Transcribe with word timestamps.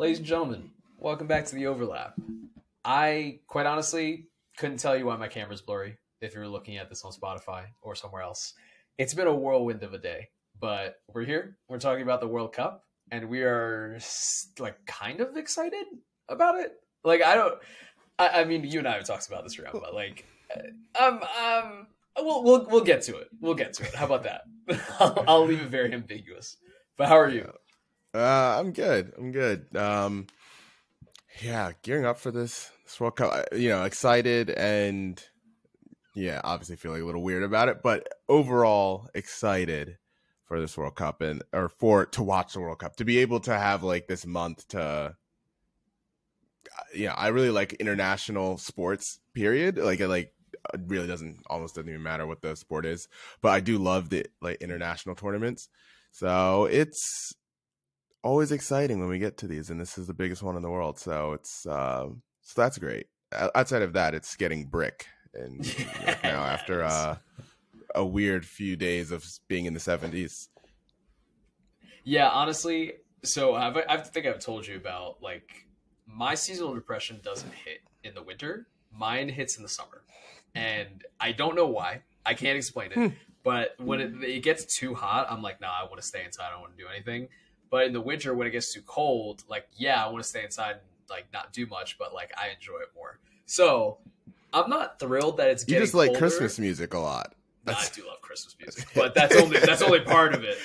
Ladies 0.00 0.16
and 0.16 0.26
gentlemen, 0.26 0.70
welcome 0.98 1.26
back 1.26 1.44
to 1.44 1.54
the 1.54 1.66
overlap. 1.66 2.14
I 2.82 3.40
quite 3.46 3.66
honestly 3.66 4.28
couldn't 4.56 4.78
tell 4.78 4.96
you 4.96 5.04
why 5.04 5.16
my 5.16 5.28
camera's 5.28 5.60
blurry 5.60 5.98
if 6.22 6.32
you're 6.32 6.48
looking 6.48 6.78
at 6.78 6.88
this 6.88 7.04
on 7.04 7.12
Spotify 7.12 7.64
or 7.82 7.94
somewhere 7.94 8.22
else. 8.22 8.54
It's 8.96 9.12
been 9.12 9.26
a 9.26 9.34
whirlwind 9.34 9.82
of 9.82 9.92
a 9.92 9.98
day, 9.98 10.28
but 10.58 10.94
we're 11.12 11.26
here. 11.26 11.58
We're 11.68 11.78
talking 11.78 12.02
about 12.02 12.22
the 12.22 12.28
World 12.28 12.54
Cup, 12.54 12.82
and 13.10 13.28
we 13.28 13.42
are 13.42 13.98
like 14.58 14.76
kind 14.86 15.20
of 15.20 15.36
excited 15.36 15.84
about 16.30 16.58
it. 16.58 16.72
Like 17.04 17.22
I 17.22 17.34
don't. 17.34 17.58
I, 18.18 18.28
I 18.28 18.44
mean, 18.44 18.64
you 18.64 18.78
and 18.78 18.88
I 18.88 18.94
have 18.94 19.04
talked 19.04 19.28
about 19.28 19.44
this 19.44 19.58
around, 19.58 19.78
but 19.82 19.94
like, 19.94 20.24
um, 20.98 21.20
um, 21.38 21.86
we'll 22.16 22.42
we'll 22.42 22.66
we'll 22.70 22.84
get 22.84 23.02
to 23.02 23.18
it. 23.18 23.28
We'll 23.38 23.52
get 23.52 23.74
to 23.74 23.82
it. 23.82 23.94
How 23.94 24.06
about 24.06 24.22
that? 24.22 24.44
I'll, 24.98 25.24
I'll 25.28 25.44
leave 25.44 25.60
it 25.60 25.68
very 25.68 25.92
ambiguous. 25.92 26.56
But 26.96 27.08
how 27.08 27.18
are 27.18 27.28
you? 27.28 27.52
Uh, 28.14 28.56
I'm 28.58 28.72
good. 28.72 29.12
I'm 29.16 29.30
good. 29.30 29.74
Um, 29.76 30.26
yeah, 31.40 31.72
gearing 31.82 32.04
up 32.04 32.18
for 32.18 32.30
this 32.30 32.70
this 32.84 32.98
World 32.98 33.16
Cup. 33.16 33.48
You 33.52 33.68
know, 33.70 33.84
excited 33.84 34.50
and 34.50 35.22
yeah, 36.14 36.40
obviously 36.42 36.76
feeling 36.76 37.02
a 37.02 37.06
little 37.06 37.22
weird 37.22 37.44
about 37.44 37.68
it, 37.68 37.82
but 37.82 38.08
overall 38.28 39.08
excited 39.14 39.98
for 40.44 40.60
this 40.60 40.76
World 40.76 40.96
Cup 40.96 41.20
and 41.20 41.42
or 41.52 41.68
for 41.68 42.06
to 42.06 42.22
watch 42.22 42.54
the 42.54 42.60
World 42.60 42.80
Cup 42.80 42.96
to 42.96 43.04
be 43.04 43.18
able 43.18 43.40
to 43.40 43.56
have 43.56 43.84
like 43.84 44.08
this 44.08 44.26
month 44.26 44.66
to. 44.68 45.16
Yeah, 46.94 47.14
I 47.14 47.28
really 47.28 47.50
like 47.50 47.74
international 47.74 48.58
sports. 48.58 49.20
Period. 49.34 49.78
Like, 49.78 50.00
like 50.00 50.34
it 50.74 50.80
really 50.88 51.06
doesn't 51.06 51.42
almost 51.48 51.76
doesn't 51.76 51.88
even 51.88 52.02
matter 52.02 52.26
what 52.26 52.42
the 52.42 52.56
sport 52.56 52.86
is, 52.86 53.06
but 53.40 53.50
I 53.50 53.60
do 53.60 53.78
love 53.78 54.10
the 54.10 54.26
like 54.42 54.60
international 54.60 55.14
tournaments. 55.14 55.68
So 56.10 56.64
it's 56.64 57.34
always 58.22 58.52
exciting 58.52 59.00
when 59.00 59.08
we 59.08 59.18
get 59.18 59.36
to 59.38 59.46
these, 59.46 59.70
and 59.70 59.80
this 59.80 59.98
is 59.98 60.06
the 60.06 60.14
biggest 60.14 60.42
one 60.42 60.56
in 60.56 60.62
the 60.62 60.70
world. 60.70 60.98
So 60.98 61.32
it's 61.32 61.66
uh, 61.66 62.08
so 62.42 62.62
that's 62.62 62.78
great. 62.78 63.06
Outside 63.54 63.82
of 63.82 63.92
that, 63.92 64.14
it's 64.14 64.36
getting 64.36 64.66
brick, 64.66 65.06
and 65.34 65.64
yes. 65.66 66.18
now 66.22 66.42
after 66.42 66.82
uh, 66.82 67.16
a 67.94 68.04
weird 68.04 68.44
few 68.44 68.76
days 68.76 69.10
of 69.10 69.24
being 69.48 69.66
in 69.66 69.74
the 69.74 69.80
seventies. 69.80 70.48
Yeah, 72.04 72.28
honestly, 72.30 72.94
so 73.22 73.54
I've, 73.54 73.76
I 73.88 73.98
think 73.98 74.26
I've 74.26 74.38
told 74.38 74.66
you 74.66 74.76
about 74.76 75.22
like 75.22 75.66
my 76.06 76.34
seasonal 76.34 76.74
depression 76.74 77.20
doesn't 77.22 77.52
hit 77.52 77.80
in 78.04 78.14
the 78.14 78.22
winter. 78.22 78.66
Mine 78.92 79.28
hits 79.28 79.56
in 79.56 79.62
the 79.62 79.68
summer, 79.68 80.02
and 80.54 81.04
I 81.20 81.32
don't 81.32 81.54
know 81.54 81.66
why. 81.66 82.02
I 82.26 82.34
can't 82.34 82.56
explain 82.56 82.92
it. 82.92 82.94
Hmm. 82.94 83.08
But 83.42 83.74
when 83.78 84.00
it, 84.00 84.12
it, 84.22 84.42
gets 84.42 84.66
too 84.66 84.94
hot, 84.94 85.26
I'm 85.30 85.40
like, 85.40 85.60
nah, 85.60 85.68
I 85.68 85.84
want 85.84 85.96
to 85.96 86.02
stay 86.02 86.24
inside. 86.24 86.48
I 86.48 86.50
don't 86.50 86.60
want 86.60 86.76
to 86.76 86.82
do 86.82 86.88
anything. 86.88 87.28
But 87.70 87.86
in 87.86 87.92
the 87.92 88.00
winter, 88.00 88.34
when 88.34 88.46
it 88.46 88.50
gets 88.50 88.72
too 88.72 88.82
cold, 88.82 89.44
like 89.48 89.68
yeah, 89.76 90.04
I 90.04 90.08
want 90.08 90.22
to 90.22 90.28
stay 90.28 90.44
inside 90.44 90.72
and 90.72 90.80
like 91.08 91.26
not 91.32 91.52
do 91.52 91.66
much, 91.66 91.98
but 91.98 92.12
like 92.12 92.32
I 92.36 92.48
enjoy 92.48 92.78
it 92.80 92.88
more. 92.94 93.18
So 93.46 93.98
I'm 94.52 94.68
not 94.68 94.98
thrilled 94.98 95.36
that 95.38 95.48
it's. 95.48 95.64
Getting. 95.64 95.80
You 95.80 95.86
just 95.86 95.94
like 95.94 96.08
colder. 96.08 96.18
Christmas 96.18 96.58
music 96.58 96.94
a 96.94 96.98
lot. 96.98 97.34
Nah, 97.66 97.72
I 97.72 97.86
do 97.94 98.06
love 98.06 98.20
Christmas 98.20 98.56
music, 98.60 98.88
but 98.94 99.14
that's 99.14 99.36
only 99.36 99.58
that's 99.58 99.82
only 99.82 100.00
part 100.00 100.34
of 100.34 100.44
it. 100.44 100.58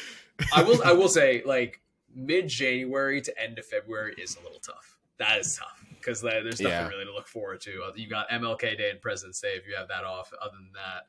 I 0.53 0.63
will 0.63 0.83
I 0.83 0.91
will 0.91 1.09
say 1.09 1.43
like 1.45 1.81
mid 2.15 2.47
January 2.47 3.21
to 3.21 3.41
end 3.41 3.59
of 3.59 3.65
February 3.65 4.15
is 4.17 4.37
a 4.37 4.43
little 4.43 4.59
tough. 4.59 4.97
That 5.17 5.39
is 5.39 5.55
tough 5.55 5.85
because 6.05 6.21
there's 6.21 6.61
nothing 6.61 6.77
yeah. 6.77 6.87
really 6.87 7.05
to 7.05 7.13
look 7.13 7.27
forward 7.27 7.61
to. 7.61 7.91
You've 7.95 8.09
got 8.09 8.29
MLK 8.29 8.77
Day 8.77 8.89
and 8.91 9.01
President's 9.01 9.39
Day 9.39 9.53
if 9.55 9.67
you 9.67 9.75
have 9.75 9.87
that 9.87 10.03
off. 10.03 10.31
Other 10.41 10.55
than 10.55 10.71
that, 10.73 11.07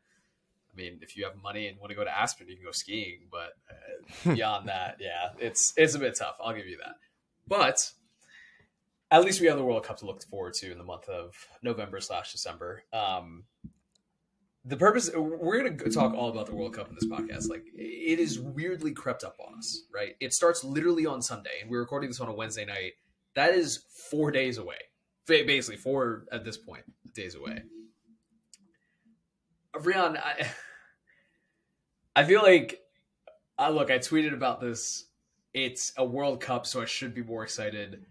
I 0.77 0.80
mean, 0.82 0.98
if 1.00 1.16
you 1.16 1.24
have 1.24 1.34
money 1.42 1.69
and 1.69 1.78
want 1.78 1.91
to 1.91 1.96
go 1.96 2.05
to 2.05 2.19
Aspen, 2.19 2.48
you 2.48 2.56
can 2.56 2.64
go 2.64 2.72
skiing. 2.72 3.20
But 3.30 3.55
uh, 3.70 4.34
beyond 4.34 4.69
that, 4.69 4.96
yeah, 5.00 5.30
it's 5.38 5.72
it's 5.77 5.94
a 5.94 5.98
bit 5.98 6.16
tough. 6.18 6.36
I'll 6.42 6.55
give 6.55 6.66
you 6.66 6.78
that. 6.78 6.96
But 7.48 7.91
at 9.10 9.24
least 9.24 9.41
we 9.41 9.46
have 9.46 9.56
the 9.56 9.64
World 9.64 9.84
Cup 9.84 9.98
to 9.98 10.06
look 10.06 10.22
forward 10.24 10.55
to 10.55 10.70
in 10.70 10.78
the 10.78 10.84
month 10.84 11.08
of 11.08 11.34
November 11.62 12.00
slash 12.00 12.33
December. 12.33 12.83
Um, 12.92 13.44
the 14.64 14.77
purpose 14.77 15.10
we're 15.14 15.62
going 15.62 15.78
to 15.78 15.90
talk 15.90 16.12
all 16.12 16.28
about 16.28 16.46
the 16.46 16.55
World 16.55 16.74
Cup 16.74 16.89
in 16.89 16.96
this 16.96 17.06
podcast. 17.06 17.48
Like 17.48 17.64
it 17.74 18.18
is 18.18 18.40
weirdly 18.40 18.92
crept 18.92 19.22
up 19.22 19.36
on 19.39 19.58
us, 19.58 19.83
right? 19.95 20.17
It 20.20 20.33
starts 20.33 20.64
literally 20.64 21.06
on 21.06 21.22
Sunday, 21.22 21.61
and 21.62 21.70
we're 21.70 21.80
recording 21.80 22.11
this 22.11 22.20
on 22.20 22.28
a 22.28 22.34
Wednesday 22.34 22.64
night. 22.64 22.95
That 23.34 23.55
is 23.55 23.84
four 24.11 24.30
days 24.30 24.58
away, 24.58 24.78
basically 25.27 25.77
four 25.77 26.24
at 26.33 26.45
this 26.45 26.56
point 26.56 26.84
days 27.14 27.34
away. 27.34 27.62
Rian, 29.74 30.18
I 30.18 30.48
I 32.16 32.24
feel 32.24 32.42
like, 32.42 32.80
uh, 33.58 33.68
look, 33.68 33.90
I 33.90 33.98
tweeted 33.98 34.32
about 34.32 34.58
this. 34.58 35.04
It's 35.52 35.92
a 35.98 36.04
World 36.04 36.40
Cup, 36.40 36.66
so 36.66 36.80
I 36.80 36.86
should 36.86 37.14
be 37.14 37.22
more 37.22 37.42
excited, 37.42 38.06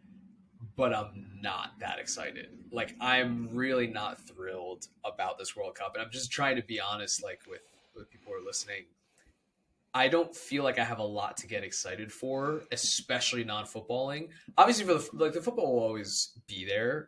but 0.75 0.93
I'm 0.93 1.39
not 1.41 1.71
that 1.79 1.97
excited. 1.97 2.49
Like, 2.71 2.95
I'm 3.01 3.49
really 3.51 3.87
not 3.87 4.21
thrilled 4.21 4.85
about 5.03 5.39
this 5.39 5.55
World 5.55 5.73
Cup, 5.73 5.95
and 5.95 6.03
I'm 6.03 6.11
just 6.11 6.31
trying 6.31 6.55
to 6.55 6.61
be 6.61 6.79
honest, 6.79 7.23
like 7.23 7.41
with 7.49 7.61
with 7.95 8.07
people 8.11 8.31
who 8.31 8.39
are 8.39 8.45
listening. 8.45 8.83
I 9.95 10.07
don't 10.07 10.35
feel 10.35 10.63
like 10.63 10.77
I 10.77 10.83
have 10.83 10.99
a 10.99 11.03
lot 11.03 11.37
to 11.37 11.47
get 11.47 11.63
excited 11.63 12.11
for, 12.11 12.61
especially 12.71 13.43
non-footballing. 13.43 14.27
Obviously, 14.57 14.85
for 14.85 14.93
the 14.93 15.09
like 15.13 15.33
the 15.33 15.41
football 15.41 15.73
will 15.73 15.83
always 15.83 16.37
be 16.45 16.63
there. 16.63 17.07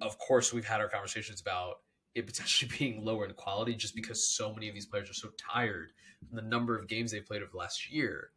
Of 0.00 0.16
course, 0.18 0.50
we've 0.54 0.66
had 0.66 0.80
our 0.80 0.88
conversations 0.88 1.42
about 1.42 1.80
it 2.14 2.26
potentially 2.26 2.70
being 2.78 3.04
lower 3.04 3.26
in 3.26 3.34
quality 3.34 3.74
just 3.74 3.94
because 3.94 4.26
so 4.26 4.54
many 4.54 4.68
of 4.68 4.74
these 4.74 4.86
players 4.86 5.10
are 5.10 5.14
so 5.14 5.28
tired 5.36 5.92
from 6.26 6.36
the 6.36 6.42
number 6.42 6.76
of 6.76 6.88
games 6.88 7.10
they 7.10 7.20
played 7.20 7.42
the 7.42 7.56
last 7.56 7.90
year. 7.90 8.30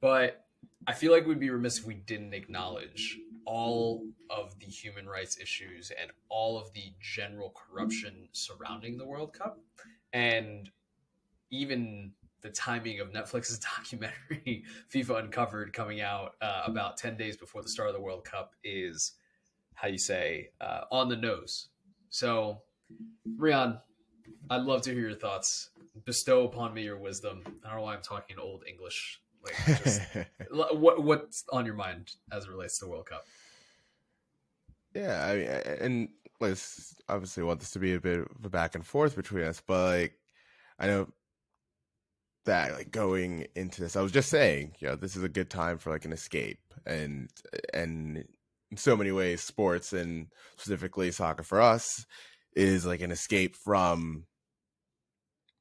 But 0.00 0.44
I 0.86 0.92
feel 0.92 1.12
like 1.12 1.26
we'd 1.26 1.40
be 1.40 1.50
remiss 1.50 1.78
if 1.78 1.86
we 1.86 1.94
didn't 1.94 2.34
acknowledge 2.34 3.18
all 3.44 4.04
of 4.30 4.58
the 4.58 4.66
human 4.66 5.06
rights 5.06 5.38
issues 5.38 5.90
and 6.00 6.10
all 6.28 6.58
of 6.58 6.72
the 6.72 6.92
general 7.00 7.54
corruption 7.54 8.28
surrounding 8.32 8.98
the 8.98 9.06
World 9.06 9.32
Cup. 9.32 9.58
And 10.12 10.70
even 11.50 12.12
the 12.42 12.50
timing 12.50 13.00
of 13.00 13.12
Netflix's 13.12 13.58
documentary, 13.76 14.64
FIFA 14.92 15.24
Uncovered, 15.24 15.72
coming 15.72 16.00
out 16.00 16.34
uh, 16.40 16.62
about 16.66 16.96
10 16.96 17.16
days 17.16 17.36
before 17.36 17.62
the 17.62 17.68
start 17.68 17.88
of 17.88 17.94
the 17.94 18.00
World 18.00 18.24
Cup 18.24 18.54
is, 18.62 19.12
how 19.74 19.88
you 19.88 19.98
say, 19.98 20.50
uh, 20.60 20.82
on 20.90 21.08
the 21.08 21.16
nose. 21.16 21.68
So 22.10 22.62
Rian, 23.38 23.80
I'd 24.50 24.62
love 24.62 24.82
to 24.82 24.92
hear 24.92 25.08
your 25.08 25.14
thoughts. 25.14 25.70
Bestow 26.04 26.44
upon 26.44 26.74
me 26.74 26.82
your 26.82 26.98
wisdom. 26.98 27.42
I 27.64 27.68
don't 27.68 27.78
know 27.78 27.82
why 27.82 27.94
I'm 27.94 28.02
talking 28.02 28.38
old 28.38 28.64
English. 28.66 29.20
Like, 29.44 29.54
just, 29.84 30.00
what 30.50 31.02
what's 31.02 31.44
on 31.52 31.66
your 31.66 31.74
mind 31.74 32.12
as 32.32 32.44
it 32.44 32.50
relates 32.50 32.78
to 32.78 32.86
the 32.86 32.90
World 32.90 33.06
Cup? 33.06 33.24
Yeah, 34.94 35.26
I 35.26 35.36
mean, 35.36 35.48
and 35.80 36.08
let's 36.40 36.96
obviously 37.08 37.42
want 37.42 37.60
this 37.60 37.70
to 37.72 37.78
be 37.78 37.94
a 37.94 38.00
bit 38.00 38.20
of 38.20 38.44
a 38.44 38.48
back 38.48 38.74
and 38.74 38.86
forth 38.86 39.16
between 39.16 39.44
us, 39.44 39.62
but 39.64 39.98
like, 39.98 40.12
I 40.78 40.86
know 40.86 41.08
that 42.46 42.72
like 42.72 42.90
going 42.90 43.46
into 43.54 43.80
this, 43.80 43.96
I 43.96 44.02
was 44.02 44.12
just 44.12 44.30
saying, 44.30 44.74
you 44.78 44.88
know, 44.88 44.96
this 44.96 45.16
is 45.16 45.22
a 45.22 45.28
good 45.28 45.50
time 45.50 45.78
for 45.78 45.90
like 45.90 46.04
an 46.04 46.12
escape, 46.12 46.60
and 46.86 47.28
and 47.74 48.24
in 48.70 48.76
so 48.76 48.96
many 48.96 49.12
ways, 49.12 49.42
sports 49.42 49.92
and 49.92 50.28
specifically 50.56 51.10
soccer 51.10 51.42
for 51.42 51.60
us 51.60 52.06
is 52.58 52.84
like 52.84 53.00
an 53.00 53.12
escape 53.12 53.54
from 53.54 54.24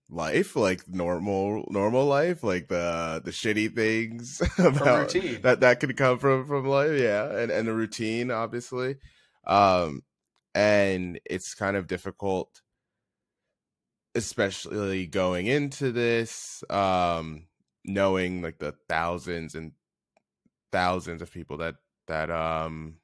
life 0.10 0.56
like 0.56 0.88
normal 0.88 1.66
normal 1.70 2.06
life 2.06 2.42
like 2.42 2.70
the 2.70 3.22
the 3.24 3.32
shitty 3.32 3.74
things 3.76 4.42
about 4.58 5.10
that 5.42 5.60
that 5.60 5.80
could 5.80 5.96
come 5.98 6.18
from 6.18 6.48
from 6.48 6.66
life 6.66 6.98
yeah 7.00 7.26
and 7.38 7.52
and 7.52 7.68
the 7.68 7.74
routine 7.74 8.32
obviously 8.32 8.96
um 9.46 10.02
and 10.56 11.20
it's 11.26 11.54
kind 11.54 11.76
of 11.76 11.88
difficult 11.88 12.62
especially 14.16 15.06
going 15.06 15.46
into 15.46 15.92
this 15.92 16.64
um 16.70 17.46
knowing 17.84 18.42
like 18.42 18.58
the 18.58 18.74
thousands 18.90 19.56
and 19.56 19.74
thousands 20.72 21.22
of 21.22 21.32
people 21.32 21.58
that 21.58 21.76
that 22.08 22.32
um 22.32 22.96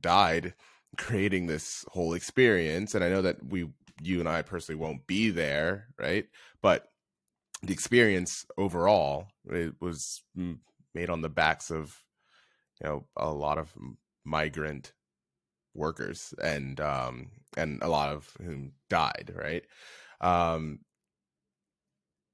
died 0.00 0.54
creating 0.96 1.46
this 1.46 1.84
whole 1.88 2.14
experience 2.14 2.94
and 2.94 3.04
i 3.04 3.08
know 3.08 3.22
that 3.22 3.44
we 3.46 3.68
you 4.02 4.18
and 4.20 4.28
i 4.28 4.42
personally 4.42 4.80
won't 4.80 5.06
be 5.06 5.30
there 5.30 5.86
right? 5.98 6.26
But 6.62 6.86
the 7.62 7.72
experience 7.72 8.46
overall 8.56 9.26
it 9.48 9.74
was 9.80 10.22
made 10.94 11.10
on 11.10 11.20
the 11.20 11.28
backs 11.28 11.70
of 11.70 11.96
you 12.80 12.88
know 12.88 13.06
a 13.16 13.30
lot 13.30 13.58
of 13.58 13.72
migrant 14.24 14.92
workers 15.74 16.34
and 16.42 16.80
um 16.80 17.30
and 17.56 17.82
a 17.82 17.88
lot 17.88 18.10
of 18.10 18.30
whom 18.42 18.72
died 18.88 19.32
right? 19.34 19.64
Um 20.20 20.80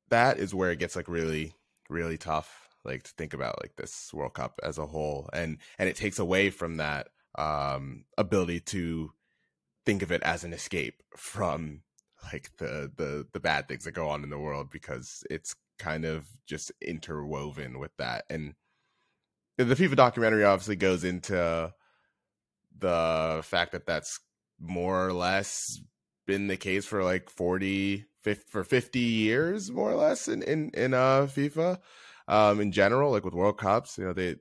that 0.09 0.39
is 0.39 0.55
where 0.55 0.71
it 0.71 0.79
gets 0.79 0.95
like 0.97 1.09
really 1.09 1.53
really 1.89 2.17
tough 2.17 2.69
like 2.85 3.03
to 3.03 3.11
think 3.19 3.35
about 3.35 3.61
like 3.61 3.75
this 3.77 4.15
world 4.15 4.35
cup 4.35 4.61
as 4.63 4.79
a 4.79 4.87
whole 4.87 5.29
and 5.33 5.59
and 5.79 5.89
it 5.89 5.97
takes 5.97 6.21
away 6.21 6.51
from 6.51 6.77
that 6.77 7.09
um, 7.37 8.05
ability 8.17 8.61
to 8.61 9.13
think 9.85 10.03
of 10.03 10.11
it 10.11 10.23
as 10.23 10.45
an 10.45 10.53
escape 10.53 11.03
from 11.17 11.83
like 12.33 12.51
the 12.59 12.91
the 12.97 13.27
the 13.33 13.41
bad 13.41 13.69
things 13.69 13.85
that 13.85 13.93
go 13.93 14.09
on 14.09 14.25
in 14.25 14.31
the 14.31 14.39
world 14.39 14.69
because 14.71 15.23
it's 15.31 15.55
kind 15.79 16.05
of 16.05 16.27
just 16.47 16.73
interwoven 16.81 17.79
with 17.79 17.97
that. 17.99 18.25
And 18.31 18.55
the 19.59 19.65
FIFA 19.65 19.97
documentary 19.97 20.45
obviously 20.45 20.77
goes 20.77 21.05
into 21.05 21.73
the 22.79 23.41
fact 23.45 23.73
that 23.73 23.87
that's 23.87 24.21
more 24.59 25.07
or 25.07 25.13
less 25.13 25.81
been 26.27 26.49
the 26.49 26.57
case 26.57 26.85
for 26.85 27.05
like 27.05 27.31
40 27.31 28.05
50, 28.23 28.45
for 28.51 28.65
50 28.65 28.99
years 28.99 29.71
more 29.71 29.91
or 29.91 29.95
less 29.95 30.29
in 30.29 30.43
in 30.43 30.71
in 30.75 30.93
uh 30.93 31.27
FIFA 31.27 31.79
um 32.27 32.61
in 32.61 32.73
general 32.73 33.13
like 33.13 33.25
with 33.25 33.35
world 33.35 33.59
cups 33.59 33.97
you 33.97 34.05
know 34.05 34.13
they 34.13 34.37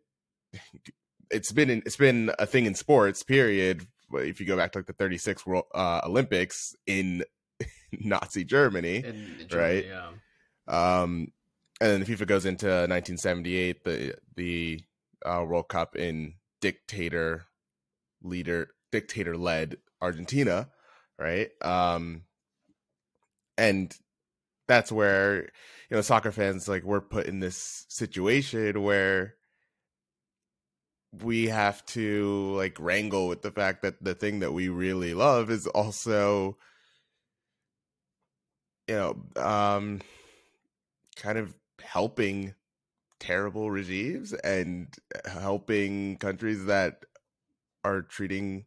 it's 1.32 1.52
been 1.52 1.70
it's 1.70 1.98
been 1.98 2.32
a 2.40 2.46
thing 2.46 2.66
in 2.66 2.76
sports 2.76 3.24
period 3.24 3.86
if 4.14 4.40
you 4.40 4.46
go 4.46 4.56
back 4.56 4.72
to 4.72 4.80
like 4.80 4.86
the 4.86 4.94
36 4.94 5.46
world 5.46 5.66
uh 5.74 6.02
olympics 6.06 6.76
in 6.88 7.24
nazi 7.92 8.44
germany, 8.44 8.98
in, 8.98 9.06
in 9.40 9.48
germany 9.48 9.76
right 9.76 9.86
yeah. 9.88 11.02
um 11.02 11.32
and 11.82 11.92
then 11.92 12.06
FIFA 12.06 12.28
goes 12.28 12.46
into 12.46 12.68
1978 12.68 13.84
the 13.84 14.16
the 14.36 14.82
uh, 15.26 15.44
World 15.48 15.68
Cup 15.68 15.96
in 15.96 16.36
dictator 16.62 17.46
leader 18.22 18.70
dictator 18.92 19.36
led 19.36 19.78
Argentina, 20.02 20.70
right? 21.20 21.50
Um, 21.62 22.24
and 23.58 23.96
that's 24.68 24.92
where 24.92 25.42
you 25.90 25.98
know 25.98 26.02
soccer 26.02 26.32
fans 26.32 26.68
like 26.68 26.84
we're 26.84 27.02
put 27.02 27.28
in 27.28 27.40
this 27.40 27.86
situation 27.90 28.82
where 28.82 29.35
we 31.24 31.48
have 31.48 31.86
to 31.88 32.54
like 32.56 32.80
wrangle 32.80 33.28
with 33.28 33.42
the 33.42 33.52
fact 33.52 33.82
that 33.82 34.04
the 34.04 34.16
thing 34.16 34.40
that 34.40 34.52
we 34.52 34.70
really 34.70 35.14
love 35.14 35.50
is 35.50 35.68
also 35.68 36.58
you 38.88 38.96
know 38.96 39.42
um 39.42 40.02
kind 41.16 41.38
of 41.38 41.56
helping 41.82 42.54
terrible 43.20 43.72
regimes 43.72 44.34
and 44.34 44.94
helping 45.26 46.18
countries 46.18 46.66
that 46.66 47.06
are 47.84 48.02
treating 48.02 48.66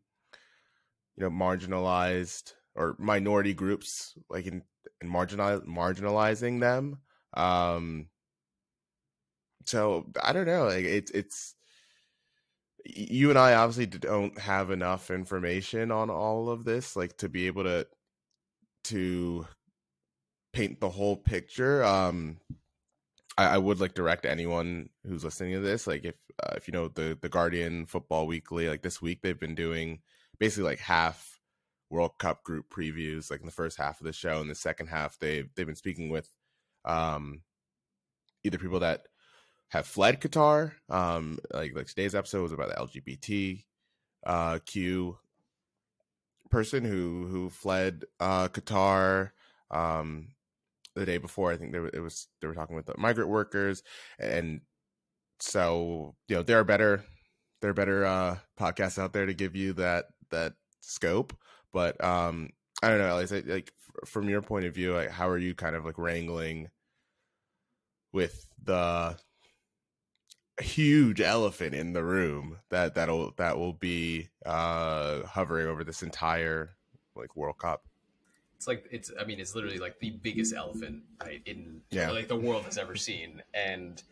you 1.16 1.22
know 1.22 1.30
marginalized 1.30 2.54
or 2.74 2.96
minority 2.98 3.52
groups 3.52 4.16
like 4.30 4.46
in, 4.46 4.62
in 5.00 5.08
marginal 5.08 5.60
marginalizing 5.60 6.60
them. 6.60 6.98
Um 7.34 8.08
so 9.68 10.06
i 10.22 10.32
don't 10.32 10.46
know 10.46 10.64
like 10.64 10.84
it's 10.84 11.10
it's 11.10 11.54
you 12.84 13.30
and 13.30 13.38
i 13.38 13.54
obviously 13.54 13.86
don't 13.86 14.38
have 14.38 14.70
enough 14.70 15.10
information 15.10 15.90
on 15.90 16.10
all 16.10 16.48
of 16.48 16.64
this 16.64 16.96
like 16.96 17.16
to 17.16 17.28
be 17.28 17.46
able 17.46 17.64
to 17.64 17.86
to 18.84 19.46
paint 20.52 20.80
the 20.80 20.88
whole 20.88 21.16
picture 21.16 21.84
um 21.84 22.38
I, 23.38 23.54
I 23.54 23.58
would 23.58 23.80
like 23.80 23.94
direct 23.94 24.26
anyone 24.26 24.90
who's 25.06 25.24
listening 25.24 25.52
to 25.54 25.60
this, 25.60 25.86
like 25.86 26.04
if 26.04 26.16
uh, 26.42 26.54
if 26.56 26.66
you 26.66 26.72
know 26.72 26.88
the 26.88 27.16
the 27.22 27.28
Guardian 27.28 27.86
Football 27.86 28.26
Weekly, 28.26 28.68
like 28.68 28.82
this 28.82 29.00
week 29.00 29.20
they've 29.22 29.38
been 29.38 29.54
doing 29.54 30.00
basically 30.38 30.64
like 30.64 30.80
half 30.80 31.38
World 31.88 32.18
Cup 32.18 32.42
group 32.42 32.66
previews, 32.68 33.30
like 33.30 33.40
in 33.40 33.46
the 33.46 33.52
first 33.52 33.78
half 33.78 34.00
of 34.00 34.06
the 34.06 34.12
show, 34.12 34.40
and 34.40 34.50
the 34.50 34.54
second 34.56 34.88
half 34.88 35.18
they've 35.18 35.48
they've 35.54 35.66
been 35.66 35.76
speaking 35.76 36.10
with 36.10 36.28
um 36.84 37.42
either 38.44 38.58
people 38.58 38.80
that 38.80 39.06
have 39.68 39.86
fled 39.86 40.20
Qatar, 40.20 40.72
um 40.88 41.38
like 41.52 41.74
like 41.74 41.86
today's 41.86 42.14
episode 42.14 42.42
was 42.42 42.52
about 42.52 42.68
the 42.68 43.00
LGBT 43.00 43.64
uh 44.26 44.58
Q 44.64 45.18
person 46.50 46.84
who 46.84 47.26
who 47.26 47.50
fled 47.50 48.04
uh 48.20 48.48
Qatar 48.48 49.30
um 49.70 50.28
the 50.94 51.06
day 51.06 51.18
before. 51.18 51.52
I 51.52 51.56
think 51.56 51.72
there 51.72 51.86
it 51.86 52.00
was 52.00 52.28
they 52.40 52.48
were 52.48 52.54
talking 52.54 52.76
with 52.76 52.86
the 52.86 52.94
migrant 52.98 53.30
workers, 53.30 53.82
and 54.18 54.60
so 55.40 56.14
you 56.28 56.36
know 56.36 56.42
there 56.42 56.58
are 56.58 56.64
better 56.64 57.04
there 57.60 57.70
are 57.70 57.74
better 57.74 58.04
uh, 58.04 58.36
podcasts 58.58 58.98
out 58.98 59.12
there 59.12 59.26
to 59.26 59.34
give 59.34 59.56
you 59.56 59.72
that 59.74 60.06
that 60.30 60.54
scope. 60.80 61.36
But 61.72 62.02
um, 62.02 62.50
I 62.82 62.88
don't 62.88 62.98
know, 62.98 63.18
at 63.18 63.30
least 63.30 63.46
like 63.46 63.72
from 64.06 64.28
your 64.28 64.42
point 64.42 64.66
of 64.66 64.74
view, 64.74 64.94
like 64.94 65.10
how 65.10 65.28
are 65.28 65.38
you 65.38 65.54
kind 65.54 65.76
of 65.76 65.84
like 65.84 65.98
wrangling 65.98 66.68
with 68.12 68.46
the 68.62 69.16
huge 70.62 71.20
elephant 71.20 71.74
in 71.74 71.92
the 71.92 72.02
room 72.02 72.58
that 72.70 72.94
that'll 72.94 73.32
that 73.36 73.58
will 73.58 73.72
be 73.72 74.28
uh 74.44 75.22
hovering 75.22 75.68
over 75.68 75.84
this 75.84 76.02
entire 76.02 76.70
like 77.14 77.36
World 77.36 77.58
Cup? 77.58 77.88
it's 78.58 78.66
like 78.66 78.84
it's 78.90 79.12
i 79.20 79.24
mean 79.24 79.38
it's 79.38 79.54
literally 79.54 79.78
like 79.78 80.00
the 80.00 80.10
biggest 80.10 80.52
elephant 80.52 81.00
right 81.24 81.40
in 81.46 81.80
yeah. 81.90 82.10
like 82.10 82.26
the 82.26 82.36
world 82.36 82.64
has 82.64 82.76
ever 82.76 82.96
seen. 82.96 83.40
And 83.54 84.02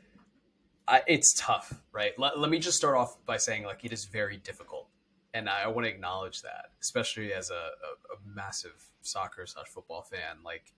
I, 0.89 1.03
it's 1.09 1.35
tough 1.37 1.83
right? 1.93 2.13
Let, 2.17 2.39
let 2.39 2.49
me 2.49 2.61
just 2.61 2.77
start 2.77 2.97
off 2.97 3.17
by 3.27 3.39
saying 3.39 3.65
like 3.65 3.85
it 3.85 3.93
is 3.93 4.05
very 4.05 4.37
difficult. 4.37 4.87
And 5.35 5.49
i, 5.49 5.65
I 5.65 5.67
want 5.67 5.85
to 5.85 5.91
acknowledge 5.91 6.43
that 6.43 6.67
especially 6.81 7.33
as 7.33 7.51
a, 7.51 7.55
a, 7.55 8.15
a 8.15 8.35
massive 8.37 8.85
soccer 9.03 9.47
slash 9.47 9.67
football 9.67 10.03
fan. 10.03 10.37
Like 10.45 10.73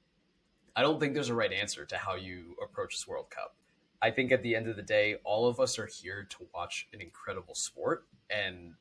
i 0.75 0.81
don't 0.81 0.99
think 0.99 1.13
there's 1.13 1.29
a 1.29 1.35
right 1.35 1.53
answer 1.53 1.85
to 1.85 1.99
how 1.99 2.15
you 2.15 2.57
approach 2.65 2.95
this 2.95 3.07
world 3.07 3.29
cup 3.29 3.55
i 4.03 4.11
think 4.11 4.33
at 4.33 4.43
the 4.43 4.55
end 4.55 4.69
of 4.69 4.77
the 4.77 4.83
day 4.83 5.17
all 5.25 5.49
of 5.49 5.61
us 5.61 5.79
are 5.79 5.87
here 5.87 6.27
to 6.29 6.47
watch 6.55 6.89
an 6.93 7.01
incredible 7.01 7.55
sport 7.55 8.07
and 8.31 8.75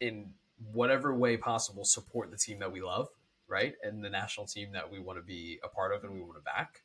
in 0.00 0.30
whatever 0.72 1.14
way 1.14 1.36
possible 1.36 1.84
support 1.84 2.30
the 2.30 2.36
team 2.36 2.58
that 2.58 2.70
we 2.70 2.80
love 2.80 3.08
right? 3.48 3.74
And 3.82 4.04
the 4.04 4.10
national 4.10 4.46
team 4.46 4.72
that 4.72 4.90
we 4.90 4.98
want 4.98 5.18
to 5.18 5.22
be 5.22 5.58
a 5.62 5.68
part 5.68 5.94
of 5.94 6.04
and 6.04 6.12
we 6.12 6.20
want 6.20 6.36
to 6.36 6.40
back. 6.40 6.82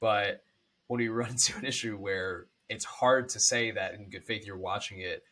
But 0.00 0.42
when 0.86 0.98
we 0.98 1.08
run 1.08 1.30
into 1.30 1.56
an 1.58 1.64
issue 1.64 1.96
where 1.96 2.46
it's 2.68 2.84
hard 2.84 3.28
to 3.30 3.40
say 3.40 3.70
that 3.72 3.94
in 3.94 4.08
good 4.08 4.24
faith 4.24 4.46
you're 4.46 4.56
watching 4.56 5.00
it, 5.00 5.24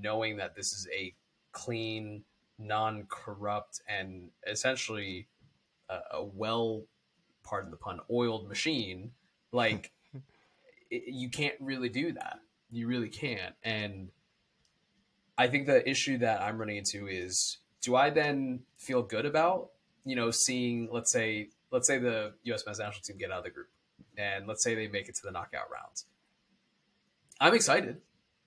knowing 0.00 0.36
that 0.36 0.54
this 0.54 0.72
is 0.72 0.88
a 0.92 1.14
clean, 1.52 2.24
non 2.58 3.04
corrupt, 3.08 3.80
and 3.88 4.30
essentially 4.46 5.26
a, 5.88 5.98
a 6.12 6.24
well, 6.24 6.82
pardon 7.44 7.70
the 7.70 7.76
pun, 7.76 8.00
oiled 8.10 8.48
machine, 8.48 9.10
like 9.52 9.92
it, 10.92 11.12
you 11.12 11.28
can't 11.28 11.54
really 11.60 11.88
do 11.88 12.12
that. 12.12 12.38
You 12.70 12.86
really 12.86 13.08
can't. 13.08 13.54
And 13.62 14.08
I 15.36 15.48
think 15.48 15.66
the 15.66 15.88
issue 15.88 16.18
that 16.18 16.42
I'm 16.42 16.58
running 16.58 16.76
into 16.76 17.08
is 17.08 17.58
do 17.80 17.96
I 17.96 18.10
then 18.10 18.60
feel 18.76 19.02
good 19.02 19.26
about 19.26 19.70
you 20.04 20.16
know, 20.16 20.30
seeing 20.30 20.88
let's 20.90 21.12
say 21.12 21.48
let's 21.70 21.86
say 21.86 21.98
the 21.98 22.34
U.S. 22.44 22.64
men's 22.66 22.78
national 22.78 23.02
team 23.02 23.18
get 23.18 23.30
out 23.30 23.38
of 23.38 23.44
the 23.44 23.50
group, 23.50 23.68
and 24.16 24.46
let's 24.46 24.62
say 24.62 24.74
they 24.74 24.88
make 24.88 25.08
it 25.08 25.14
to 25.16 25.22
the 25.24 25.30
knockout 25.30 25.70
rounds. 25.70 26.06
I'm 27.40 27.54
excited. 27.54 27.98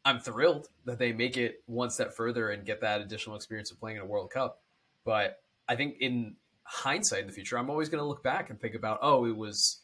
I'm 0.04 0.20
thrilled 0.20 0.68
that 0.86 1.00
they 1.00 1.12
make 1.12 1.36
it 1.36 1.64
one 1.66 1.90
step 1.90 2.14
further 2.14 2.50
and 2.50 2.66
get 2.66 2.82
that 2.82 3.02
additional 3.02 3.36
experience 3.36 3.72
of 3.72 3.80
playing 3.80 3.98
in 3.98 4.04
a 4.04 4.06
World 4.06 4.30
Cup. 4.30 4.62
But 5.04 5.42
I 5.68 5.76
think 5.76 5.96
in 6.00 6.36
hindsight 6.64 7.22
in 7.22 7.28
the 7.28 7.34
future, 7.34 7.58
I'm 7.58 7.70
always 7.70 7.90
going 7.90 8.04
to 8.04 8.08
look 8.08 8.24
back 8.24 8.52
and 8.52 8.60
think 8.60 8.76
about, 8.76 9.00
oh, 9.02 9.26
it 9.26 9.36
was, 9.36 9.82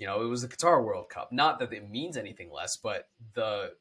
you 0.00 0.06
know, 0.06 0.22
it 0.22 0.28
was 0.28 0.40
the 0.40 0.48
Qatar 0.48 0.82
World 0.82 1.10
Cup. 1.10 1.30
Not 1.30 1.58
that 1.58 1.74
it 1.74 1.90
means 1.90 2.16
anything 2.16 2.50
less, 2.50 2.74
but 2.74 3.10
the 3.34 3.72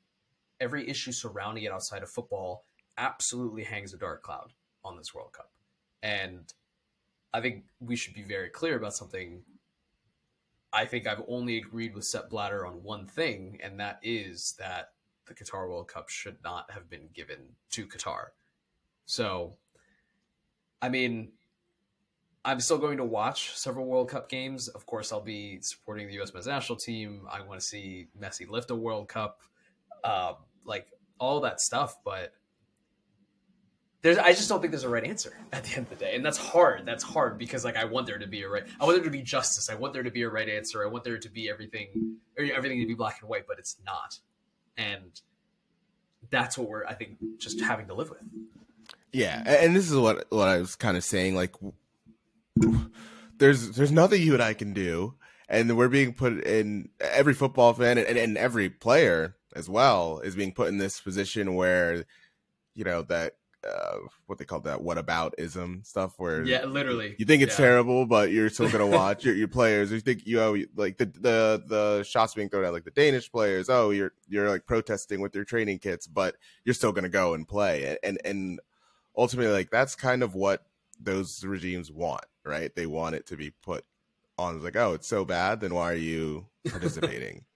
every 0.60 0.90
issue 0.90 1.14
surrounding 1.14 1.64
it 1.64 1.72
outside 1.72 2.04
of 2.04 2.10
football 2.10 2.66
absolutely 2.98 3.64
hangs 3.64 3.94
a 3.94 3.98
dark 3.98 4.22
cloud 4.22 4.52
on 4.84 4.98
this 4.98 5.16
World 5.16 5.32
Cup. 5.32 5.50
And 6.04 6.54
I 7.34 7.40
think 7.40 7.64
we 7.80 7.96
should 7.96 8.14
be 8.14 8.24
very 8.24 8.50
clear 8.50 8.76
about 8.76 8.94
something. 8.94 9.44
I 10.74 10.84
think 10.84 11.08
I've 11.08 11.24
only 11.30 11.58
agreed 11.58 11.96
with 11.96 12.04
Sepp 12.04 12.30
Blatter 12.30 12.66
on 12.66 12.84
one 12.84 13.08
thing, 13.08 13.58
and 13.64 13.80
that 13.80 14.00
is 14.04 14.56
that 14.60 14.92
the 15.26 15.34
Qatar 15.34 15.70
World 15.70 15.88
Cup 15.88 16.10
should 16.10 16.36
not 16.44 16.70
have 16.72 16.90
been 16.90 17.08
given 17.14 17.38
to 17.72 17.88
Qatar. 17.88 18.26
So, 19.06 19.56
I 20.82 20.90
mean, 20.90 21.32
I'm 22.50 22.60
still 22.60 22.80
going 22.80 22.98
to 22.98 23.06
watch 23.06 23.56
several 23.56 23.86
World 23.86 24.10
Cup 24.10 24.28
games. 24.28 24.70
Of 24.70 24.88
course, 24.88 25.12
I'll 25.12 25.22
be 25.22 25.62
supporting 25.62 26.08
the 26.08 26.16
U.S. 26.16 26.34
men's 26.34 26.48
national 26.48 26.80
team. 26.80 27.28
I 27.32 27.42
want 27.42 27.60
to 27.60 27.66
see 27.66 28.08
Messi 28.20 28.50
lift 28.50 28.72
a 28.72 28.76
World 28.76 29.08
Cup, 29.08 29.42
uh, 30.04 30.34
like 30.66 30.88
all 31.20 31.42
that 31.42 31.62
stuff. 31.62 31.98
But 32.04 32.34
there's 34.02 34.18
I 34.18 34.30
just 34.30 34.50
don't 34.50 34.62
think 34.62 34.72
there's 34.72 34.84
a 34.84 34.90
right 34.90 35.04
answer 35.04 35.38
at 35.54 35.64
the 35.64 35.76
end 35.76 35.86
of 35.86 35.90
the 35.90 36.04
day. 36.04 36.16
And 36.16 36.26
that's 36.26 36.40
hard. 36.40 36.88
That's 36.88 37.04
hard 37.04 37.38
because 37.38 37.64
like 37.64 37.78
I 37.78 37.86
want 37.86 38.08
there 38.08 38.18
to 38.18 38.28
be 38.28 38.42
a 38.42 38.50
right 38.50 38.64
I 38.80 38.86
want 38.86 38.96
there 38.96 39.06
to 39.06 39.12
be 39.12 39.22
justice. 39.22 39.70
I 39.70 39.76
want 39.76 39.94
there 39.94 40.02
to 40.02 40.12
be 40.12 40.24
a 40.24 40.30
right 40.30 40.50
answer. 40.50 40.84
I 40.84 40.88
want 40.88 41.04
there 41.04 41.20
to 41.20 41.30
be 41.30 41.52
everything 41.52 42.18
everything 42.36 42.80
to 42.80 42.88
be 42.88 42.96
black 42.96 43.20
and 43.22 43.30
white, 43.30 43.46
but 43.48 43.60
it's 43.60 43.78
not. 43.86 44.18
And 44.76 45.22
that's 46.32 46.58
what 46.58 46.68
we're 46.68 46.86
I 46.88 46.96
think 46.96 47.18
just 47.38 47.62
having 47.62 47.86
to 47.90 47.94
live 47.94 48.10
with. 48.10 48.24
Yeah, 49.12 49.44
and 49.46 49.76
this 49.76 49.90
is 49.90 49.96
what 49.96 50.26
what 50.32 50.48
I 50.48 50.58
was 50.58 50.76
kind 50.76 50.98
of 50.98 51.04
saying 51.04 51.36
like 51.36 51.54
there's 53.38 53.72
there's 53.72 53.92
nothing 53.92 54.22
you 54.22 54.34
and 54.34 54.44
I 54.44 54.54
can 54.54 54.74
do 54.74 55.16
and 55.48 55.76
we're 55.78 55.90
being 55.90 56.14
put 56.14 56.44
in 56.46 56.90
every 57.00 57.34
football 57.34 57.74
fan 57.74 57.98
and, 57.98 58.18
and 58.18 58.38
every 58.38 58.70
player 58.70 59.36
as 59.56 59.70
well 59.70 60.20
is 60.20 60.36
being 60.36 60.54
put 60.54 60.68
in 60.68 60.78
this 60.78 61.00
position 61.00 61.56
where 61.56 62.06
you 62.76 62.84
know 62.84 63.02
that 63.04 63.34
uh, 63.68 63.98
what 64.28 64.38
they 64.40 64.46
call 64.46 64.62
that 64.62 64.82
what 64.82 64.98
about 64.98 65.36
ism 65.38 65.82
stuff 65.84 66.14
where 66.18 66.46
yeah, 66.46 66.64
literally. 66.64 67.14
you 67.18 67.26
think 67.26 67.42
it's 67.44 67.60
Yeah. 67.60 67.66
terrible, 67.66 68.06
but 68.06 68.32
you're 68.32 68.50
still 68.50 68.70
gonna 68.70 68.88
watch 68.98 69.26
your, 69.26 69.36
your 69.36 69.50
players. 69.50 69.92
You 69.92 70.00
think 70.00 70.26
you 70.26 70.38
know 70.38 70.56
like 70.78 70.98
the 70.98 71.06
the 71.08 71.64
the 71.68 72.04
shots 72.04 72.34
being 72.36 72.48
thrown 72.48 72.64
at 72.64 72.72
like 72.72 72.86
the 72.86 72.92
Danish 72.92 73.30
players. 73.30 73.70
Oh, 73.70 73.90
you're 73.90 74.14
you're 74.30 74.50
like 74.50 74.66
protesting 74.66 75.20
with 75.20 75.36
your 75.36 75.44
training 75.44 75.80
kits, 75.80 76.08
but 76.08 76.38
you're 76.64 76.74
still 76.74 76.94
gonna 76.94 77.10
go 77.10 77.34
and 77.34 77.46
play. 77.46 77.98
And 78.02 78.18
and 78.24 78.62
ultimately, 79.18 79.52
like 79.52 79.72
that's 79.72 79.94
kind 79.94 80.24
of 80.24 80.36
what 80.36 80.64
those 80.98 81.44
regimes 81.44 81.92
want, 81.92 82.24
right? 82.50 82.76
They 82.76 82.86
want 82.86 83.16
it 83.16 83.28
to 83.28 83.38
be 83.38 83.52
put 83.52 83.86
on 84.38 84.56
it's 84.56 84.64
like, 84.64 84.76
oh, 84.76 84.94
it's 84.94 85.08
so 85.08 85.26
bad, 85.26 85.62
then 85.62 85.74
why 85.74 85.92
are 85.92 85.96
you 85.96 86.48
participating? 86.68 87.46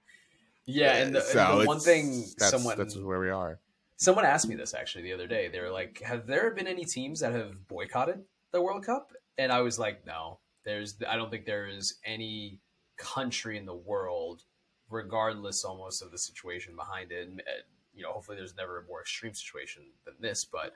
Yeah, 0.65 0.95
and 0.95 1.13
the, 1.13 1.19
and 1.19 1.27
So 1.27 1.59
the 1.59 1.67
one 1.67 1.81
thing 1.81 2.21
that's, 2.37 2.51
someone 2.51 2.77
that's 2.77 2.95
where 2.95 3.19
we 3.19 3.29
are. 3.29 3.59
someone 3.97 4.23
asked 4.23 4.47
me 4.47 4.55
this 4.55 4.73
actually 4.73 5.03
the 5.03 5.11
other 5.11 5.27
day. 5.27 5.49
They 5.49 5.59
were 5.59 5.69
like, 5.69 6.01
"Have 6.01 6.25
there 6.25 6.51
been 6.51 6.67
any 6.67 6.85
teams 6.85 7.19
that 7.19 7.33
have 7.33 7.67
boycotted 7.67 8.23
the 8.53 8.61
World 8.61 8.85
Cup?" 8.85 9.11
And 9.37 9.51
I 9.51 9.59
was 9.59 9.77
like, 9.77 10.05
"No, 10.05 10.39
there's. 10.63 10.95
I 11.05 11.17
don't 11.17 11.29
think 11.29 11.45
there 11.45 11.67
is 11.67 11.95
any 12.05 12.61
country 12.97 13.57
in 13.57 13.65
the 13.65 13.75
world, 13.75 14.43
regardless 14.89 15.63
almost 15.63 16.01
of 16.01 16.11
the 16.11 16.17
situation 16.17 16.75
behind 16.75 17.11
it. 17.11 17.27
And, 17.27 17.41
uh, 17.41 17.63
you 17.93 18.03
know, 18.03 18.11
hopefully 18.11 18.37
there's 18.37 18.55
never 18.55 18.79
a 18.79 18.87
more 18.87 19.01
extreme 19.01 19.33
situation 19.33 19.83
than 20.05 20.15
this, 20.19 20.45
but 20.45 20.73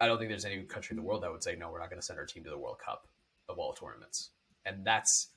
I 0.00 0.06
don't 0.06 0.18
think 0.18 0.30
there's 0.30 0.44
any 0.44 0.62
country 0.62 0.94
in 0.94 1.02
the 1.02 1.06
world 1.06 1.22
that 1.22 1.30
would 1.32 1.42
say, 1.42 1.56
no, 1.56 1.70
we're 1.70 1.80
not 1.80 1.90
going 1.90 2.00
to 2.00 2.06
send 2.06 2.18
our 2.18 2.26
team 2.26 2.44
to 2.44 2.50
the 2.50 2.58
World 2.58 2.78
Cup 2.84 3.06
of 3.52 3.58
all 3.58 3.72
tournaments. 3.72 4.30
And 4.66 4.84
that's, 4.84 5.28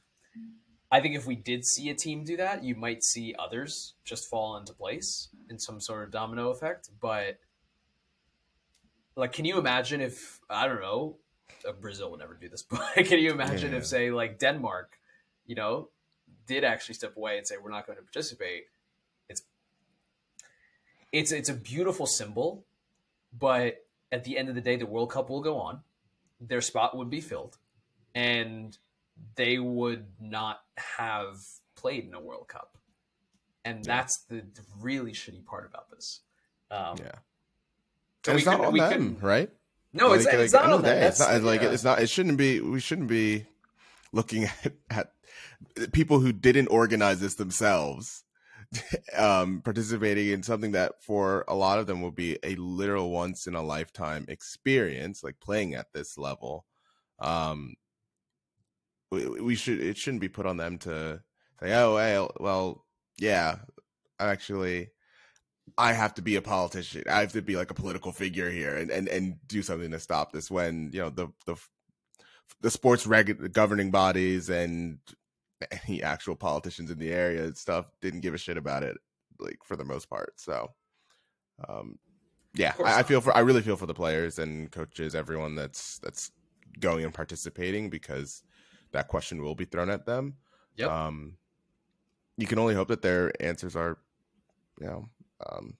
I 0.91 1.01
think 1.01 1.15
if 1.15 1.25
we 1.27 1.36
did 1.36 1.65
see 1.65 1.89
a 1.89 1.95
team 1.95 2.24
do 2.24 2.38
that, 2.38 2.63
you 2.63 2.75
might 2.75 3.03
see 3.03 3.36
others 3.38 3.93
just 4.03 4.29
fall 4.29 4.57
into 4.57 4.74
place 4.74 5.29
in 5.50 5.60
some 5.60 5.79
sort 5.79 6.03
of 6.03 6.12
domino 6.12 6.50
effect. 6.50 6.89
But, 7.01 7.39
like, 9.15 9.34
can 9.34 9.45
you 9.45 9.57
imagine 9.60 10.01
if, 10.01 10.39
I 10.50 10.67
don't 10.67 10.81
know, 10.81 11.17
uh, 11.67 11.72
Brazil 11.74 12.12
would 12.12 12.19
never 12.19 12.34
do 12.36 12.50
this, 12.50 12.63
but 12.69 12.81
can 12.95 13.19
you 13.19 13.31
imagine 13.31 13.72
Yeah. 13.72 13.79
if, 13.79 13.86
say, 13.86 14.12
like 14.12 14.39
Denmark, 14.39 14.98
you 15.45 15.55
know, 15.55 15.89
did 16.48 16.63
actually 16.63 16.95
step 16.95 17.17
away 17.17 17.38
and 17.38 17.48
say, 17.48 17.55
we're 17.62 17.72
not 17.72 17.86
going 17.88 17.98
to 17.98 18.03
participate? 18.03 18.65
It's, 19.29 19.41
it's, 21.12 21.31
it's 21.31 21.50
a 21.50 21.53
beautiful 21.53 22.05
symbol, 22.05 22.65
but 23.38 23.86
at 24.12 24.24
the 24.24 24.38
end 24.38 24.50
of 24.50 24.55
the 24.55 24.62
day, 24.62 24.75
the 24.75 24.86
World 24.86 25.10
Cup 25.12 25.29
will 25.29 25.41
go 25.41 25.57
on. 25.57 25.81
Their 26.39 26.62
spot 26.62 26.95
would 26.95 27.10
be 27.10 27.22
filled, 27.22 27.57
and 28.15 28.75
they 29.36 29.60
would 29.60 30.07
not 30.19 30.62
have 30.77 31.38
played 31.75 32.05
in 32.05 32.13
a 32.13 32.19
World 32.19 32.48
Cup. 32.48 32.77
And 33.63 33.86
Yeah. 33.86 33.95
that's 33.98 34.17
the 34.25 34.43
really 34.79 35.12
shitty 35.12 35.45
part 35.45 35.65
about 35.65 35.89
this. 35.91 36.22
Um, 36.72 36.98
Yeah. 37.00 37.12
And 38.27 38.34
we 38.36 38.38
it's 38.38 38.45
not 38.45 38.62
on 38.62 38.74
we 38.74 38.79
them, 38.79 38.91
couldn't- 38.91 39.22
right? 39.22 39.51
No, 39.93 40.13
it's, 40.13 40.25
Like- 40.25 40.34
it's 40.36 40.53
not 40.53 40.65
on 40.72 40.81
the 40.81 40.88
that. 40.89 41.03
It's 41.03 41.19
not 41.19 41.41
like 41.43 41.62
yeah. 41.62 41.69
it's 41.69 41.84
not. 41.84 42.01
It 42.01 42.10
shouldn't 42.10 42.38
be. 42.38 42.60
We 42.60 42.79
shouldn't 42.79 43.07
be 43.07 43.45
looking 44.12 44.43
at, 44.65 44.74
at 44.89 45.91
people 45.93 46.19
who 46.19 46.34
didn't 46.34 46.67
organize 46.67 47.19
this 47.22 47.36
themselves, 47.36 48.24
um, 49.17 49.62
participating 49.62 50.29
in 50.29 50.43
something 50.43 50.72
that 50.72 51.01
for 51.01 51.45
a 51.48 51.55
lot 51.55 51.79
of 51.79 51.88
them 51.88 52.01
will 52.01 52.12
be 52.12 52.38
a 52.43 52.55
literal 52.55 53.12
once 53.12 53.48
in 53.48 53.55
a 53.55 53.62
lifetime 53.62 54.25
experience, 54.27 55.24
like 55.24 55.39
playing 55.39 55.75
at 55.75 55.93
this 55.93 56.17
level. 56.17 56.65
Um, 57.19 57.75
we, 59.15 59.41
we 59.41 59.55
should. 59.55 59.79
It 59.79 59.98
shouldn't 59.98 60.22
be 60.22 60.29
put 60.29 60.45
on 60.45 60.57
them 60.57 60.77
to 60.79 61.22
say, 61.60 61.74
"Oh, 61.74 61.98
hey, 61.98 62.27
well, 62.39 62.86
yeah, 63.17 63.57
actually." 64.19 64.89
I 65.77 65.93
have 65.93 66.13
to 66.15 66.22
be 66.22 66.36
a 66.36 66.41
politician. 66.41 67.03
I 67.10 67.22
have 67.22 67.34
to 67.34 67.41
be 67.41 67.55
like 67.55 67.72
a 67.72 67.74
political 67.74 68.12
figure 68.12 68.50
here 68.50 68.75
and, 68.77 68.91
and, 68.91 69.07
and 69.07 69.36
do 69.48 69.62
something 69.62 69.91
to 69.91 70.00
stop 70.00 70.31
this 70.31 70.50
when, 70.51 70.91
you 70.93 71.01
know, 71.01 71.10
the, 71.10 71.27
the, 71.45 71.55
the 72.62 72.72
sports 72.72 73.07
reg 73.07 73.51
governing 73.51 73.91
bodies 73.91 74.50
and 74.50 75.00
any 75.88 76.03
actual 76.03 76.36
politicians 76.36 76.91
in 76.91 77.00
the 77.00 77.12
area 77.12 77.43
and 77.43 77.57
stuff 77.57 77.88
didn't 78.01 78.22
give 78.22 78.34
a 78.34 78.38
shit 78.38 78.57
about 78.57 78.84
it, 78.84 78.98
like 79.39 79.57
for 79.63 79.75
the 79.75 79.84
most 79.84 80.10
part. 80.10 80.34
So, 80.38 80.69
um, 81.67 81.98
yeah, 82.53 82.74
I, 82.84 83.00
I 83.00 83.03
feel 83.03 83.19
for, 83.19 83.36
I 83.36 83.39
really 83.39 83.62
feel 83.62 83.75
for 83.75 83.88
the 83.88 83.93
players 83.93 84.39
and 84.39 84.72
coaches, 84.72 85.15
everyone 85.15 85.55
that's, 85.55 86.00
that's 86.00 86.31
going 86.79 87.03
and 87.03 87.13
participating 87.13 87.89
because 87.89 88.43
that 88.96 89.10
question 89.10 89.42
will 89.42 89.56
be 89.56 89.66
thrown 89.66 89.90
at 89.90 90.06
them. 90.06 90.36
Yep. 90.78 90.90
Um, 90.90 91.34
you 92.38 92.48
can 92.48 92.60
only 92.60 92.75
hope 92.75 92.88
that 92.88 93.02
their 93.02 93.32
answers 93.42 93.75
are, 93.75 93.98
you 94.80 94.88
know, 94.88 95.06
um, 95.50 95.75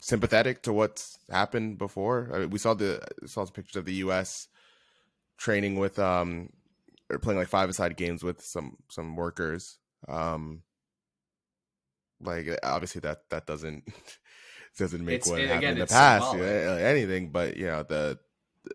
sympathetic 0.00 0.62
to 0.62 0.72
what's 0.72 1.18
happened 1.30 1.78
before. 1.78 2.30
I 2.32 2.38
mean, 2.38 2.50
we 2.50 2.58
saw 2.58 2.74
the 2.74 3.00
saw 3.26 3.44
the 3.44 3.52
pictures 3.52 3.76
of 3.76 3.84
the 3.84 3.94
U.S. 4.06 4.48
training 5.36 5.78
with 5.78 5.98
um 5.98 6.50
or 7.10 7.18
playing 7.18 7.38
like 7.38 7.48
five 7.48 7.68
aside 7.68 7.96
games 7.96 8.22
with 8.22 8.40
some 8.42 8.76
some 8.88 9.16
workers. 9.16 9.78
Um, 10.08 10.62
like 12.20 12.48
obviously 12.62 13.00
that 13.00 13.28
that 13.30 13.46
doesn't 13.46 13.84
doesn't 14.78 15.04
make 15.04 15.16
It's- 15.22 15.28
what 15.30 15.40
happened 15.40 15.64
in 15.64 15.78
the 15.78 15.86
past 15.86 16.34
you 16.34 16.40
know, 16.40 16.76
anything, 16.76 17.30
but 17.30 17.56
you 17.56 17.66
know 17.66 17.82
the, 17.82 18.18
the 18.64 18.72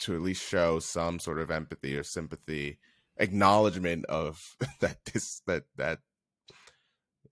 to 0.00 0.14
at 0.14 0.22
least 0.22 0.48
show 0.48 0.78
some 0.78 1.18
sort 1.18 1.38
of 1.38 1.50
empathy 1.50 1.96
or 1.96 2.02
sympathy, 2.02 2.78
acknowledgement 3.20 4.06
of 4.06 4.56
that 4.80 4.98
this 5.12 5.42
that 5.46 5.64
that 5.76 6.00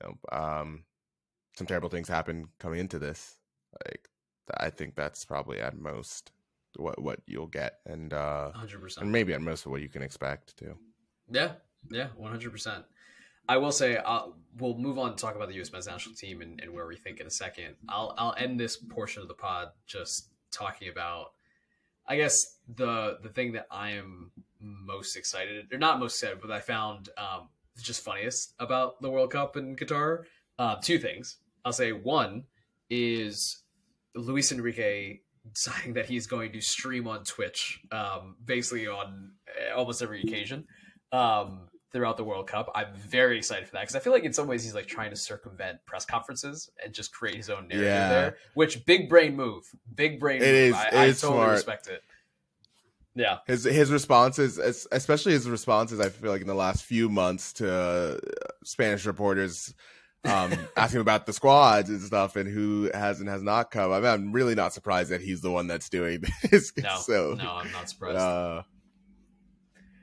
you 0.00 0.08
know 0.08 0.38
um 0.38 0.84
some 1.56 1.66
terrible 1.66 1.88
things 1.88 2.08
happen 2.08 2.48
coming 2.60 2.78
into 2.78 2.98
this. 3.00 3.36
Like 3.84 4.08
I 4.56 4.70
think 4.70 4.94
that's 4.94 5.24
probably 5.24 5.60
at 5.60 5.76
most 5.76 6.30
what 6.76 7.00
what 7.02 7.20
you'll 7.26 7.48
get, 7.48 7.80
and 7.86 8.12
uh 8.12 8.52
hundred 8.52 8.80
percent. 8.80 9.02
and 9.02 9.12
maybe 9.12 9.34
at 9.34 9.40
most 9.40 9.66
what 9.66 9.80
you 9.82 9.88
can 9.88 10.02
expect 10.02 10.56
too. 10.56 10.76
Yeah, 11.30 11.52
yeah, 11.90 12.08
one 12.16 12.30
hundred 12.30 12.52
percent. 12.52 12.84
I 13.50 13.56
will 13.56 13.72
say 13.72 13.96
uh, 13.96 14.26
we'll 14.58 14.76
move 14.76 14.98
on 14.98 15.10
to 15.10 15.16
talk 15.16 15.34
about 15.34 15.48
the 15.48 15.54
U.S. 15.54 15.72
men's 15.72 15.86
national 15.86 16.14
team 16.14 16.42
and, 16.42 16.60
and 16.60 16.70
where 16.70 16.86
we 16.86 16.96
think 16.96 17.18
in 17.18 17.26
a 17.26 17.30
second. 17.30 17.76
I'll 17.88 18.14
I'll 18.18 18.34
end 18.36 18.60
this 18.60 18.76
portion 18.76 19.22
of 19.22 19.28
the 19.28 19.34
pod 19.34 19.68
just 19.86 20.28
talking 20.52 20.88
about, 20.88 21.32
I 22.08 22.16
guess 22.16 22.58
the 22.74 23.18
the 23.22 23.28
thing 23.28 23.52
that 23.52 23.66
I 23.70 23.90
am 23.90 24.30
most 24.60 25.16
excited, 25.16 25.72
or 25.72 25.78
not 25.78 26.00
most 26.00 26.14
excited, 26.14 26.40
but 26.40 26.50
I 26.50 26.60
found 26.60 27.10
um, 27.16 27.48
just 27.80 28.02
funniest 28.02 28.54
about 28.58 29.00
the 29.00 29.10
World 29.10 29.30
Cup 29.30 29.56
in 29.56 29.76
Qatar. 29.76 30.24
Uh, 30.58 30.76
two 30.82 30.98
things. 30.98 31.36
I'll 31.64 31.72
say 31.72 31.92
one 31.92 32.44
is 32.90 33.62
Luis 34.14 34.50
Enrique 34.50 35.18
deciding 35.52 35.94
that 35.94 36.06
he's 36.06 36.26
going 36.26 36.52
to 36.52 36.60
stream 36.60 37.06
on 37.06 37.24
Twitch, 37.24 37.80
um, 37.92 38.36
basically 38.44 38.86
on 38.86 39.32
uh, 39.48 39.76
almost 39.76 40.02
every 40.02 40.20
occasion 40.22 40.66
um, 41.12 41.68
throughout 41.92 42.16
the 42.16 42.24
World 42.24 42.46
Cup. 42.46 42.70
I'm 42.74 42.92
very 42.94 43.38
excited 43.38 43.66
for 43.66 43.72
that 43.72 43.80
because 43.82 43.96
I 43.96 44.00
feel 44.00 44.12
like 44.12 44.24
in 44.24 44.32
some 44.32 44.46
ways 44.46 44.62
he's 44.62 44.74
like 44.74 44.86
trying 44.86 45.10
to 45.10 45.16
circumvent 45.16 45.78
press 45.86 46.04
conferences 46.04 46.70
and 46.84 46.92
just 46.92 47.12
create 47.12 47.36
his 47.36 47.48
own 47.50 47.68
narrative 47.68 47.84
Yeah. 47.86 48.08
there. 48.08 48.36
Which 48.54 48.84
big 48.84 49.08
brain 49.08 49.34
move, 49.36 49.64
big 49.94 50.20
brain. 50.20 50.42
It 50.42 50.46
move. 50.46 50.54
is- 50.54 50.74
I, 50.74 50.86
it 50.88 50.94
I 50.94 51.04
is 51.06 51.20
totally 51.20 51.38
smart. 51.40 51.52
respect 51.52 51.86
it. 51.88 52.02
Yeah, 53.14 53.38
His 53.48 53.64
his 53.64 53.90
responses, 53.90 54.58
especially 54.92 55.32
his 55.32 55.48
responses, 55.48 55.98
I 55.98 56.08
feel 56.08 56.30
like 56.30 56.40
in 56.42 56.46
the 56.46 56.54
last 56.54 56.84
few 56.84 57.08
months 57.08 57.52
to 57.54 57.68
uh, 57.72 58.18
Spanish 58.62 59.06
reporters 59.06 59.74
um, 60.24 60.52
asking 60.76 61.00
about 61.00 61.26
the 61.26 61.32
squads 61.32 61.88
and 61.90 62.00
stuff 62.00 62.36
and 62.36 62.48
who 62.48 62.88
has 62.94 63.18
and 63.18 63.28
has 63.28 63.42
not 63.42 63.72
come. 63.72 63.90
I 63.90 63.96
mean, 63.96 64.06
I'm 64.10 64.32
really 64.32 64.54
not 64.54 64.72
surprised 64.72 65.10
that 65.10 65.20
he's 65.20 65.40
the 65.40 65.50
one 65.50 65.66
that's 65.66 65.88
doing 65.88 66.22
this. 66.50 66.72
no, 66.76 66.96
so, 66.98 67.34
no, 67.36 67.54
I'm 67.54 67.72
not 67.72 67.88
surprised. 67.90 68.18
uh, 68.18 68.62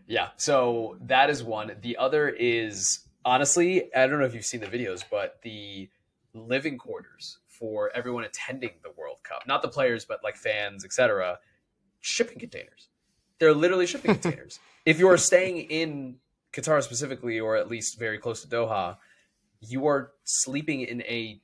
Yeah, 0.08 0.30
so 0.38 0.98
that 1.02 1.30
is 1.30 1.44
one. 1.44 1.76
The 1.82 1.98
other 1.98 2.30
is 2.30 3.00
honestly, 3.24 3.94
I 3.96 4.08
don't 4.08 4.20
know 4.20 4.26
if 4.26 4.34
you've 4.34 4.46
seen 4.46 4.62
the 4.62 4.68
videos, 4.68 5.04
but 5.10 5.40
the 5.42 5.90
living 6.34 6.78
quarters 6.78 7.40
for 7.48 7.90
everyone 7.96 8.24
attending 8.24 8.72
the 8.84 8.92
World 8.98 9.18
Cup, 9.24 9.48
not 9.48 9.62
the 9.62 9.68
players, 9.68 10.06
but 10.06 10.24
like 10.24 10.36
fans, 10.36 10.86
etc. 10.86 11.40
Shipping 12.02 12.38
containers. 12.38 12.90
They're 13.40 13.54
literally 13.54 13.88
shipping 13.88 14.16
containers. 14.20 14.60
If 14.86 15.00
you 15.00 15.08
are 15.10 15.18
staying 15.18 15.58
in 15.58 16.18
Qatar 16.54 16.84
specifically, 16.84 17.40
or 17.40 17.56
at 17.56 17.68
least 17.68 17.98
very 17.98 18.20
close 18.20 18.42
to 18.44 18.48
Doha, 18.48 18.98
you 19.62 19.88
are 19.88 20.12
sleeping 20.24 20.82
in 20.82 21.02
a 21.04 21.42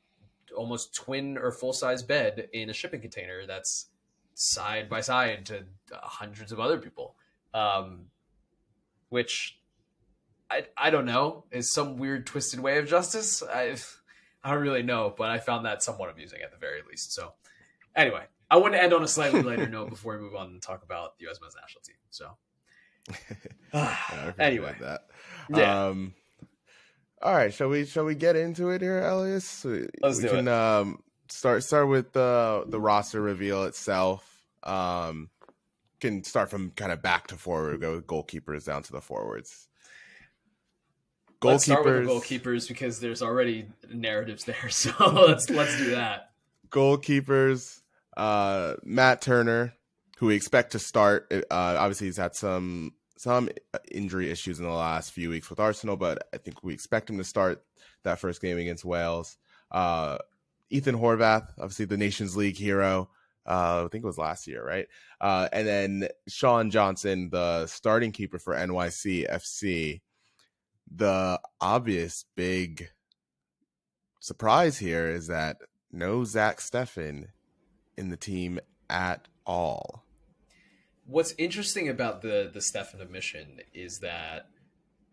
almost 0.56 0.94
twin 0.94 1.38
or 1.38 1.52
full 1.52 1.74
size 1.74 2.04
bed 2.04 2.50
in 2.54 2.70
a 2.70 2.74
shipping 2.74 3.02
container 3.02 3.46
that's 3.48 3.88
side 4.34 4.90
by 4.90 5.02
side 5.02 5.46
to 5.46 5.64
hundreds 5.94 6.52
of 6.52 6.60
other 6.60 6.78
people. 6.78 7.16
Um, 7.54 8.06
which 9.12 9.60
I 10.50 10.66
I 10.76 10.90
don't 10.90 11.06
know 11.06 11.44
is 11.52 11.72
some 11.72 11.98
weird 11.98 12.26
twisted 12.26 12.60
way 12.60 12.80
of 12.80 12.88
justice. 12.88 13.44
I 13.44 13.76
I 14.44 14.52
don't 14.52 14.64
really 14.64 14.84
know, 14.84 15.14
but 15.16 15.30
I 15.30 15.38
found 15.38 15.66
that 15.66 15.84
somewhat 15.84 16.10
amusing 16.10 16.40
at 16.42 16.52
the 16.52 16.58
very 16.58 16.80
least. 16.90 17.14
So 17.14 17.34
anyway, 17.96 18.24
I 18.50 18.58
want 18.58 18.74
to 18.74 18.82
end 18.82 18.94
on 18.94 19.04
a 19.04 19.08
slightly 19.08 19.44
lighter 19.44 19.70
note 19.70 19.90
before 19.90 20.18
we 20.18 20.24
move 20.24 20.36
on 20.36 20.48
and 20.48 20.62
talk 20.62 20.82
about 20.84 21.18
the 21.20 21.26
U.S. 21.26 21.40
men's 21.42 21.56
national 21.56 21.82
team. 21.84 21.96
So 22.10 22.38
yeah, 23.74 24.34
anyway, 24.40 24.76
that. 24.80 25.02
yeah. 25.50 25.88
Um, 25.88 26.14
all 27.22 27.34
right, 27.34 27.54
shall 27.54 27.68
we 27.68 27.86
shall 27.86 28.06
we 28.06 28.16
get 28.16 28.36
into 28.36 28.70
it 28.70 28.82
here, 28.82 29.02
Elias? 29.04 29.64
We, 29.64 29.88
Let's 30.02 30.18
we 30.18 30.24
do 30.24 30.30
can 30.30 30.48
it. 30.48 30.54
um 30.54 31.04
start 31.30 31.64
start 31.64 31.88
with 31.90 32.14
the 32.14 32.64
the 32.68 32.80
roster 32.80 33.22
reveal 33.22 33.66
itself. 33.66 34.28
Um, 34.64 35.30
can 36.02 36.24
start 36.24 36.50
from 36.50 36.72
kind 36.72 36.92
of 36.92 37.02
back 37.02 37.28
to 37.28 37.38
forward, 37.38 37.80
go 37.80 38.02
goalkeepers 38.02 38.66
down 38.66 38.84
to 38.84 38.92
the 38.92 39.02
forwards. 39.02 39.68
Goalkeepers. 41.40 41.52
Let's 41.52 41.64
start 41.64 41.86
with 41.86 42.06
the 42.06 42.12
goalkeepers 42.12 42.68
because 42.68 43.00
there's 43.00 43.22
already 43.22 43.68
narratives 43.92 44.44
there. 44.44 44.56
So 44.70 44.92
let's 45.00 45.50
let's 45.50 45.78
do 45.78 45.92
that. 45.92 46.32
Goalkeepers, 46.70 47.82
uh, 48.18 48.76
Matt 48.84 49.22
Turner, 49.22 49.74
who 50.18 50.28
we 50.28 50.36
expect 50.36 50.74
to 50.74 50.80
start. 50.80 51.28
Uh, 51.32 51.42
obviously, 51.52 52.08
he's 52.08 52.18
had 52.18 52.36
some 52.36 52.94
some 53.18 53.50
injury 53.92 54.32
issues 54.32 54.60
in 54.60 54.66
the 54.66 54.72
last 54.72 55.12
few 55.12 55.30
weeks 55.30 55.50
with 55.50 55.60
Arsenal, 55.60 55.96
but 55.96 56.28
I 56.34 56.38
think 56.38 56.64
we 56.64 56.74
expect 56.74 57.10
him 57.10 57.18
to 57.18 57.24
start 57.24 57.64
that 58.04 58.20
first 58.20 58.42
game 58.42 58.58
against 58.58 58.84
Wales. 58.84 59.38
Uh, 59.72 60.18
Ethan 60.72 60.96
Horvath, 60.96 61.50
obviously 61.60 61.86
the 61.86 61.98
Nations 61.98 62.36
League 62.36 62.58
hero. 62.58 63.10
Uh, 63.46 63.84
I 63.86 63.88
think 63.92 64.04
it 64.04 64.08
was 64.08 64.18
last 64.18 64.48
year, 64.48 64.64
right? 64.64 64.88
Uh, 65.20 65.48
and 65.52 65.68
then 65.68 66.08
Sean 66.28 66.70
Johnson, 66.70 67.30
the 67.32 67.66
starting 67.68 68.12
keeper 68.12 68.40
for 68.40 68.54
NYC 68.54 69.30
FC. 69.30 70.02
The 70.94 71.40
obvious 71.60 72.26
big 72.36 72.90
surprise 74.20 74.78
here 74.78 75.08
is 75.08 75.28
that 75.28 75.58
no 75.92 76.24
Zach 76.24 76.60
Steffen 76.60 77.28
in 77.98 78.10
the 78.10 78.18
team 78.18 78.60
at 78.90 79.28
all. 79.46 80.04
What's 81.06 81.34
interesting 81.38 81.90
about 81.90 82.22
the 82.22 82.50
the 82.54 82.60
Steffen 82.60 83.02
admission 83.02 83.60
is 83.74 84.00
that 84.00 84.48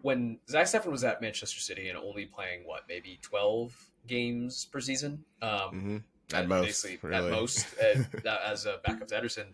when 0.00 0.38
Zach 0.48 0.66
Steffen 0.66 0.92
was 0.92 1.02
at 1.02 1.20
Manchester 1.20 1.60
City 1.60 1.88
and 1.88 1.98
only 1.98 2.26
playing 2.26 2.62
what 2.64 2.82
maybe 2.88 3.18
twelve 3.22 3.74
games 4.06 4.66
per 4.66 4.80
season, 4.80 5.24
um, 5.42 5.50
mm-hmm. 5.50 5.96
At 6.32 6.48
most, 6.48 6.66
basically 6.66 7.08
really. 7.08 7.26
at 7.26 7.32
most 7.32 7.66
uh, 8.26 8.36
as 8.44 8.66
a 8.66 8.78
backup 8.84 9.08
to 9.08 9.14
Ederson, 9.20 9.46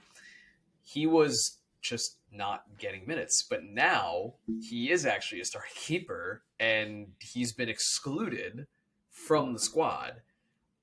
he 0.82 1.06
was 1.06 1.58
just 1.80 2.18
not 2.32 2.64
getting 2.78 3.06
minutes. 3.06 3.44
But 3.48 3.64
now 3.64 4.34
he 4.68 4.90
is 4.90 5.06
actually 5.06 5.40
a 5.40 5.44
starting 5.44 5.70
keeper, 5.76 6.42
and 6.58 7.12
he's 7.20 7.52
been 7.52 7.68
excluded 7.68 8.66
from 9.10 9.52
the 9.52 9.60
squad. 9.60 10.22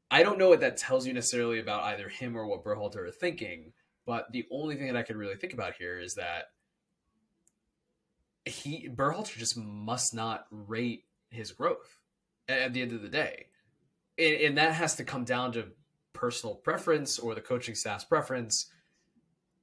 I 0.10 0.24
don't 0.24 0.38
know 0.38 0.50
what 0.50 0.60
that 0.62 0.78
tells 0.78 1.08
you 1.08 1.14
necessarily 1.14 1.60
about 1.60 1.84
either 1.84 2.10
him 2.10 2.38
or 2.38 2.46
what 2.46 2.64
Berhalter 2.64 3.08
are 3.08 3.12
thinking, 3.12 3.74
but 4.06 4.32
the 4.32 4.46
only 4.52 4.76
thing 4.76 4.88
that 4.88 4.98
I 4.98 5.04
can 5.04 5.18
really 5.18 5.36
think 5.36 5.54
about 5.54 5.76
here 5.76 6.00
is 6.00 6.16
that 6.16 6.46
he 8.46 8.90
Berhalter 8.90 9.38
just 9.38 9.58
must 9.58 10.14
not 10.14 10.48
rate 10.50 11.06
his 11.30 11.52
growth 11.52 12.00
at 12.50 12.74
the 12.74 12.82
end 12.82 12.92
of 12.92 13.02
the 13.02 13.08
day, 13.08 13.48
and, 14.18 14.34
and 14.34 14.58
that 14.58 14.74
has 14.74 14.96
to 14.96 15.06
come 15.06 15.24
down 15.24 15.54
to 15.54 15.68
personal 16.22 16.56
preference 16.56 17.18
or 17.18 17.34
the 17.34 17.42
coaching 17.42 17.74
staff's 17.74 18.04
preference 18.04 18.68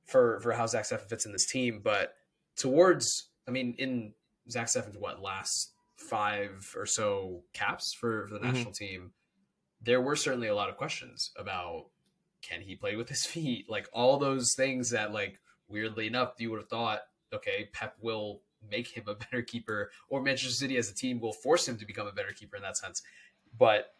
for 0.05 0.41
for 0.41 0.53
how 0.53 0.67
Zach 0.67 0.85
Steffen 0.85 1.09
fits 1.09 1.25
in 1.25 1.33
this 1.33 1.47
team. 1.47 1.81
But 1.83 2.15
towards, 2.57 3.29
I 3.47 3.53
mean, 3.53 3.77
in 3.79 4.13
Zach 4.51 4.67
Steffen's 4.67 4.99
what 4.99 5.23
last 5.23 5.73
five 5.97 6.75
or 6.77 6.85
so 6.85 7.45
caps 7.53 7.95
for, 7.95 8.27
for 8.27 8.35
the 8.35 8.41
mm-hmm. 8.41 8.53
national 8.53 8.73
team, 8.73 9.13
there 9.81 10.01
were 10.01 10.17
certainly 10.17 10.49
a 10.49 10.55
lot 10.55 10.69
of 10.69 10.77
questions 10.77 11.31
about 11.39 11.87
can 12.43 12.61
he 12.61 12.75
play 12.75 12.97
with 12.97 13.09
his 13.09 13.25
feet, 13.35 13.71
like 13.71 13.89
all 13.93 14.19
those 14.19 14.55
things 14.55 14.91
that 14.91 15.13
like 15.13 15.41
weirdly 15.69 16.09
enough 16.09 16.33
you 16.39 16.51
would 16.51 16.61
have 16.61 16.69
thought 16.69 17.03
okay 17.33 17.69
Pep 17.73 17.95
will 18.01 18.41
make 18.69 18.89
him 18.89 19.05
a 19.07 19.15
better 19.31 19.43
keeper, 19.43 19.93
or 20.09 20.21
Manchester 20.21 20.55
City 20.55 20.77
as 20.77 20.91
a 20.91 20.95
team 20.95 21.21
will 21.21 21.33
force 21.33 21.69
him 21.69 21.79
to 21.79 21.87
become 21.87 22.09
a 22.09 22.13
better 22.13 22.33
keeper 22.33 22.57
in 22.57 22.63
that 22.63 22.77
sense. 22.77 23.03
But 23.57 23.95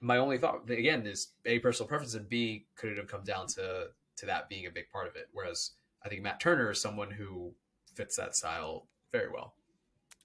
my 0.00 0.18
only 0.18 0.38
thought 0.38 0.68
again 0.70 1.06
is 1.06 1.28
a 1.44 1.58
personal 1.60 1.88
preference, 1.88 2.14
and 2.14 2.28
b 2.28 2.66
could 2.76 2.90
it 2.90 2.98
have 2.98 3.08
come 3.08 3.24
down 3.24 3.46
to 3.48 3.88
to 4.16 4.26
that 4.26 4.48
being 4.48 4.66
a 4.66 4.70
big 4.70 4.90
part 4.90 5.06
of 5.06 5.16
it? 5.16 5.28
Whereas 5.32 5.72
I 6.04 6.08
think 6.08 6.22
Matt 6.22 6.40
Turner 6.40 6.70
is 6.70 6.80
someone 6.80 7.10
who 7.10 7.52
fits 7.94 8.16
that 8.16 8.36
style 8.36 8.86
very 9.12 9.30
well. 9.30 9.54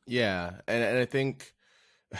Yeah, 0.06 0.51
and 0.68 0.84
and 0.84 0.98
I 0.98 1.06
think. 1.06 1.54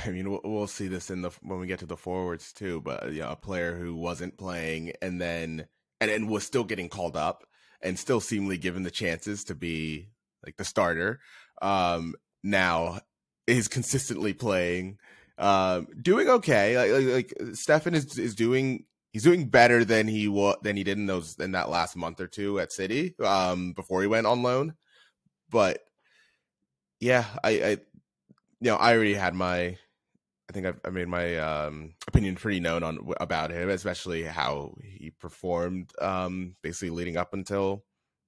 I 0.06 0.10
mean, 0.10 0.32
we'll, 0.32 0.40
we'll 0.46 0.68
see 0.68 0.88
this 0.88 1.10
in 1.10 1.22
the 1.22 1.32
when 1.42 1.60
we 1.60 1.68
get 1.68 1.80
to 1.80 1.86
the 1.86 1.98
forwards 1.98 2.54
too. 2.54 2.80
But 2.80 3.12
you 3.12 3.20
know, 3.20 3.32
a 3.32 3.36
player 3.36 3.78
who 3.78 3.94
wasn't 3.94 4.38
playing 4.38 4.94
and 5.02 5.20
then 5.20 5.68
and, 6.00 6.10
and 6.10 6.30
was 6.30 6.46
still 6.46 6.64
getting 6.64 6.88
called 6.88 7.18
up 7.18 7.44
and 7.82 8.00
still 8.00 8.22
seemingly 8.22 8.58
given 8.58 8.84
the 8.84 8.92
chances 8.92 9.44
to 9.46 9.56
be 9.56 10.08
like 10.46 10.56
the 10.58 10.64
starter 10.64 11.20
um, 11.62 12.16
now 12.44 13.00
is 13.48 13.68
consistently 13.68 14.34
playing, 14.34 14.98
um, 15.38 15.88
doing 16.02 16.30
okay. 16.30 16.78
Like, 16.78 16.92
like, 16.92 17.14
like 17.40 17.54
Steffen 17.54 17.94
is 17.94 18.18
is 18.18 18.36
doing 18.36 18.86
he's 19.12 19.24
doing 19.24 19.48
better 19.48 19.84
than 19.84 20.08
he 20.08 20.28
was 20.28 20.58
than 20.64 20.78
he 20.78 20.84
did 20.84 20.98
in 20.98 21.06
those 21.06 21.38
in 21.40 21.52
that 21.54 21.70
last 21.70 21.96
month 21.96 22.20
or 22.20 22.28
two 22.28 22.60
at 22.60 22.72
City 22.72 23.16
um, 23.24 23.74
before 23.74 24.02
he 24.02 24.08
went 24.08 24.28
on 24.28 24.44
loan. 24.44 24.76
But 25.50 25.80
yeah, 27.00 27.26
I, 27.44 27.50
I 27.50 27.70
you 27.70 27.78
know 28.62 28.76
I 28.76 28.94
already 28.94 29.14
had 29.14 29.34
my 29.36 29.78
I 30.50 30.54
think 30.54 30.66
I've, 30.66 30.82
I 30.84 30.90
made 30.90 31.08
my 31.08 31.38
um, 31.38 31.94
opinion 32.08 32.36
pretty 32.36 32.60
known 32.60 32.84
on 32.84 33.14
about 33.20 33.52
him, 33.52 33.70
especially 33.70 34.24
how 34.24 34.76
he 34.84 35.12
performed 35.12 35.92
um, 36.02 36.56
basically 36.62 36.90
leading 36.90 37.18
up 37.18 37.34
until 37.34 37.84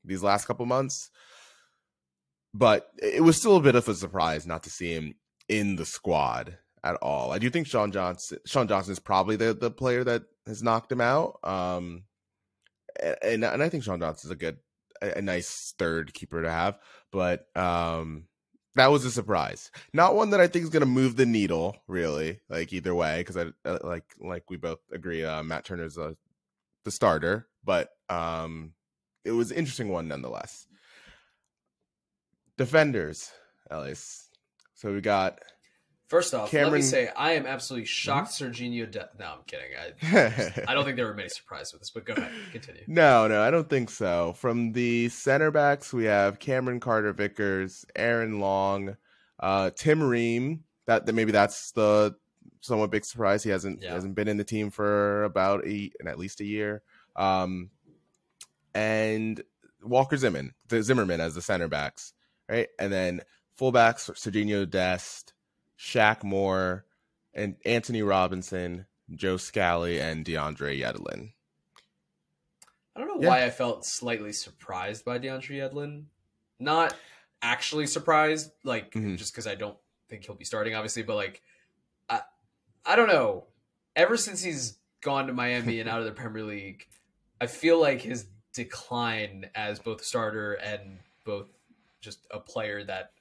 these 0.05 0.23
last 0.23 0.45
couple 0.45 0.65
months 0.65 1.09
but 2.53 2.91
it 3.01 3.23
was 3.23 3.37
still 3.37 3.57
a 3.57 3.61
bit 3.61 3.75
of 3.75 3.87
a 3.87 3.95
surprise 3.95 4.45
not 4.45 4.63
to 4.63 4.69
see 4.69 4.93
him 4.93 5.15
in 5.49 5.75
the 5.75 5.85
squad 5.85 6.57
at 6.83 6.95
all. 6.95 7.31
I 7.31 7.39
do 7.39 7.49
think 7.49 7.67
Sean 7.67 7.91
Johnson 7.91 8.39
Sean 8.45 8.67
Johnson 8.67 8.93
is 8.93 8.99
probably 8.99 9.35
the 9.35 9.53
the 9.53 9.71
player 9.71 10.03
that 10.03 10.23
has 10.47 10.63
knocked 10.63 10.91
him 10.91 11.01
out. 11.01 11.39
Um, 11.43 12.03
and 13.21 13.43
and 13.43 13.63
I 13.63 13.69
think 13.69 13.83
Sean 13.83 13.99
Johnson 13.99 14.27
is 14.27 14.31
a 14.31 14.35
good 14.35 14.57
a, 15.01 15.17
a 15.19 15.21
nice 15.21 15.73
third 15.77 16.13
keeper 16.13 16.41
to 16.41 16.51
have, 16.51 16.77
but 17.11 17.47
um 17.57 18.25
that 18.75 18.91
was 18.91 19.05
a 19.05 19.11
surprise. 19.11 19.69
Not 19.93 20.15
one 20.15 20.31
that 20.31 20.39
I 20.41 20.47
think 20.47 20.63
is 20.63 20.71
going 20.71 20.81
to 20.81 20.87
move 20.87 21.15
the 21.15 21.27
needle 21.27 21.77
really, 21.87 22.39
like 22.49 22.73
either 22.73 22.95
way 22.95 23.19
because 23.19 23.37
I 23.37 23.45
uh, 23.69 23.79
like 23.83 24.05
like 24.19 24.49
we 24.49 24.57
both 24.57 24.79
agree 24.91 25.23
uh, 25.23 25.43
Matt 25.43 25.65
Turner's 25.65 25.97
a, 25.97 26.15
the 26.83 26.91
starter, 26.91 27.47
but 27.63 27.91
um 28.09 28.73
it 29.25 29.31
was 29.31 29.51
an 29.51 29.57
interesting 29.57 29.89
one 29.89 30.07
nonetheless 30.07 30.67
defenders, 32.57 33.31
Elias. 33.69 34.29
So 34.73 34.93
we 34.93 35.01
got. 35.01 35.39
First 36.13 36.35
off, 36.35 36.51
Cameron... 36.51 36.71
let 36.73 36.77
me 36.77 36.81
say 36.83 37.09
I 37.17 37.31
am 37.31 37.47
absolutely 37.47 37.87
shocked. 37.87 38.33
Mm-hmm. 38.33 38.51
Serginho. 38.51 38.91
De- 38.91 39.09
no, 39.19 39.25
I'm 39.25 39.43
kidding. 39.47 39.69
I, 39.75 40.65
I 40.71 40.73
don't 40.75 40.85
think 40.85 40.95
there 40.95 41.07
were 41.07 41.15
many 41.15 41.29
surprises 41.29 41.73
with 41.73 41.81
this, 41.81 41.89
but 41.89 42.05
go 42.05 42.13
ahead, 42.13 42.31
continue. 42.51 42.83
No, 42.87 43.27
no, 43.27 43.41
I 43.41 43.49
don't 43.49 43.67
think 43.67 43.89
so. 43.89 44.33
From 44.33 44.73
the 44.73 45.09
center 45.09 45.49
backs, 45.49 45.91
we 45.91 46.03
have 46.03 46.37
Cameron 46.37 46.79
Carter 46.79 47.13
Vickers, 47.13 47.83
Aaron 47.95 48.39
Long, 48.39 48.95
uh, 49.39 49.71
Tim 49.75 50.03
Ream. 50.03 50.63
That, 50.85 51.07
that 51.07 51.13
maybe 51.13 51.31
that's 51.31 51.71
the 51.71 52.15
somewhat 52.61 52.91
big 52.91 53.05
surprise. 53.05 53.41
He 53.41 53.49
hasn't 53.49 53.81
yeah. 53.81 53.93
hasn't 53.93 54.13
been 54.13 54.27
in 54.27 54.37
the 54.37 54.43
team 54.43 54.69
for 54.69 55.23
about 55.23 55.65
a 55.65 55.91
at 56.05 56.19
least 56.19 56.41
a 56.41 56.45
year. 56.45 56.83
Um, 57.15 57.71
and 58.75 59.41
Walker 59.81 60.17
Zimmerman, 60.17 60.53
the 60.67 60.83
Zimmerman 60.83 61.21
as 61.21 61.33
the 61.33 61.41
center 61.41 61.67
backs 61.67 62.13
right? 62.49 62.67
And 62.79 62.91
then 62.91 63.21
fullbacks 63.59 64.11
Serginho 64.11 64.69
Dest, 64.69 65.32
Shaq 65.77 66.23
Moore, 66.23 66.85
and 67.33 67.55
Anthony 67.65 68.01
Robinson, 68.01 68.85
Joe 69.13 69.37
Scally, 69.37 69.99
and 69.99 70.25
DeAndre 70.25 70.79
Yedlin. 70.79 71.31
I 72.95 72.99
don't 72.99 73.07
know 73.07 73.21
yeah. 73.21 73.29
why 73.29 73.45
I 73.45 73.49
felt 73.49 73.85
slightly 73.85 74.33
surprised 74.33 75.03
by 75.03 75.17
DeAndre 75.17 75.57
Yedlin. 75.57 76.05
Not 76.59 76.95
actually 77.41 77.87
surprised, 77.87 78.51
like 78.63 78.91
mm-hmm. 78.91 79.15
just 79.15 79.33
because 79.33 79.47
I 79.47 79.55
don't 79.55 79.77
think 80.09 80.25
he'll 80.25 80.35
be 80.35 80.45
starting, 80.45 80.75
obviously, 80.75 81.03
but 81.03 81.15
like 81.15 81.41
I, 82.09 82.21
I 82.85 82.95
don't 82.95 83.07
know. 83.07 83.45
Ever 83.95 84.17
since 84.17 84.41
he's 84.41 84.77
gone 85.01 85.27
to 85.27 85.33
Miami 85.33 85.79
and 85.79 85.89
out 85.89 85.99
of 85.99 86.05
the 86.05 86.11
Premier 86.11 86.43
League, 86.43 86.87
I 87.41 87.47
feel 87.47 87.79
like 87.79 88.01
his 88.01 88.27
decline 88.53 89.49
as 89.55 89.79
both 89.79 90.03
starter 90.03 90.53
and 90.53 90.99
both 91.25 91.47
just 92.01 92.27
a 92.31 92.39
player 92.39 92.83
that 92.83 93.11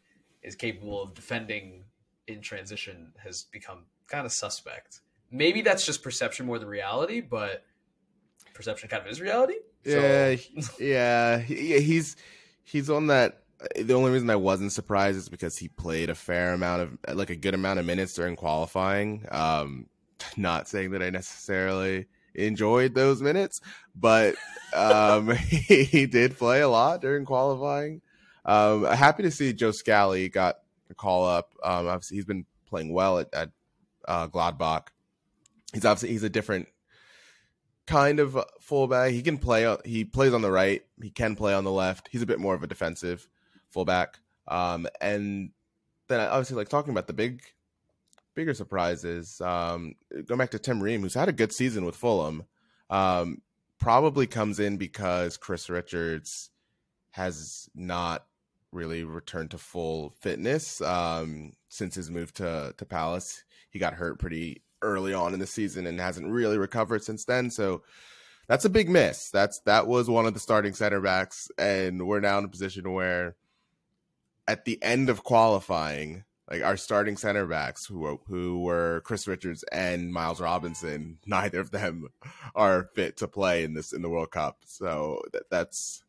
is 0.43 0.55
capable 0.55 1.03
of 1.03 1.15
defending 1.15 1.85
in 2.27 2.41
transition 2.41 3.13
has 3.23 3.45
become 3.45 3.85
kind 4.09 4.27
of 4.27 4.33
suspect. 4.33 5.01
Maybe 5.31 5.63
that's 5.63 5.87
just 5.87 6.03
perception 6.03 6.47
more 6.47 6.59
than 6.59 6.69
reality, 6.69 7.21
but 7.21 7.65
perception 8.55 8.89
kind 8.89 9.05
of 9.05 9.11
is 9.11 9.21
reality. 9.21 9.55
So. 9.85 9.99
Yeah, 9.99 10.37
yeah. 10.79 11.39
He's 11.79 12.17
he's 12.65 12.91
on 12.91 13.09
that. 13.09 13.43
The 13.77 13.95
only 13.95 14.11
reason 14.11 14.29
I 14.29 14.37
wasn't 14.37 14.73
surprised 14.73 15.17
is 15.17 15.29
because 15.29 15.57
he 15.57 15.69
played 15.69 16.11
a 16.11 16.15
fair 16.15 16.53
amount 16.53 16.83
of, 16.83 17.17
like 17.17 17.31
a 17.31 17.37
good 17.37 17.55
amount 17.55 17.79
of 17.79 17.87
minutes 17.87 18.15
during 18.15 18.37
qualifying. 18.37 19.25
Um, 19.31 19.87
not 20.37 20.69
saying 20.69 20.91
that 20.93 21.03
I 21.03 21.11
necessarily 21.11 22.07
enjoyed 22.35 22.95
those 22.95 23.23
minutes, 23.23 23.61
but 23.95 24.35
um, 24.75 25.31
he, 25.37 25.85
he 25.85 26.07
did 26.07 26.37
play 26.37 26.61
a 26.61 26.69
lot 26.69 27.01
during 27.01 27.25
qualifying. 27.25 28.03
Um, 28.45 28.85
happy 28.85 29.23
to 29.23 29.31
see 29.31 29.53
Joe 29.53 29.71
Scally 29.71 30.29
got 30.29 30.57
call 31.03 31.27
up. 31.27 31.53
Um, 31.65 31.88
obviously 31.88 32.17
he's 32.17 32.25
been 32.25 32.47
playing 32.69 32.93
well 32.93 33.19
at, 33.19 33.35
at 33.35 33.51
uh, 34.07 34.29
Gladbach. 34.29 34.88
He's 35.73 35.85
obviously 35.85 36.11
he's 36.11 36.23
a 36.23 36.31
different 36.31 36.69
kind 37.87 38.21
of 38.21 38.38
fullback. 38.61 39.11
He 39.11 39.23
can 39.23 39.38
play. 39.38 39.77
He 39.85 40.05
plays 40.05 40.33
on 40.33 40.43
the 40.43 40.51
right. 40.51 40.83
He 41.03 41.11
can 41.11 41.35
play 41.35 41.55
on 41.55 41.65
the 41.65 41.73
left. 41.73 42.09
He's 42.12 42.23
a 42.23 42.27
bit 42.27 42.38
more 42.38 42.55
of 42.55 42.62
a 42.62 42.69
defensive 42.69 43.29
fullback. 43.69 44.21
Um, 44.47 44.87
and 45.01 45.51
then 46.09 46.21
obviously, 46.21 46.57
like 46.57 46.69
talking 46.69 46.93
about 46.93 47.09
the 47.09 47.12
big, 47.12 47.43
bigger 48.35 48.55
surprises. 48.55 49.41
Um, 49.41 49.95
going 50.27 50.38
back 50.38 50.51
to 50.51 50.59
Tim 50.59 50.81
Ream, 50.81 51.03
who's 51.03 51.15
had 51.15 51.29
a 51.29 51.33
good 51.33 51.53
season 51.53 51.85
with 51.85 51.97
Fulham, 51.97 52.45
um, 52.91 53.43
probably 53.81 54.27
comes 54.27 54.61
in 54.61 54.77
because 54.77 55.37
Chris 55.37 55.69
Richards 55.69 56.51
has 57.11 57.69
not 57.75 58.27
really 58.73 59.05
returned 59.05 59.51
to 59.53 59.59
full 59.59 60.11
fitness 60.21 60.81
um, 60.81 61.53
since 61.69 61.95
his 61.95 62.11
move 62.11 62.33
to 62.35 62.75
to 62.77 62.85
Palace. 62.85 63.45
He 63.71 63.79
got 63.79 63.95
hurt 63.95 64.19
pretty 64.19 64.63
early 64.83 65.15
on 65.15 65.33
in 65.35 65.41
the 65.41 65.47
season 65.47 65.87
and 65.87 66.01
hasn't 66.01 66.29
really 66.29 66.59
recovered 66.59 67.05
since 67.05 67.25
then. 67.25 67.51
So 67.51 67.83
that's 68.49 68.65
a 68.65 68.71
big 68.71 68.91
miss. 68.91 69.31
That's 69.31 69.61
that 69.61 69.87
was 69.87 70.11
one 70.11 70.27
of 70.27 70.35
the 70.35 70.41
starting 70.41 70.75
center 70.75 71.01
backs, 71.01 71.51
and 71.59 72.07
we're 72.07 72.21
now 72.21 72.39
in 72.39 72.45
a 72.45 72.49
position 72.49 72.93
where 72.93 73.37
at 74.49 74.65
the 74.65 74.83
end 74.83 75.09
of 75.09 75.25
qualifying, 75.25 76.25
like 76.51 76.63
our 76.63 76.77
starting 76.77 77.17
center 77.17 77.47
backs 77.47 77.87
who 77.87 78.01
were, 78.01 78.17
who 78.27 78.61
were 78.61 79.01
Chris 79.05 79.29
Richards 79.29 79.65
and 79.73 80.13
Miles 80.13 80.41
Robinson, 80.41 81.19
neither 81.27 81.61
of 81.61 81.71
them 81.71 82.09
are 82.55 82.91
fit 82.95 83.17
to 83.19 83.29
play 83.29 83.65
in 83.65 83.75
this 83.75 83.93
in 83.93 84.03
the 84.03 84.11
World 84.11 84.33
Cup. 84.33 84.59
So 84.67 85.23
that, 85.33 85.49
that's 85.51 86.02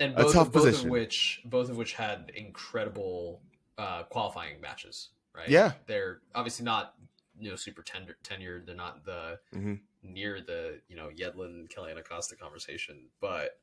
and 0.00 0.14
both, 0.14 0.32
tough 0.32 0.52
both 0.52 0.64
position. 0.64 0.86
of 0.86 0.92
which 0.92 1.42
both 1.44 1.70
of 1.70 1.76
which 1.76 1.94
had 1.94 2.32
incredible 2.34 3.40
uh, 3.78 4.04
qualifying 4.04 4.60
matches. 4.60 5.10
Right? 5.34 5.48
Yeah, 5.48 5.72
they're 5.86 6.20
obviously 6.34 6.64
not 6.64 6.94
you 7.38 7.50
know 7.50 7.56
super 7.56 7.82
tender, 7.82 8.16
tenured. 8.24 8.66
They're 8.66 8.74
not 8.74 9.04
the 9.04 9.38
mm-hmm. 9.54 9.74
near 10.02 10.40
the 10.40 10.80
you 10.88 10.96
know 10.96 11.08
Yedlin 11.16 11.66
and 11.76 11.98
Acosta 11.98 12.36
conversation, 12.36 13.02
but 13.20 13.58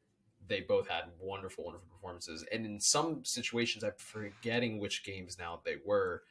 they 0.48 0.62
both 0.62 0.88
had 0.88 1.04
wonderful, 1.20 1.64
wonderful 1.66 1.88
performances. 1.90 2.46
And 2.52 2.66
in 2.66 2.80
some 2.80 3.24
situations, 3.24 3.84
I'm 3.84 3.94
forgetting 3.98 4.80
which 4.80 5.04
games 5.04 5.38
now 5.40 5.62
they 5.64 5.78
were. 5.86 6.24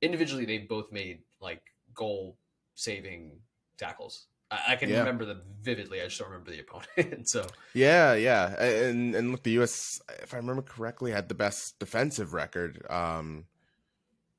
Individually, 0.00 0.44
they 0.44 0.58
both 0.58 0.90
made 0.90 1.20
like 1.40 1.62
goal 1.94 2.36
saving 2.74 3.32
tackles. 3.76 4.26
I, 4.50 4.72
I 4.72 4.76
can 4.76 4.90
yeah. 4.90 5.00
remember 5.00 5.24
them 5.24 5.42
vividly. 5.62 6.00
I 6.00 6.04
just 6.04 6.18
don't 6.18 6.30
remember 6.30 6.50
the 6.50 6.60
opponent. 6.60 7.28
so 7.28 7.46
yeah, 7.72 8.14
yeah, 8.14 8.62
and 8.62 9.14
and 9.14 9.30
look, 9.32 9.42
the 9.42 9.52
U.S. 9.52 10.00
if 10.22 10.34
I 10.34 10.38
remember 10.38 10.62
correctly, 10.62 11.12
had 11.12 11.28
the 11.28 11.34
best 11.34 11.78
defensive 11.78 12.32
record 12.32 12.84
um, 12.90 13.46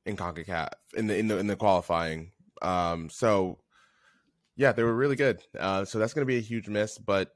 in 0.06 0.16
Concacaf 0.16 0.70
in 0.96 1.08
the 1.08 1.18
in 1.18 1.28
the 1.28 1.38
in 1.38 1.48
the 1.48 1.56
qualifying. 1.56 2.32
Um, 2.62 3.10
so 3.10 3.60
yeah, 4.56 4.72
they 4.72 4.84
were 4.84 4.94
really 4.94 5.16
good. 5.16 5.42
Uh, 5.58 5.86
so 5.86 6.00
that's 6.00 6.14
going 6.14 6.26
to 6.26 6.32
be 6.32 6.38
a 6.38 6.42
huge 6.42 6.68
miss, 6.68 6.98
but 6.98 7.36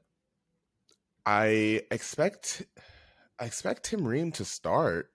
I 1.26 1.82
expect 1.90 2.62
I 3.38 3.44
expect 3.44 3.84
Tim 3.84 4.06
Ream 4.06 4.32
to 4.32 4.44
start. 4.44 5.10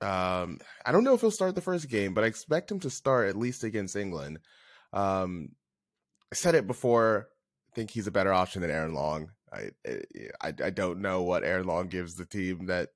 Um, 0.00 0.58
I 0.84 0.92
don't 0.92 1.04
know 1.04 1.14
if 1.14 1.20
he'll 1.20 1.30
start 1.30 1.54
the 1.54 1.60
first 1.60 1.88
game, 1.88 2.14
but 2.14 2.24
I 2.24 2.26
expect 2.26 2.70
him 2.70 2.80
to 2.80 2.90
start 2.90 3.28
at 3.28 3.36
least 3.36 3.64
against 3.64 3.96
England. 3.96 4.40
Um, 4.92 5.50
said 6.36 6.54
it 6.54 6.66
before. 6.66 7.28
I 7.72 7.74
think 7.74 7.90
he's 7.90 8.06
a 8.06 8.12
better 8.12 8.32
option 8.32 8.62
than 8.62 8.70
Aaron 8.70 8.94
Long. 8.94 9.30
I, 9.52 9.70
I 10.42 10.52
I 10.64 10.70
don't 10.70 11.00
know 11.00 11.22
what 11.22 11.44
Aaron 11.44 11.66
Long 11.66 11.88
gives 11.88 12.14
the 12.14 12.26
team 12.26 12.66
that 12.66 12.90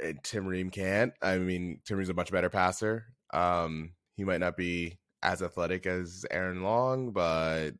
eh, 0.00 0.14
Tim 0.22 0.46
Ream 0.46 0.70
can't. 0.70 1.12
I 1.22 1.38
mean, 1.38 1.80
Tim 1.84 1.98
Ream's 1.98 2.08
a 2.08 2.14
much 2.14 2.32
better 2.32 2.50
passer. 2.50 3.06
Um, 3.32 3.92
he 4.16 4.24
might 4.24 4.40
not 4.40 4.56
be 4.56 4.98
as 5.22 5.42
athletic 5.42 5.86
as 5.86 6.24
Aaron 6.30 6.62
Long, 6.62 7.12
but 7.12 7.72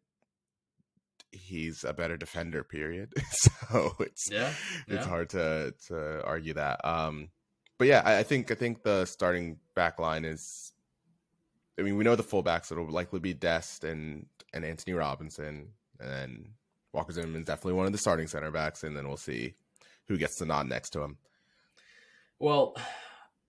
he's 1.30 1.85
a 1.85 1.92
better 1.92 2.16
defender. 2.16 2.64
Period. 2.64 3.12
so 3.30 3.92
it's 4.00 4.30
yeah, 4.30 4.52
yeah, 4.87 4.96
it's 4.96 5.06
hard 5.06 5.30
to 5.30 5.74
to 5.88 6.24
argue 6.24 6.54
that. 6.54 6.85
Um, 6.85 7.30
but 7.78 7.88
yeah, 7.88 8.02
I, 8.04 8.18
I 8.18 8.22
think 8.22 8.50
I 8.50 8.54
think 8.54 8.82
the 8.82 9.04
starting 9.06 9.58
back 9.74 9.98
line 9.98 10.24
is. 10.24 10.71
I 11.78 11.82
mean, 11.82 11.96
we 11.96 12.04
know 12.04 12.16
the 12.16 12.22
fullbacks. 12.22 12.70
It'll 12.70 12.87
likely 12.87 13.20
be 13.20 13.35
Dest 13.35 13.85
and 13.85 14.26
and 14.52 14.64
Antonee 14.64 14.94
Robinson, 14.94 15.68
and 16.00 16.11
then 16.11 16.48
Walker 16.92 17.12
Zimmerman's 17.12 17.46
definitely 17.46 17.74
one 17.74 17.87
of 17.87 17.92
the 17.92 17.98
starting 17.98 18.26
center 18.26 18.50
backs, 18.50 18.85
and 18.85 18.96
then 18.96 19.08
we'll 19.08 19.16
see 19.16 19.54
who 20.08 20.18
gets 20.18 20.37
the 20.37 20.46
nod 20.46 20.68
next 20.68 20.90
to 20.90 21.02
him. 21.02 21.16
Well, 22.38 22.76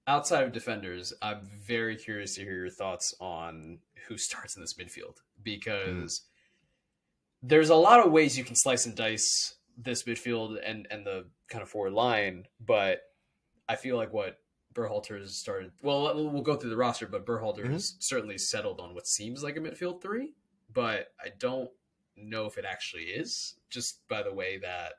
outside 0.07 0.43
of 0.43 0.51
defenders, 0.53 1.13
I'm 1.21 1.49
very 1.65 1.95
curious 1.95 2.35
to 2.35 2.41
hear 2.41 2.55
your 2.55 2.69
thoughts 2.69 3.13
on 3.19 3.79
who 4.07 4.17
starts 4.17 4.55
in 4.55 4.61
this 4.61 4.75
midfield 4.75 5.17
because 5.41 6.19
mm 6.19 6.21
there's 7.43 7.69
a 7.69 7.75
lot 7.75 7.99
of 7.99 8.11
ways 8.11 8.37
you 8.37 8.43
can 8.43 8.55
slice 8.55 8.85
and 8.85 8.95
dice 8.95 9.55
this 9.77 10.03
midfield 10.03 10.57
and 10.65 10.87
and 10.89 11.05
the 11.05 11.25
kind 11.49 11.61
of 11.61 11.69
forward 11.69 11.91
line, 11.93 12.45
but 12.59 13.01
I 13.67 13.75
feel 13.75 13.97
like 13.97 14.13
what 14.13 14.37
Berhalter 14.73 15.19
has 15.19 15.35
started. 15.35 15.71
Well, 15.81 16.13
we'll 16.29 16.41
go 16.41 16.55
through 16.55 16.69
the 16.69 16.77
roster, 16.77 17.07
but 17.07 17.25
Berhalter 17.25 17.63
mm-hmm. 17.63 17.73
has 17.73 17.95
certainly 17.99 18.37
settled 18.37 18.79
on 18.79 18.93
what 18.93 19.07
seems 19.07 19.43
like 19.43 19.57
a 19.57 19.59
midfield 19.59 20.01
three, 20.01 20.33
but 20.73 21.13
I 21.19 21.29
don't 21.37 21.69
know 22.15 22.45
if 22.45 22.57
it 22.57 22.65
actually 22.65 23.03
is. 23.03 23.55
Just 23.69 24.07
by 24.07 24.23
the 24.23 24.33
way 24.33 24.57
that 24.59 24.93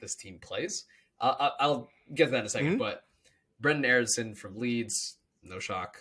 this 0.00 0.14
team 0.14 0.38
plays, 0.40 0.84
uh, 1.20 1.50
I'll 1.58 1.88
get 2.14 2.26
to 2.26 2.30
that 2.32 2.40
in 2.40 2.44
a 2.44 2.48
2nd 2.48 2.68
mm-hmm. 2.70 2.78
But 2.78 3.04
Brendan 3.60 3.84
Aaronson 3.84 4.34
from 4.34 4.58
Leeds, 4.58 5.18
no 5.42 5.58
shock. 5.58 5.98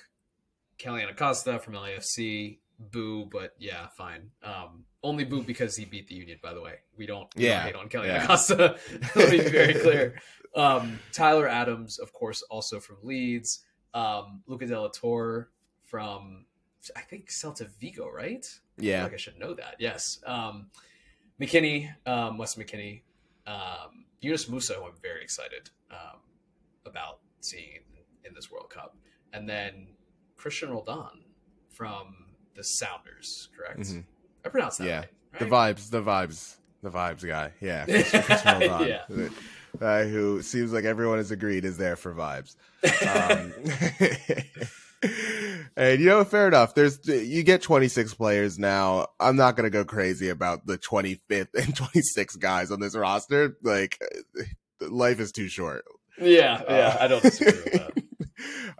Kellyn 0.77 1.09
Acosta 1.09 1.57
from 1.59 1.73
LAFC, 1.73 2.59
boo, 2.79 3.25
but 3.31 3.53
yeah, 3.59 3.87
fine. 3.87 4.29
Um, 4.43 4.85
only 5.03 5.23
boo 5.23 5.43
because 5.43 5.75
he 5.75 5.85
beat 5.85 6.07
the 6.07 6.15
Union. 6.15 6.39
By 6.41 6.53
the 6.53 6.61
way, 6.61 6.75
we 6.95 7.05
don't, 7.05 7.27
we 7.35 7.45
yeah. 7.45 7.57
don't 7.57 7.65
hate 7.65 7.75
on 7.75 7.89
Kelly 7.89 8.07
yeah. 8.07 8.23
Acosta. 8.23 8.77
Let 9.15 9.31
me 9.31 9.37
be 9.39 9.49
very 9.49 9.73
clear. 9.81 10.21
Um, 10.55 10.99
Tyler 11.11 11.47
Adams, 11.47 11.99
of 11.99 12.13
course, 12.13 12.41
also 12.43 12.79
from 12.79 12.97
Leeds. 13.03 13.63
Um, 13.93 14.41
Luca 14.47 14.65
de 14.65 14.79
la 14.79 14.89
Torre 14.89 15.49
from 15.85 16.45
I 16.95 17.01
think 17.01 17.29
Celta 17.29 17.67
Vigo, 17.79 18.09
right? 18.09 18.45
Yeah, 18.77 19.03
like 19.03 19.13
I 19.13 19.17
should 19.17 19.39
know 19.39 19.53
that. 19.53 19.75
Yes. 19.79 20.19
Um, 20.25 20.67
McKennie, 21.41 21.93
um, 22.05 22.37
Wes 22.37 22.55
McKennie, 22.55 23.01
um, 23.45 24.05
Yunus 24.21 24.45
Musah, 24.45 24.75
who 24.75 24.85
I'm 24.85 24.93
very 25.01 25.23
excited 25.23 25.69
um, 25.91 26.19
about 26.85 27.19
seeing 27.41 27.81
in, 27.95 28.29
in, 28.29 28.33
this 28.33 28.51
World 28.51 28.69
Cup, 28.69 28.97
and 29.33 29.47
then 29.47 29.87
Cristian 30.37 30.69
Roldan 30.69 31.23
from 31.69 32.26
the 32.57 32.63
Sounders, 32.63 33.49
correct? 33.55 33.79
Mm-hmm. 33.79 33.99
I 34.43 34.49
pronounced 34.49 34.79
that. 34.79 34.87
Yeah, 34.87 34.97
right, 34.97 35.39
the 35.39 35.45
vibes, 35.45 35.89
the 35.89 36.01
vibes, 36.01 36.57
the 36.83 36.89
vibes 36.89 37.25
guy. 37.25 37.53
Yeah, 37.61 37.85
yeah. 39.07 39.29
Uh, 39.79 40.03
who 40.03 40.41
seems 40.41 40.73
like 40.73 40.85
everyone 40.85 41.17
has 41.17 41.31
agreed 41.31 41.63
is 41.63 41.77
there 41.77 41.95
for 41.95 42.13
vibes. 42.13 42.55
Um, 43.03 43.53
and 45.77 45.99
you 45.99 46.07
know, 46.07 46.23
fair 46.23 46.47
enough. 46.47 46.73
There's 46.73 47.07
you 47.07 47.43
get 47.43 47.61
26 47.61 48.15
players 48.15 48.57
now. 48.57 49.07
I'm 49.19 49.35
not 49.35 49.55
gonna 49.55 49.69
go 49.69 49.85
crazy 49.85 50.29
about 50.29 50.65
the 50.65 50.77
25th 50.77 51.53
and 51.53 51.75
26 51.75 52.35
guys 52.37 52.71
on 52.71 52.79
this 52.79 52.95
roster. 52.95 53.55
Like, 53.61 54.01
life 54.81 55.19
is 55.19 55.31
too 55.31 55.47
short. 55.47 55.85
Yeah, 56.19 56.61
yeah, 56.67 56.75
uh, 56.75 56.97
I 56.99 57.07
don't 57.07 57.21
disagree 57.21 57.61
with 57.63 57.73
that. 57.73 57.91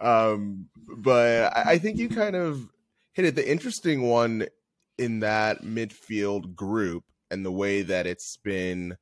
um, 0.04 0.66
but 0.96 1.56
I 1.56 1.78
think 1.78 1.98
you 1.98 2.08
kind 2.08 2.34
of 2.34 2.68
hit 3.18 3.26
it. 3.26 3.34
The 3.34 3.50
interesting 3.50 4.02
one 4.02 4.46
in 4.96 5.18
that 5.20 5.62
midfield 5.62 6.54
group 6.54 7.02
and 7.32 7.44
the 7.44 7.50
way 7.50 7.82
that 7.82 8.06
it's 8.06 8.36
been 8.36 8.96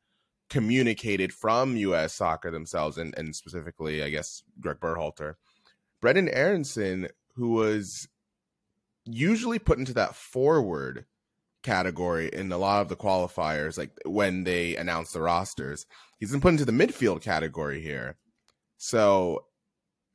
communicated 0.48 1.34
from 1.34 1.76
U.S. 1.76 2.14
soccer 2.14 2.50
themselves, 2.50 2.96
and, 2.96 3.14
and 3.18 3.36
specifically, 3.36 4.02
I 4.02 4.08
guess, 4.08 4.42
Greg 4.58 4.80
Berhalter. 4.80 5.34
Brendan 6.00 6.30
Aaronson, 6.30 7.08
who 7.34 7.50
was 7.50 8.08
usually 9.04 9.58
put 9.58 9.78
into 9.78 9.92
that 9.92 10.14
forward 10.14 11.04
category 11.62 12.30
in 12.32 12.50
a 12.50 12.58
lot 12.58 12.80
of 12.80 12.88
the 12.88 12.96
qualifiers, 12.96 13.76
like 13.76 13.90
when 14.06 14.44
they 14.44 14.76
announce 14.76 15.12
the 15.12 15.20
rosters, 15.20 15.84
he's 16.18 16.30
been 16.30 16.40
put 16.40 16.52
into 16.52 16.64
the 16.64 16.72
midfield 16.72 17.20
category 17.20 17.82
here. 17.82 18.16
So 18.78 19.44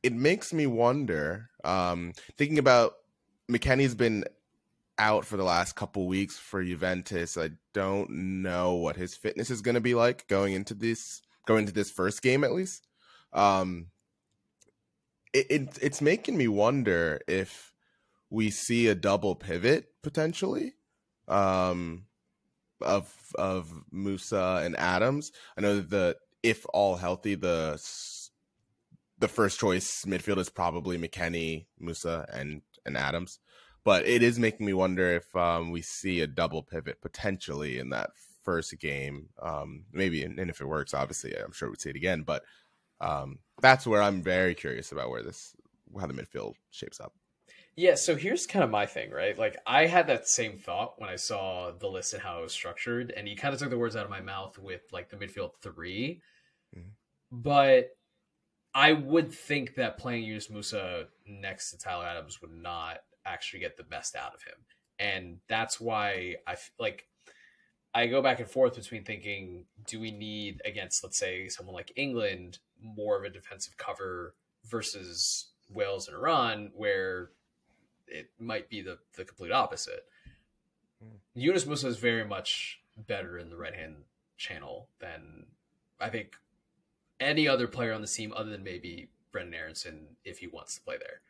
it 0.02 0.14
makes 0.14 0.54
me 0.54 0.66
wonder, 0.66 1.50
um, 1.64 2.14
thinking 2.36 2.58
about 2.58 2.94
McKennie's 3.52 3.96
been 3.96 4.26
out 4.98 5.26
for 5.26 5.38
the 5.38 5.44
last 5.44 5.76
couple 5.76 6.08
weeks 6.08 6.38
for 6.38 6.64
Juventus. 6.64 7.38
I 7.38 7.52
don't 7.74 8.42
know 8.42 8.76
what 8.76 8.96
his 8.96 9.16
fitness 9.16 9.50
is 9.50 9.62
going 9.62 9.76
to 9.76 9.82
be 9.82 9.96
like 9.96 10.28
going 10.28 10.54
into 10.54 10.74
this 10.74 11.22
going 11.48 11.62
into 11.62 11.74
this 11.74 11.92
first 11.92 12.22
game 12.22 12.44
at 12.44 12.54
least. 12.54 12.88
Um, 13.34 13.88
it, 15.34 15.48
it 15.50 15.80
it's 15.82 16.02
making 16.02 16.38
me 16.38 16.48
wonder 16.48 17.20
if 17.28 17.74
we 18.30 18.50
see 18.50 18.88
a 18.88 18.96
double 18.96 19.36
pivot 19.36 19.88
potentially 20.02 20.76
um, 21.28 22.06
of 22.82 23.14
of 23.36 23.74
Musah 23.94 24.66
and 24.66 24.76
Adams. 24.78 25.32
I 25.58 25.62
know 25.62 25.80
that 25.80 26.18
if 26.44 26.66
all 26.74 26.96
healthy 26.96 27.36
the 27.36 27.82
the 29.20 29.28
first 29.28 29.60
choice 29.60 30.04
midfield 30.06 30.40
is 30.40 30.50
probably 30.50 30.98
McKennie, 30.98 31.66
Musah, 31.82 32.26
and 32.34 32.62
and 32.86 32.98
Adams. 32.98 33.40
but 33.84 34.06
it 34.06 34.22
is 34.22 34.38
making 34.38 34.66
me 34.66 34.74
wonder 34.74 35.12
if 35.14 35.36
um, 35.36 35.72
we 35.72 35.82
see 35.82 36.22
a 36.22 36.28
double 36.28 36.64
pivot 36.64 37.02
potentially 37.02 37.80
in 37.80 37.90
that 37.90 38.12
first 38.44 38.78
game. 38.80 39.30
Um, 39.42 39.86
maybe, 39.92 40.24
and, 40.24 40.40
if 40.40 40.62
it 40.62 40.68
works, 40.68 40.94
obviously, 40.94 41.36
I'm 41.36 41.52
sure 41.52 41.70
we'd 41.70 41.82
see 41.82 41.90
it 41.90 41.96
again. 41.96 42.24
But 42.24 42.44
um, 43.00 43.40
that's 43.62 43.88
where 43.88 44.02
I'm 44.02 44.22
very 44.22 44.54
curious 44.54 44.92
about 44.92 45.10
where 45.10 45.24
this, 45.24 45.56
how 46.00 46.08
the 46.08 46.14
midfield 46.14 46.54
shapes 46.70 47.00
up. 47.00 47.14
Yeah, 47.76 47.96
so 47.96 48.16
here's 48.16 48.46
kind 48.46 48.64
of 48.64 48.70
my 48.70 48.86
thing, 48.86 49.12
right? 49.12 49.38
Like 49.38 49.58
I 49.66 49.86
had 49.86 50.08
that 50.08 50.28
same 50.28 50.58
thought 50.58 51.00
when 51.00 51.10
I 51.10 51.16
saw 51.16 51.72
the 51.72 51.88
list 51.88 52.14
and 52.14 52.22
how 52.22 52.40
it 52.40 52.44
was 52.44 52.52
structured, 52.52 53.12
and 53.16 53.30
you 53.30 53.38
kind 53.38 53.54
of 53.54 53.60
took 53.60 53.70
the 53.70 53.78
words 53.78 53.96
out 53.96 54.04
of 54.04 54.10
my 54.10 54.20
mouth 54.20 54.58
with 54.60 54.82
like 54.92 55.10
the 55.10 55.16
midfield 55.16 55.52
3 55.62 56.22
mm-hmm. 56.76 56.88
But 57.32 57.92
I 58.74 58.94
would 58.94 59.34
think 59.34 59.76
that 59.76 59.98
playing 59.98 60.24
Yunus 60.24 60.48
Musah 60.48 61.06
next 61.28 61.72
to 61.72 61.78
Tyler 61.78 62.06
Adams 62.06 62.42
would 62.42 62.54
not 62.54 63.00
actually 63.26 63.60
get 63.60 63.78
the 63.78 63.84
best 63.84 64.16
out 64.16 64.34
of 64.34 64.44
him. 64.44 64.56
And 65.00 65.40
that's 65.48 65.80
why 65.80 66.36
I 66.48 66.56
like 66.80 67.08
I 67.94 68.08
go 68.08 68.22
back 68.22 68.40
and 68.40 68.50
forth 68.50 68.76
between 68.76 69.04
thinking, 69.04 69.66
do 69.86 70.00
we 70.00 70.12
need 70.12 70.62
against, 70.64 71.04
let's 71.04 71.18
say, 71.18 71.50
someone 71.50 71.76
like 71.76 71.92
England, 71.96 72.60
more 72.82 73.18
of 73.18 73.26
a 73.26 73.30
defensive 73.30 73.76
cover 73.78 74.34
versus 74.66 75.52
Wales 75.70 76.08
and 76.08 76.16
Iran, 76.16 76.72
where 76.74 77.32
it 78.08 78.30
might 78.40 78.70
be 78.70 78.82
the, 78.82 78.98
the 79.16 79.26
complete 79.26 79.52
opposite. 79.52 80.06
Mm. 81.04 81.18
Yunus 81.34 81.66
Musah 81.66 81.86
is 81.86 81.98
very 81.98 82.26
much 82.26 82.80
better 82.98 83.38
in 83.38 83.50
the 83.50 83.58
right 83.58 83.74
hand 83.74 83.96
channel 84.38 84.88
than 85.00 85.48
I 86.00 86.10
think 86.10 86.36
any 87.22 87.48
other 87.48 87.68
player 87.68 87.94
on 87.94 88.02
the 88.02 88.08
team 88.08 88.34
other 88.36 88.50
than 88.50 88.64
maybe 88.64 89.10
Brendan 89.32 89.54
Aaronson 89.54 90.08
if 90.26 90.40
he 90.40 90.48
wants 90.48 90.76
to 90.76 90.82
play 90.82 90.98
there. 90.98 91.22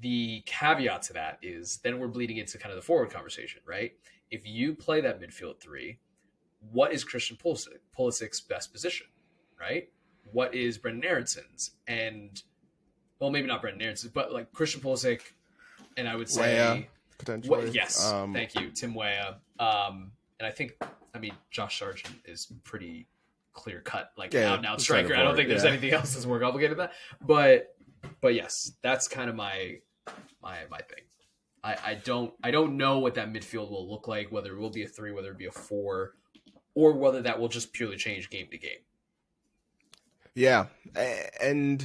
The 0.00 0.42
caveat 0.46 1.02
to 1.02 1.14
that 1.14 1.38
is 1.42 1.78
then 1.78 1.98
we're 1.98 2.08
bleeding 2.08 2.36
into 2.36 2.58
kind 2.58 2.70
of 2.70 2.76
the 2.76 2.82
forward 2.82 3.10
conversation, 3.10 3.62
right? 3.66 3.92
If 4.30 4.46
you 4.46 4.74
play 4.74 5.00
that 5.00 5.20
midfield 5.20 5.58
three, 5.58 5.98
what 6.70 6.92
is 6.92 7.02
Christian 7.02 7.36
Pulisic, 7.42 7.78
Pulisic's 7.98 8.40
best 8.40 8.72
position, 8.72 9.06
right? 9.58 9.88
What 10.32 10.54
is 10.54 10.76
Brendan 10.76 11.04
Aaronson's? 11.04 11.72
And 11.86 12.42
well, 13.18 13.30
maybe 13.30 13.46
not 13.46 13.62
Brendan 13.62 13.82
Aaronson's, 13.82 14.12
but 14.12 14.32
like 14.32 14.52
Christian 14.52 14.82
Pulisic, 14.82 15.20
and 15.96 16.06
I 16.06 16.14
would 16.14 16.28
say 16.28 16.56
Weah, 16.56 16.84
potentially. 17.16 17.64
What, 17.64 17.74
yes, 17.74 18.12
um, 18.12 18.34
thank 18.34 18.54
you, 18.54 18.70
Tim 18.70 18.94
Weah. 18.94 19.38
Um, 19.58 20.12
and 20.38 20.46
I 20.46 20.50
think, 20.50 20.76
I 21.14 21.18
mean, 21.18 21.32
Josh 21.50 21.78
Sargent 21.78 22.16
is 22.26 22.52
pretty 22.64 23.06
clear 23.56 23.80
cut, 23.80 24.12
like 24.16 24.32
yeah, 24.32 24.52
out 24.52 24.58
and 24.58 24.66
out 24.66 24.80
striker. 24.80 25.16
I 25.16 25.22
don't 25.22 25.34
think 25.34 25.48
there's 25.48 25.64
yeah. 25.64 25.70
anything 25.70 25.92
else 25.92 26.14
that's 26.14 26.26
more 26.26 26.38
complicated 26.38 26.78
than 26.78 26.86
that. 26.86 26.92
But 27.26 27.74
but 28.20 28.34
yes, 28.34 28.72
that's 28.82 29.08
kind 29.08 29.28
of 29.28 29.34
my 29.34 29.78
my 30.40 30.58
my 30.70 30.78
thing. 30.78 31.02
I, 31.64 31.76
I 31.84 31.94
don't 31.94 32.32
I 32.44 32.52
don't 32.52 32.76
know 32.76 33.00
what 33.00 33.14
that 33.14 33.32
midfield 33.32 33.70
will 33.70 33.90
look 33.90 34.06
like, 34.06 34.30
whether 34.30 34.52
it 34.52 34.60
will 34.60 34.70
be 34.70 34.84
a 34.84 34.88
three, 34.88 35.10
whether 35.10 35.32
it 35.32 35.38
be 35.38 35.46
a 35.46 35.52
four, 35.52 36.12
or 36.74 36.92
whether 36.92 37.22
that 37.22 37.40
will 37.40 37.48
just 37.48 37.72
purely 37.72 37.96
change 37.96 38.30
game 38.30 38.46
to 38.52 38.58
game. 38.58 38.78
Yeah, 40.34 40.66
and 41.40 41.84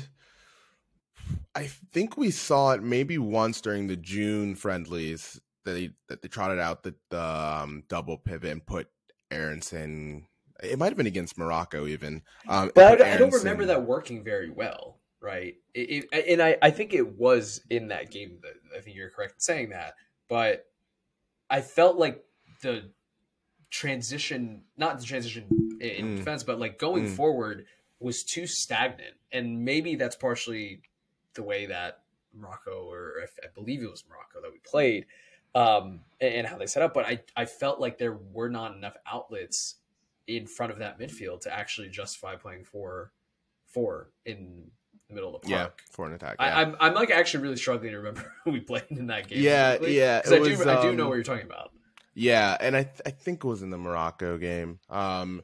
I 1.55 1.67
think 1.67 2.17
we 2.17 2.31
saw 2.31 2.71
it 2.71 2.83
maybe 2.83 3.17
once 3.17 3.61
during 3.61 3.87
the 3.87 3.95
June 3.95 4.55
friendlies 4.55 5.39
that 5.63 5.71
they 5.71 5.91
that 6.09 6.21
they 6.21 6.27
trotted 6.27 6.59
out 6.59 6.83
the, 6.83 6.93
the 7.09 7.23
um, 7.23 7.83
double 7.87 8.17
pivot 8.17 8.51
and 8.51 8.65
put 8.65 8.89
Aaronson 9.31 10.27
it 10.61 10.77
might 10.77 10.87
have 10.87 10.97
been 10.97 11.07
against 11.07 11.37
Morocco 11.37 11.87
even. 11.87 12.21
Um, 12.47 12.71
but 12.75 13.01
I, 13.01 13.13
I, 13.13 13.17
don't 13.17 13.33
remember 13.33 13.65
that 13.65 13.83
working 13.83 14.23
very 14.23 14.49
well, 14.49 14.97
right? 15.19 15.55
It, 15.73 16.05
it, 16.11 16.25
and 16.27 16.41
I, 16.41 16.57
I 16.61 16.71
think 16.71 16.93
it 16.93 17.17
was 17.17 17.61
in 17.69 17.87
that 17.89 18.11
game 18.11 18.39
that 18.41 18.53
I 18.77 18.81
think 18.81 18.95
you're 18.95 19.09
correct 19.09 19.33
in 19.33 19.39
saying 19.39 19.69
that. 19.69 19.95
But 20.29 20.67
I 21.49 21.61
felt 21.61 21.97
like 21.97 22.23
the 22.61 22.91
transition, 23.69 24.63
not 24.77 24.99
the 24.99 25.05
transition 25.05 25.45
in 25.81 26.05
mm. 26.05 26.17
defense, 26.17 26.43
but 26.43 26.59
like 26.59 26.77
going 26.77 27.05
mm. 27.07 27.15
forward 27.15 27.65
was 27.99 28.23
too 28.23 28.47
stagnant. 28.47 29.15
And 29.31 29.63
maybe 29.63 29.95
that's 29.95 30.15
partially 30.15 30.81
the 31.33 31.43
way 31.43 31.67
that 31.67 32.01
Morocco, 32.33 32.89
or 32.89 33.15
I 33.43 33.47
believe 33.53 33.81
it 33.81 33.89
was 33.89 34.03
Morocco 34.09 34.41
that 34.41 34.51
we 34.51 34.59
played, 34.59 35.05
um, 35.55 36.01
and 36.19 36.47
how 36.47 36.57
they 36.57 36.65
set 36.65 36.83
up. 36.83 36.93
But 36.93 37.05
I, 37.05 37.21
I 37.35 37.45
felt 37.45 37.79
like 37.79 37.97
there 37.97 38.17
were 38.31 38.49
not 38.49 38.75
enough 38.75 38.95
outlets 39.11 39.75
in 40.27 40.47
front 40.47 40.71
of 40.71 40.79
that 40.79 40.99
midfield 40.99 41.41
to 41.41 41.53
actually 41.53 41.89
justify 41.89 42.35
playing 42.35 42.63
four 42.63 43.11
four 43.65 44.11
in 44.25 44.69
the 45.09 45.15
middle 45.15 45.35
of 45.35 45.41
the 45.41 45.49
park. 45.49 45.81
Yeah, 45.85 45.93
for 45.95 46.05
an 46.05 46.13
attack. 46.13 46.37
Yeah. 46.39 46.45
I, 46.45 46.61
am 46.61 46.69
I'm, 46.69 46.75
I'm 46.79 46.93
like 46.93 47.11
actually 47.11 47.43
really 47.43 47.57
struggling 47.57 47.91
to 47.91 47.97
remember 47.97 48.33
who 48.43 48.51
we 48.51 48.59
played 48.59 48.85
in 48.89 49.07
that 49.07 49.27
game. 49.27 49.41
Yeah, 49.41 49.77
yeah. 49.81 50.21
Because 50.21 50.33
I 50.33 50.39
do 50.39 50.61
um, 50.61 50.77
I 50.77 50.81
do 50.81 50.95
know 50.95 51.03
um, 51.03 51.09
what 51.09 51.15
you're 51.15 51.23
talking 51.23 51.45
about. 51.45 51.71
Yeah, 52.13 52.57
and 52.59 52.75
I 52.75 52.83
th- 52.83 53.01
I 53.05 53.11
think 53.11 53.43
it 53.43 53.47
was 53.47 53.61
in 53.61 53.69
the 53.69 53.77
Morocco 53.77 54.37
game. 54.37 54.79
Um, 54.89 55.41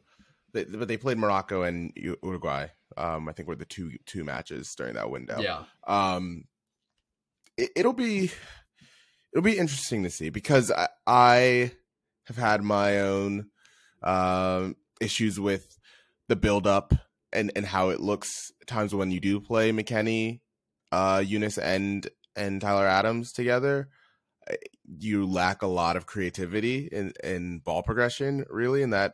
they, 0.53 0.65
but 0.65 0.87
they 0.87 0.97
played 0.97 1.17
Morocco 1.17 1.63
and 1.63 1.91
Uruguay. 1.95 2.67
Um, 2.95 3.29
I 3.29 3.31
think 3.31 3.47
were 3.47 3.55
the 3.55 3.65
two 3.65 3.91
two 4.05 4.23
matches 4.23 4.73
during 4.75 4.95
that 4.95 5.09
window. 5.09 5.39
Yeah. 5.39 5.63
Um, 5.85 6.45
it, 7.57 7.69
it'll 7.75 7.93
be 7.93 8.31
it'll 9.33 9.43
be 9.43 9.57
interesting 9.57 10.03
to 10.03 10.09
see 10.09 10.29
because 10.29 10.71
I, 10.71 10.87
I 11.05 11.71
have 12.25 12.37
had 12.37 12.63
my 12.63 12.99
own 12.99 13.49
um, 14.03 14.75
issues 15.01 15.39
with 15.39 15.77
the 16.27 16.35
build 16.35 16.67
up 16.67 16.93
and 17.33 17.51
and 17.55 17.65
how 17.65 17.89
it 17.89 17.99
looks 17.99 18.51
times 18.65 18.93
when 18.93 19.11
you 19.11 19.19
do 19.19 19.39
play 19.39 19.71
McKennie, 19.71 20.39
uh, 20.91 21.23
Yunus 21.25 21.57
and 21.57 22.07
and 22.35 22.61
Tyler 22.61 22.87
Adams 22.87 23.31
together. 23.31 23.89
Eh, 24.49 24.55
you 24.99 25.25
lack 25.25 25.61
a 25.61 25.67
lot 25.67 25.97
of 25.97 26.05
creativity 26.05 26.87
in 26.91 27.13
in 27.23 27.59
ball 27.59 27.83
progression, 27.83 28.45
really, 28.49 28.81
in 28.81 28.91
that. 28.91 29.13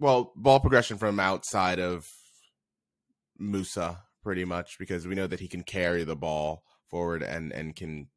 Well, 0.00 0.32
ball 0.36 0.60
progression 0.60 0.98
from 0.98 1.20
outside 1.20 1.78
of 1.78 2.08
Musah, 3.40 3.98
pretty 4.22 4.44
much, 4.44 4.78
because 4.78 5.06
we 5.06 5.14
know 5.14 5.26
that 5.26 5.40
he 5.40 5.48
can 5.48 5.62
carry 5.62 6.04
the 6.04 6.16
ball 6.16 6.64
forward 6.90 7.22
and 7.22 7.52
and 7.52 7.74
can 7.74 8.08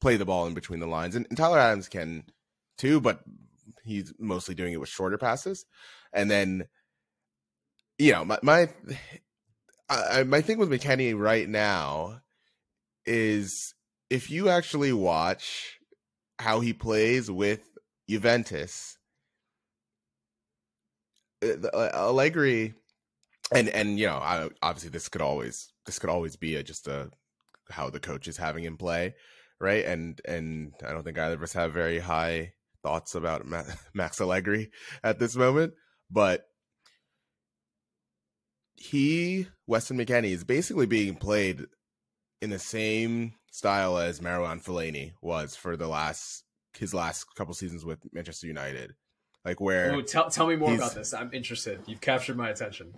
play 0.00 0.16
the 0.16 0.24
ball 0.26 0.46
in 0.46 0.54
between 0.54 0.80
the 0.80 0.86
lines, 0.86 1.14
and, 1.14 1.26
and 1.28 1.38
Tyler 1.38 1.58
Adams 1.58 1.88
can 1.88 2.24
too, 2.76 3.00
but 3.00 3.20
he's 3.86 4.12
mostly 4.18 4.54
doing 4.54 4.72
it 4.72 4.80
with 4.80 4.88
shorter 4.88 5.18
passes. 5.18 5.64
And 6.12 6.30
then, 6.30 6.66
you 7.98 8.12
know, 8.12 8.24
my 8.24 8.38
my 8.42 8.68
I, 9.88 10.24
my 10.24 10.40
thing 10.40 10.58
with 10.58 10.70
McKennie 10.70 11.18
right 11.18 11.48
now 11.48 12.20
is 13.04 13.74
if 14.10 14.30
you 14.30 14.48
actually 14.48 14.92
watch 14.92 15.78
how 16.38 16.60
he 16.60 16.72
plays 16.72 17.30
with 17.30 17.60
Juventus, 18.08 18.98
uh, 21.44 21.66
uh, 21.72 21.90
Allegri, 21.94 22.74
and 23.52 23.68
and 23.68 23.98
you 23.98 24.06
know, 24.06 24.50
obviously 24.62 24.90
this 24.90 25.08
could 25.08 25.22
always 25.22 25.72
this 25.86 25.98
could 25.98 26.10
always 26.10 26.36
be 26.36 26.56
a, 26.56 26.62
just 26.62 26.88
a 26.88 27.10
how 27.70 27.90
the 27.90 28.00
coach 28.00 28.28
is 28.28 28.36
having 28.36 28.64
him 28.64 28.76
play, 28.76 29.14
right? 29.60 29.84
And 29.84 30.20
and 30.26 30.72
I 30.84 30.92
don't 30.92 31.04
think 31.04 31.18
either 31.18 31.36
of 31.36 31.42
us 31.42 31.52
have 31.52 31.72
very 31.72 31.98
high 31.98 32.52
thoughts 32.86 33.16
about 33.16 33.44
Max 33.94 34.20
Allegri 34.20 34.70
at 35.02 35.18
this 35.18 35.34
moment, 35.34 35.74
but 36.08 36.44
he, 38.76 39.48
Weston 39.66 39.98
McKennie, 39.98 40.30
is 40.30 40.44
basically 40.44 40.86
being 40.86 41.16
played 41.16 41.64
in 42.40 42.50
the 42.50 42.60
same 42.60 43.34
style 43.50 43.98
as 43.98 44.20
Marouane 44.20 44.62
Fellaini 44.62 45.14
was 45.20 45.56
for 45.56 45.76
the 45.76 45.88
last 45.88 46.44
his 46.78 46.94
last 46.94 47.24
couple 47.34 47.54
seasons 47.54 47.84
with 47.84 47.98
Manchester 48.12 48.46
United. 48.46 48.92
Like 49.44 49.60
where 49.60 49.94
Ooh, 49.94 50.02
tell 50.02 50.30
tell 50.30 50.46
me 50.46 50.54
more 50.56 50.74
about 50.74 50.94
this. 50.94 51.12
I'm 51.12 51.32
interested. 51.32 51.80
You've 51.86 52.00
captured 52.00 52.36
my 52.36 52.50
attention. 52.50 52.92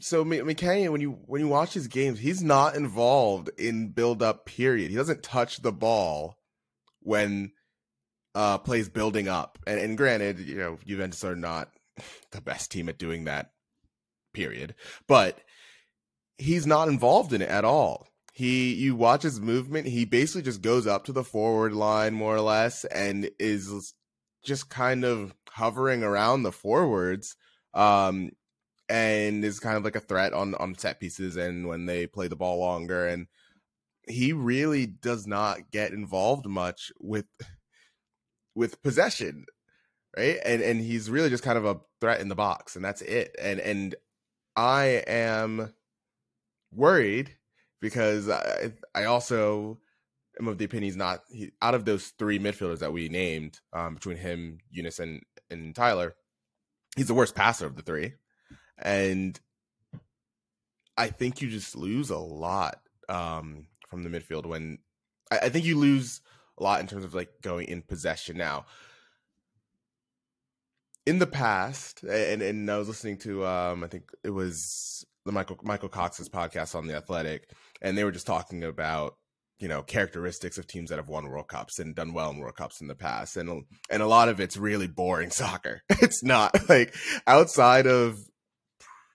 So 0.00 0.24
McKennie, 0.24 0.90
when 0.90 1.00
you 1.00 1.12
when 1.26 1.40
you 1.40 1.48
watch 1.48 1.72
his 1.72 1.86
games, 1.88 2.18
he's 2.18 2.42
not 2.42 2.74
involved 2.74 3.50
in 3.56 3.92
build 3.92 4.22
up 4.22 4.44
period. 4.44 4.90
He 4.90 4.96
doesn't 4.96 5.22
touch 5.22 5.62
the 5.62 5.72
ball 5.72 6.36
when 7.00 7.52
uh, 8.34 8.58
plays 8.58 8.88
building 8.88 9.28
up. 9.28 9.58
And, 9.66 9.80
and 9.80 9.96
granted, 9.96 10.38
you 10.38 10.56
know, 10.56 10.78
Juventus 10.86 11.24
are 11.24 11.36
not 11.36 11.70
the 12.32 12.40
best 12.40 12.70
team 12.70 12.88
at 12.88 12.98
doing 12.98 13.24
that, 13.24 13.52
period. 14.32 14.74
But 15.06 15.38
he's 16.38 16.66
not 16.66 16.88
involved 16.88 17.32
in 17.32 17.42
it 17.42 17.48
at 17.48 17.64
all. 17.64 18.08
He, 18.32 18.72
you 18.74 18.96
watch 18.96 19.22
his 19.22 19.40
movement, 19.40 19.86
he 19.86 20.06
basically 20.06 20.42
just 20.42 20.62
goes 20.62 20.86
up 20.86 21.04
to 21.04 21.12
the 21.12 21.24
forward 21.24 21.74
line 21.74 22.14
more 22.14 22.34
or 22.34 22.40
less 22.40 22.84
and 22.86 23.30
is 23.38 23.92
just 24.42 24.70
kind 24.70 25.04
of 25.04 25.34
hovering 25.50 26.02
around 26.02 26.42
the 26.42 26.52
forwards. 26.52 27.36
Um, 27.74 28.30
and 28.88 29.42
is 29.44 29.60
kind 29.60 29.76
of 29.76 29.84
like 29.84 29.96
a 29.96 30.00
threat 30.00 30.34
on 30.34 30.54
on 30.56 30.76
set 30.76 31.00
pieces 31.00 31.36
and 31.36 31.66
when 31.66 31.86
they 31.86 32.06
play 32.06 32.28
the 32.28 32.36
ball 32.36 32.58
longer 32.58 33.06
and 33.06 33.26
he 34.08 34.32
really 34.32 34.86
does 34.86 35.26
not 35.26 35.70
get 35.70 35.92
involved 35.92 36.46
much 36.46 36.92
with 37.00 37.26
with 38.54 38.82
possession, 38.82 39.46
right? 40.16 40.38
And 40.44 40.62
and 40.62 40.80
he's 40.80 41.10
really 41.10 41.30
just 41.30 41.42
kind 41.42 41.58
of 41.58 41.64
a 41.64 41.80
threat 42.00 42.20
in 42.20 42.28
the 42.28 42.34
box, 42.34 42.76
and 42.76 42.84
that's 42.84 43.02
it. 43.02 43.34
And 43.40 43.60
and 43.60 43.94
I 44.56 45.02
am 45.06 45.72
worried 46.72 47.36
because 47.80 48.28
I 48.28 48.72
I 48.94 49.04
also 49.04 49.78
am 50.40 50.48
of 50.48 50.58
the 50.58 50.64
opinion 50.64 50.84
he's 50.84 50.96
not 50.96 51.22
he, 51.30 51.52
out 51.60 51.74
of 51.74 51.84
those 51.84 52.08
three 52.18 52.38
midfielders 52.38 52.78
that 52.80 52.92
we 52.92 53.08
named 53.08 53.60
um, 53.72 53.94
between 53.94 54.16
him, 54.16 54.58
Yunus, 54.70 54.98
and 54.98 55.22
and 55.50 55.74
Tyler. 55.74 56.14
He's 56.96 57.08
the 57.08 57.14
worst 57.14 57.34
passer 57.34 57.66
of 57.66 57.76
the 57.76 57.82
three, 57.82 58.14
and 58.78 59.38
I 60.96 61.08
think 61.08 61.40
you 61.40 61.48
just 61.48 61.74
lose 61.74 62.10
a 62.10 62.18
lot 62.18 62.80
um, 63.08 63.66
from 63.88 64.02
the 64.02 64.10
midfield 64.10 64.46
when 64.46 64.78
I, 65.30 65.38
I 65.38 65.48
think 65.48 65.64
you 65.64 65.78
lose 65.78 66.20
lot 66.62 66.80
in 66.80 66.86
terms 66.86 67.04
of 67.04 67.14
like 67.14 67.30
going 67.42 67.68
in 67.68 67.82
possession 67.82 68.36
now 68.36 68.64
in 71.06 71.18
the 71.18 71.26
past, 71.26 72.02
and 72.04 72.42
and 72.42 72.70
I 72.70 72.78
was 72.78 72.88
listening 72.88 73.18
to 73.18 73.46
um 73.46 73.84
I 73.84 73.88
think 73.88 74.04
it 74.22 74.30
was 74.30 75.04
the 75.24 75.32
Michael 75.32 75.58
Michael 75.62 75.88
Cox's 75.88 76.28
podcast 76.28 76.74
on 76.74 76.86
the 76.86 76.96
Athletic, 76.96 77.50
and 77.80 77.96
they 77.96 78.04
were 78.04 78.12
just 78.12 78.26
talking 78.26 78.64
about 78.64 79.16
you 79.58 79.68
know 79.68 79.82
characteristics 79.82 80.58
of 80.58 80.66
teams 80.66 80.90
that 80.90 80.98
have 80.98 81.08
won 81.08 81.28
World 81.28 81.48
Cups 81.48 81.78
and 81.78 81.94
done 81.94 82.12
well 82.12 82.30
in 82.30 82.38
World 82.38 82.56
Cups 82.56 82.80
in 82.80 82.86
the 82.86 82.94
past, 82.94 83.36
and 83.36 83.64
and 83.90 84.02
a 84.02 84.06
lot 84.06 84.28
of 84.28 84.40
it's 84.40 84.56
really 84.56 84.86
boring 84.86 85.30
soccer. 85.32 85.82
It's 85.88 86.22
not 86.22 86.68
like 86.68 86.94
outside 87.26 87.86
of 87.86 88.18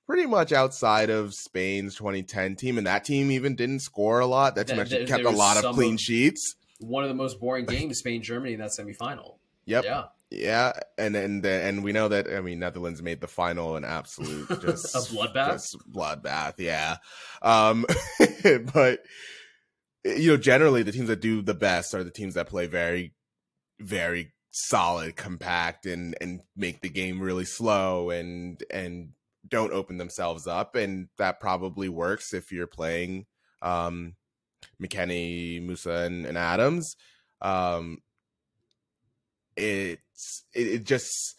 pretty 0.05 0.25
much 0.25 0.51
outside 0.53 1.09
of 1.09 1.33
Spain's 1.33 1.95
2010 1.95 2.55
team, 2.55 2.77
and 2.77 2.87
that 2.87 3.05
team 3.05 3.31
even 3.31 3.55
didn't 3.55 3.79
score 3.79 4.19
a 4.19 4.27
lot. 4.27 4.55
That 4.55 4.67
team 4.67 4.79
actually 4.79 5.05
kept 5.05 5.23
a 5.23 5.29
lot 5.29 5.63
of 5.63 5.73
clean 5.75 5.95
of, 5.95 5.99
sheets. 6.01 6.55
One 6.79 7.03
of 7.03 7.09
the 7.09 7.15
most 7.15 7.39
boring 7.39 7.65
games, 7.67 7.99
Spain 7.99 8.21
Germany 8.21 8.53
in 8.53 8.59
that 8.59 8.71
semifinal. 8.71 9.37
Yep. 9.65 9.83
Yeah. 9.83 10.03
Yeah, 10.29 10.73
and 10.97 11.15
and 11.15 11.45
and 11.45 11.85
we 11.85 11.93
know 11.93 12.09
that 12.09 12.27
I 12.27 12.41
mean 12.41 12.59
Netherlands 12.59 13.01
made 13.01 13.21
the 13.21 13.29
final 13.29 13.77
an 13.77 13.85
absolute 13.85 14.49
just 14.61 14.93
a 14.93 14.99
bloodbath. 14.99 15.53
Just 15.53 15.77
bloodbath, 15.89 16.55
yeah. 16.57 16.97
Um, 17.41 17.85
but 18.73 18.99
you 20.03 20.31
know, 20.31 20.37
generally 20.37 20.83
the 20.83 20.91
teams 20.91 21.07
that 21.07 21.21
do 21.21 21.41
the 21.41 21.53
best 21.53 21.93
are 21.93 22.03
the 22.03 22.11
teams 22.11 22.33
that 22.33 22.47
play 22.47 22.67
very, 22.67 23.13
very 23.79 24.33
solid, 24.51 25.15
compact, 25.15 25.85
and 25.85 26.13
and 26.19 26.41
make 26.57 26.81
the 26.81 26.89
game 26.89 27.21
really 27.21 27.45
slow 27.45 28.09
and 28.09 28.61
and 28.69 29.11
don't 29.47 29.71
open 29.71 29.97
themselves 29.97 30.45
up, 30.45 30.75
and 30.75 31.07
that 31.17 31.39
probably 31.39 31.87
works 31.87 32.33
if 32.33 32.51
you're 32.51 32.67
playing 32.67 33.25
um, 33.61 34.15
McKennie, 34.81 35.65
Musah, 35.65 36.05
and, 36.05 36.25
and 36.25 36.37
Adams. 36.37 36.95
Um, 37.41 37.99
it's 39.55 40.43
it, 40.53 40.67
it 40.67 40.83
just 40.83 41.35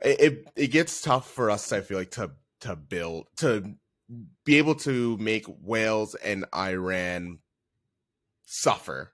it 0.00 0.46
it 0.56 0.68
gets 0.68 1.02
tough 1.02 1.30
for 1.30 1.50
us. 1.50 1.72
I 1.72 1.80
feel 1.80 1.98
like 1.98 2.12
to 2.12 2.32
to 2.60 2.76
build 2.76 3.26
to 3.38 3.74
be 4.44 4.58
able 4.58 4.74
to 4.74 5.16
make 5.18 5.46
Wales 5.48 6.14
and 6.14 6.44
Iran 6.54 7.38
suffer 8.44 9.12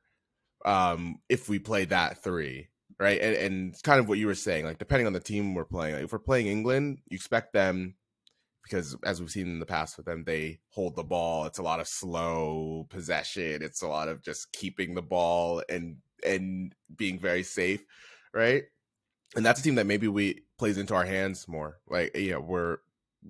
um 0.64 1.20
if 1.28 1.48
we 1.48 1.58
play 1.58 1.84
that 1.86 2.22
three 2.22 2.68
right 2.98 3.20
and, 3.20 3.36
and 3.36 3.82
kind 3.82 4.00
of 4.00 4.08
what 4.08 4.18
you 4.18 4.26
were 4.26 4.34
saying 4.34 4.64
like 4.64 4.78
depending 4.78 5.06
on 5.06 5.12
the 5.12 5.20
team 5.20 5.54
we're 5.54 5.64
playing 5.64 5.94
like 5.94 6.04
if 6.04 6.12
we're 6.12 6.18
playing 6.18 6.46
england 6.46 6.98
you 7.08 7.14
expect 7.14 7.52
them 7.52 7.94
because 8.62 8.96
as 9.04 9.20
we've 9.20 9.30
seen 9.30 9.46
in 9.46 9.58
the 9.58 9.66
past 9.66 9.96
with 9.96 10.06
them 10.06 10.22
they 10.24 10.58
hold 10.68 10.94
the 10.94 11.02
ball 11.02 11.46
it's 11.46 11.58
a 11.58 11.62
lot 11.62 11.80
of 11.80 11.88
slow 11.88 12.86
possession 12.90 13.62
it's 13.62 13.82
a 13.82 13.88
lot 13.88 14.08
of 14.08 14.22
just 14.22 14.52
keeping 14.52 14.94
the 14.94 15.02
ball 15.02 15.62
and 15.68 15.96
and 16.24 16.74
being 16.96 17.18
very 17.18 17.42
safe, 17.42 17.84
right? 18.32 18.64
And 19.36 19.44
that's 19.44 19.60
a 19.60 19.62
team 19.62 19.76
that 19.76 19.86
maybe 19.86 20.08
we 20.08 20.42
plays 20.58 20.78
into 20.78 20.94
our 20.94 21.04
hands 21.04 21.46
more. 21.48 21.78
Like 21.88 22.16
you 22.16 22.32
know, 22.32 22.40
we're 22.40 22.78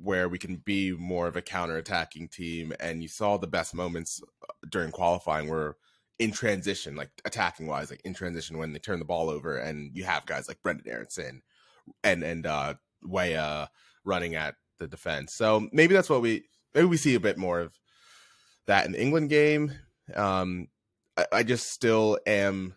where 0.02 0.28
we 0.28 0.38
can 0.38 0.56
be 0.56 0.92
more 0.92 1.26
of 1.26 1.36
a 1.36 1.42
counter-attacking 1.42 2.28
team. 2.28 2.72
And 2.78 3.02
you 3.02 3.08
saw 3.08 3.36
the 3.36 3.48
best 3.48 3.74
moments 3.74 4.22
uh, 4.42 4.52
during 4.70 4.92
qualifying 4.92 5.48
were 5.48 5.78
in 6.20 6.30
transition, 6.30 6.94
like 6.94 7.10
attacking 7.24 7.66
wise, 7.66 7.90
like 7.90 8.00
in 8.04 8.14
transition 8.14 8.56
when 8.56 8.72
they 8.72 8.78
turn 8.78 9.00
the 9.00 9.04
ball 9.04 9.28
over, 9.28 9.58
and 9.58 9.90
you 9.94 10.04
have 10.04 10.26
guys 10.26 10.48
like 10.48 10.62
Brenden 10.62 10.86
Aaronson 10.88 11.42
and 12.04 12.22
and 12.22 12.46
uh 12.46 12.74
Weah 13.02 13.68
running 14.04 14.34
at 14.34 14.54
the 14.80 14.88
defense. 14.88 15.34
So 15.34 15.68
maybe 15.72 15.94
that's 15.94 16.10
what 16.10 16.22
we 16.22 16.44
maybe 16.74 16.86
we 16.86 16.96
see 16.96 17.14
a 17.14 17.20
bit 17.20 17.38
more 17.38 17.60
of 17.60 17.78
that 18.66 18.86
in 18.86 18.92
the 18.92 19.00
England 19.00 19.28
game. 19.28 19.72
Um, 20.14 20.66
I, 21.16 21.26
I 21.32 21.42
just 21.44 21.70
still 21.70 22.18
am 22.26 22.74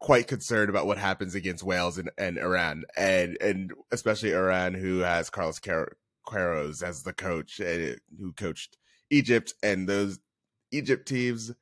quite 0.00 0.26
concerned 0.26 0.70
about 0.70 0.86
what 0.86 0.98
happens 0.98 1.34
against 1.34 1.64
Wales 1.64 1.98
and, 1.98 2.10
and 2.16 2.38
Iran, 2.38 2.84
and 2.96 3.36
and 3.40 3.72
especially 3.92 4.32
Iran, 4.32 4.74
who 4.74 5.00
has 5.00 5.30
Carlos 5.30 5.60
Queiroz 5.60 6.82
as 6.82 7.02
the 7.02 7.12
coach, 7.12 7.60
and 7.60 7.98
who 8.18 8.32
coached 8.32 8.78
Egypt, 9.10 9.54
and 9.62 9.88
those 9.88 10.18
Egypt 10.72 11.06
teams, 11.06 11.52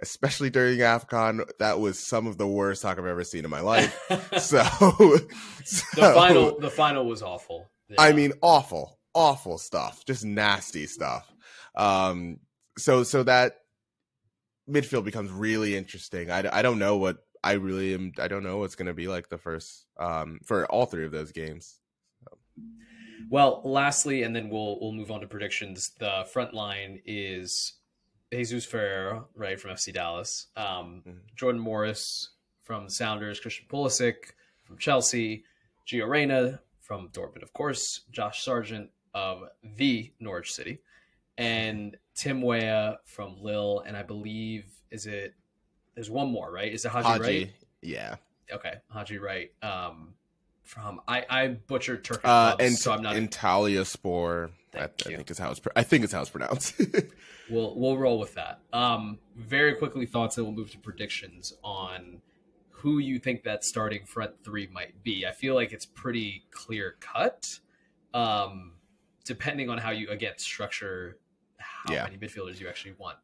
especially 0.00 0.50
during 0.50 0.78
AFCON, 0.78 1.44
that 1.58 1.80
was 1.80 1.98
some 1.98 2.26
of 2.26 2.38
the 2.38 2.46
worst 2.46 2.82
talk 2.82 2.98
I've 2.98 3.06
ever 3.06 3.24
seen 3.24 3.44
in 3.44 3.50
my 3.50 3.60
life. 3.60 3.98
so, 4.38 4.62
so, 5.64 5.84
the 5.96 6.12
final, 6.14 6.58
the 6.58 6.70
final 6.70 7.06
was 7.06 7.22
awful. 7.22 7.70
Yeah. 7.90 7.96
I 8.00 8.12
mean, 8.12 8.32
awful, 8.40 8.98
awful 9.14 9.58
stuff, 9.58 10.04
just 10.06 10.24
nasty 10.24 10.86
stuff. 10.86 11.30
Um, 11.74 12.38
so 12.78 13.02
so 13.02 13.22
that 13.24 13.56
midfield 14.68 15.04
becomes 15.04 15.30
really 15.30 15.76
interesting. 15.76 16.30
I, 16.30 16.48
I 16.50 16.62
don't 16.62 16.78
know 16.78 16.96
what 16.96 17.18
I 17.42 17.52
really 17.52 17.94
am. 17.94 18.12
I 18.18 18.28
don't 18.28 18.42
know 18.42 18.58
what's 18.58 18.76
going 18.76 18.86
to 18.86 18.94
be 18.94 19.08
like 19.08 19.28
the 19.28 19.38
first 19.38 19.86
um, 19.98 20.40
for 20.44 20.66
all 20.66 20.86
three 20.86 21.04
of 21.04 21.12
those 21.12 21.32
games. 21.32 21.78
So. 22.24 22.38
Well, 23.28 23.62
lastly, 23.64 24.22
and 24.22 24.34
then 24.34 24.48
we'll 24.50 24.78
we'll 24.80 24.92
move 24.92 25.10
on 25.10 25.20
to 25.20 25.26
predictions. 25.26 25.90
The 25.98 26.26
front 26.32 26.54
line 26.54 27.00
is 27.04 27.74
Jesus 28.32 28.64
Ferreira, 28.64 29.24
right 29.34 29.60
from 29.60 29.72
FC 29.72 29.92
Dallas, 29.92 30.46
um, 30.56 31.02
mm-hmm. 31.06 31.18
Jordan 31.34 31.60
Morris 31.60 32.30
from 32.62 32.84
the 32.84 32.90
Sounders, 32.90 33.40
Christian 33.40 33.66
Pulisic 33.68 34.14
from 34.64 34.78
Chelsea, 34.78 35.44
Gio 35.88 36.08
Reyna 36.08 36.60
from 36.90 37.08
Dortmund, 37.10 37.44
of 37.44 37.52
course, 37.52 38.00
Josh 38.10 38.42
Sargent 38.42 38.90
of 39.14 39.44
the 39.62 40.12
Norwich 40.18 40.52
City, 40.52 40.80
and 41.38 41.96
Tim 42.16 42.42
Weah 42.42 42.98
from 43.04 43.36
Lille, 43.40 43.84
and 43.86 43.96
I 43.96 44.02
believe 44.02 44.64
is 44.90 45.06
it 45.06 45.34
there's 45.94 46.10
one 46.10 46.32
more, 46.32 46.50
right? 46.50 46.72
Is 46.72 46.84
it 46.84 46.88
Haji, 46.88 47.06
Haji 47.06 47.20
Wright? 47.22 47.50
Yeah. 47.80 48.16
Okay, 48.52 48.72
Haji 48.88 49.18
Wright. 49.18 49.52
Um, 49.62 50.14
from 50.64 51.00
I 51.06 51.24
I 51.30 51.46
butchered 51.68 52.02
Turkish 52.02 52.24
uh, 52.24 52.56
and 52.58 52.76
so 52.76 52.90
I'm 52.90 53.02
not. 53.02 53.14
Antalyaspor. 53.14 54.50
I, 54.74 54.80
I, 54.80 54.86
think 54.88 55.30
is 55.30 55.38
how 55.38 55.52
it's. 55.52 55.60
I 55.76 55.84
think 55.84 56.02
it's 56.02 56.12
how 56.12 56.22
it's 56.22 56.30
pronounced. 56.30 56.74
we'll 57.50 57.78
we'll 57.78 57.98
roll 57.98 58.18
with 58.18 58.34
that. 58.34 58.62
Um, 58.72 59.20
very 59.36 59.76
quickly 59.76 60.06
thoughts, 60.06 60.38
and 60.38 60.46
we'll 60.48 60.56
move 60.56 60.72
to 60.72 60.78
predictions 60.78 61.52
on 61.62 62.20
who 62.80 62.98
you 62.98 63.18
think 63.18 63.44
that 63.44 63.64
starting 63.64 64.04
front 64.06 64.44
three 64.44 64.68
might 64.72 65.02
be. 65.02 65.26
I 65.26 65.32
feel 65.32 65.54
like 65.54 65.72
it's 65.72 65.86
pretty 65.86 66.44
clear 66.50 66.96
cut. 67.00 67.58
Um, 68.12 68.72
depending 69.24 69.70
on 69.70 69.78
how 69.78 69.90
you 69.90 70.10
again 70.10 70.32
structure 70.38 71.18
how 71.58 71.92
yeah. 71.92 72.04
many 72.04 72.16
midfielders 72.16 72.60
you 72.60 72.68
actually 72.68 72.94
want. 72.98 73.16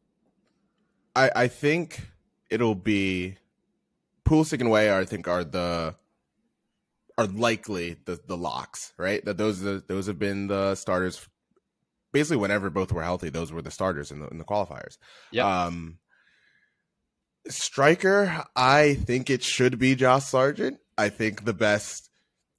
I 1.14 1.30
I 1.34 1.48
think 1.48 2.08
it'll 2.50 2.74
be 2.74 3.38
Pulisic 4.24 4.60
and 4.60 4.70
Weah, 4.70 4.98
I 4.98 5.04
think, 5.04 5.28
are 5.28 5.44
the 5.44 5.94
are 7.18 7.26
likely 7.26 7.96
the 8.04 8.20
the 8.26 8.36
locks, 8.36 8.92
right? 8.98 9.24
That 9.24 9.36
those 9.36 9.60
those 9.62 10.06
have 10.06 10.18
been 10.18 10.48
the 10.48 10.74
starters. 10.74 11.26
Basically, 12.12 12.36
whenever 12.36 12.70
both 12.70 12.92
were 12.92 13.02
healthy, 13.02 13.28
those 13.28 13.52
were 13.52 13.62
the 13.62 13.70
starters 13.70 14.10
in 14.10 14.20
the 14.20 14.28
in 14.28 14.38
the 14.38 14.44
qualifiers. 14.44 14.98
Yeah. 15.30 15.64
Um, 15.64 15.98
striker, 17.48 18.44
I 18.54 18.94
think 18.94 19.30
it 19.30 19.42
should 19.42 19.78
be 19.78 19.94
Josh 19.94 20.24
Sargent. 20.24 20.78
I 20.98 21.08
think 21.08 21.44
the 21.44 21.54
best. 21.54 22.10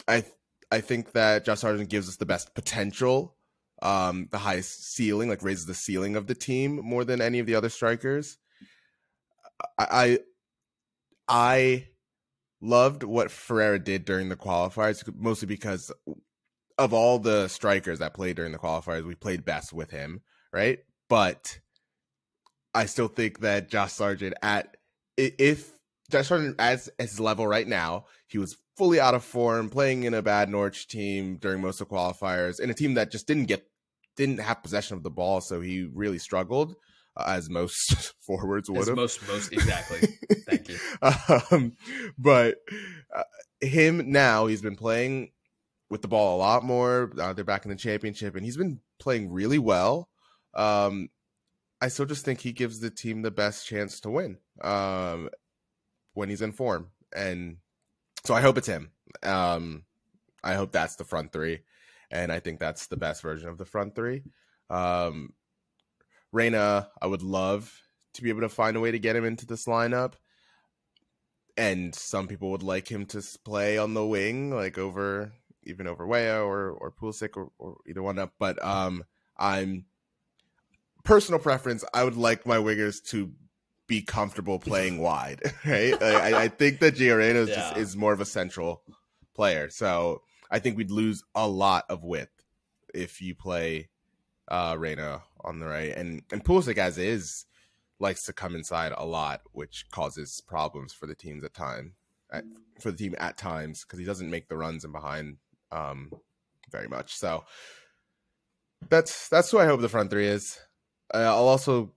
I 0.08 0.24
I 0.72 0.82
think 0.82 1.14
that 1.14 1.46
Josh 1.46 1.60
Sargent 1.60 1.90
gives 1.90 2.10
us 2.10 2.18
the 2.18 2.26
best 2.26 2.54
potential, 2.54 3.36
um, 3.82 4.28
the 4.32 4.38
highest 4.38 4.94
ceiling, 4.94 5.30
like 5.30 5.44
raises 5.44 5.66
the 5.66 5.74
ceiling 5.74 6.16
of 6.16 6.28
the 6.28 6.36
team 6.36 6.76
more 6.84 7.06
than 7.06 7.22
any 7.22 7.40
of 7.40 7.46
the 7.46 7.56
other 7.56 7.70
strikers. 7.70 8.38
I 9.80 10.20
I 11.28 11.88
loved 12.62 13.04
what 13.04 13.32
Ferreira 13.32 13.80
did 13.80 14.06
during 14.06 14.30
the 14.30 14.36
qualifiers, 14.36 15.04
mostly 15.16 15.48
because 15.48 15.92
of 16.78 16.94
all 16.94 17.20
the 17.20 17.48
strikers 17.48 18.00
that 18.00 18.14
played 18.14 18.36
during 18.36 18.52
the 18.52 18.60
qualifiers, 18.60 19.06
we 19.06 19.16
played 19.16 19.46
best 19.46 19.74
with 19.74 19.92
him, 19.92 20.22
right? 20.54 20.80
But 21.10 21.60
I 22.74 22.86
still 22.86 23.08
think 23.08 23.40
that 23.40 23.70
Josh 23.70 23.94
Sargent 23.94 24.36
at 24.42 24.77
if 25.18 25.72
Josh 26.12 26.28
Sargent 26.28 26.56
as 26.60 26.90
his 26.98 27.20
level 27.20 27.48
right 27.48 27.68
now, 27.68 28.06
he 28.28 28.38
was 28.38 28.58
fully 28.78 29.00
out 29.00 29.16
of 29.16 29.24
form, 29.24 29.70
playing 29.70 30.04
in 30.04 30.14
a 30.14 30.22
bad 30.22 30.50
Norwich 30.50 30.88
team 30.88 31.38
during 31.38 31.62
most 31.62 31.82
of 31.82 31.90
the 31.90 31.96
qualifiers, 31.96 32.60
in 32.60 32.70
a 32.70 32.74
team 32.74 32.94
that 32.94 33.12
just 33.12 33.28
didn't 33.28 33.46
get 33.46 33.66
didn't 34.16 34.40
have 34.40 34.64
possession 34.64 34.98
of 34.98 35.04
the 35.04 35.12
ball, 35.12 35.42
so 35.42 35.62
he 35.62 35.88
really 35.94 36.18
struggled 36.18 36.76
as 37.26 37.50
most 37.50 38.14
forwards 38.26 38.70
would 38.70 38.88
have. 38.88 38.96
Most, 38.96 39.28
most 39.28 39.54
exactly. 39.54 40.00
Thank 40.48 40.70
you. 40.70 40.78
Um, 41.52 41.74
but 42.18 42.58
uh, 43.16 43.24
him 43.62 44.12
now, 44.12 44.48
he's 44.48 44.62
been 44.62 44.76
playing 44.76 45.32
with 45.90 46.02
the 46.02 46.08
ball 46.08 46.36
a 46.36 46.40
lot 46.40 46.64
more. 46.64 47.12
Uh, 47.20 47.34
they're 47.34 47.46
back 47.46 47.66
in 47.66 47.70
the 47.70 47.78
championship, 47.78 48.36
and 48.36 48.46
he's 48.46 48.58
been 48.58 48.80
playing 49.00 49.32
really 49.32 49.60
well. 49.60 50.10
Um, 50.54 51.10
I 51.82 51.90
still 51.90 52.06
just 52.06 52.26
think 52.26 52.42
he 52.42 52.52
gives 52.52 52.80
the 52.80 52.90
team 52.90 53.22
the 53.22 53.32
best 53.32 53.68
chance 53.68 54.00
to 54.02 54.10
win 54.10 54.38
um, 54.62 55.30
when 56.14 56.30
he's 56.30 56.42
in 56.42 56.52
form, 56.52 56.90
and 57.16 57.58
so 58.24 58.34
I 58.34 58.42
hope 58.42 58.58
it's 58.58 58.68
him. 58.68 58.92
Um, 59.24 59.84
I 60.44 60.56
hope 60.56 60.72
that's 60.72 60.96
the 60.96 61.06
front 61.06 61.32
three, 61.32 61.60
and 62.10 62.32
I 62.32 62.40
think 62.40 62.60
that's 62.60 62.88
the 62.88 62.98
best 62.98 63.22
version 63.22 63.50
of 63.50 63.58
the 63.58 63.66
front 63.66 63.96
three. 63.96 64.24
Um, 64.70 65.34
Reyna, 66.32 66.90
I 67.02 67.08
would 67.08 67.24
love 67.24 67.82
to 68.14 68.24
be 68.24 68.30
able 68.30 68.42
to 68.42 68.50
find 68.50 68.76
a 68.76 68.80
way 68.80 68.92
to 68.92 69.00
get 69.00 69.16
him 69.16 69.26
into 69.26 69.46
this 69.46 69.66
lineup. 69.66 70.14
And 71.56 71.96
some 71.96 72.28
people 72.28 72.52
would 72.52 72.64
like 72.64 72.88
him 72.88 73.06
to 73.08 73.24
play 73.44 73.78
on 73.78 73.94
the 73.94 74.06
wing, 74.06 74.52
like 74.52 74.78
over 74.78 75.32
even 75.64 75.88
over 75.88 76.06
Weah 76.06 76.42
or 76.42 76.70
or 76.70 76.92
Pulisic 76.92 77.36
or, 77.36 77.52
or 77.58 77.78
either 77.88 78.04
one 78.04 78.20
up. 78.20 78.34
But 78.38 78.64
um, 78.64 79.04
I'm 79.38 79.86
personal 81.08 81.40
preference. 81.40 81.86
I 81.94 82.04
would 82.04 82.18
like 82.18 82.46
my 82.46 82.58
wingers 82.58 83.04
to 83.10 83.32
be 83.88 84.02
comfortable 84.02 84.60
playing 84.60 84.98
wide, 85.02 85.42
right? 85.66 86.02
I, 86.02 86.44
I, 86.44 86.48
think 86.50 86.80
that 86.80 86.96
Gio 86.96 87.18
Reyna 87.18 87.40
is, 87.40 87.50
yeah. 87.50 87.78
is 87.78 87.96
more 87.96 88.12
of 88.12 88.20
a 88.20 88.26
central 88.26 88.84
player, 89.34 89.70
so 89.70 90.22
I 90.52 90.60
think 90.60 90.78
we'd 90.78 90.92
lose 90.92 91.24
a 91.34 91.48
lot 91.48 91.86
of 91.90 92.04
width 92.04 92.44
if 92.94 93.22
you 93.22 93.34
play 93.34 93.90
uh, 94.50 94.76
Reyna 94.78 95.24
on 95.42 95.60
the 95.60 95.68
right, 95.68 95.96
and 95.96 96.24
and 96.32 96.44
Pulisic 96.44 96.78
as 96.78 96.98
is 96.98 97.46
likes 98.00 98.26
to 98.26 98.34
come 98.34 98.56
inside 98.56 98.94
a 98.96 99.06
lot, 99.06 99.42
which 99.54 99.86
causes 99.92 100.42
problems 100.46 100.94
for 100.94 101.08
the 101.08 101.16
teams 101.16 101.44
at 101.44 101.54
time, 101.54 101.94
at, 102.32 102.44
for 102.80 102.92
the 102.92 102.98
team 102.98 103.16
at 103.18 103.38
times 103.38 103.84
because 103.84 104.00
he 104.00 104.06
doesn't 104.06 104.30
make 104.30 104.50
the 104.50 104.58
runs 104.58 104.84
and 104.84 104.94
behind 104.94 105.38
um, 105.72 106.12
very 106.70 106.88
much. 106.88 107.16
So 107.16 107.46
that's 108.90 109.30
that's 109.30 109.50
who 109.52 109.60
I 109.60 109.66
hope 109.66 109.82
the 109.82 109.90
front 109.90 110.10
three 110.10 110.28
is. 110.28 110.60
Uh, 111.14 111.20
I'll 111.20 111.48
also 111.48 111.94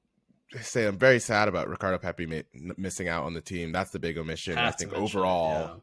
say 0.60 0.86
I'm 0.86 0.98
very 0.98 1.20
sad 1.20 1.48
about 1.48 1.68
Ricardo 1.68 1.98
Pepi 1.98 2.26
mi- 2.26 2.44
missing 2.76 3.08
out 3.08 3.24
on 3.24 3.34
the 3.34 3.40
team. 3.40 3.72
That's 3.72 3.90
the 3.90 3.98
big 3.98 4.18
omission. 4.18 4.58
I 4.58 4.70
think 4.70 4.92
overall, 4.92 5.52
yeah. 5.52 5.74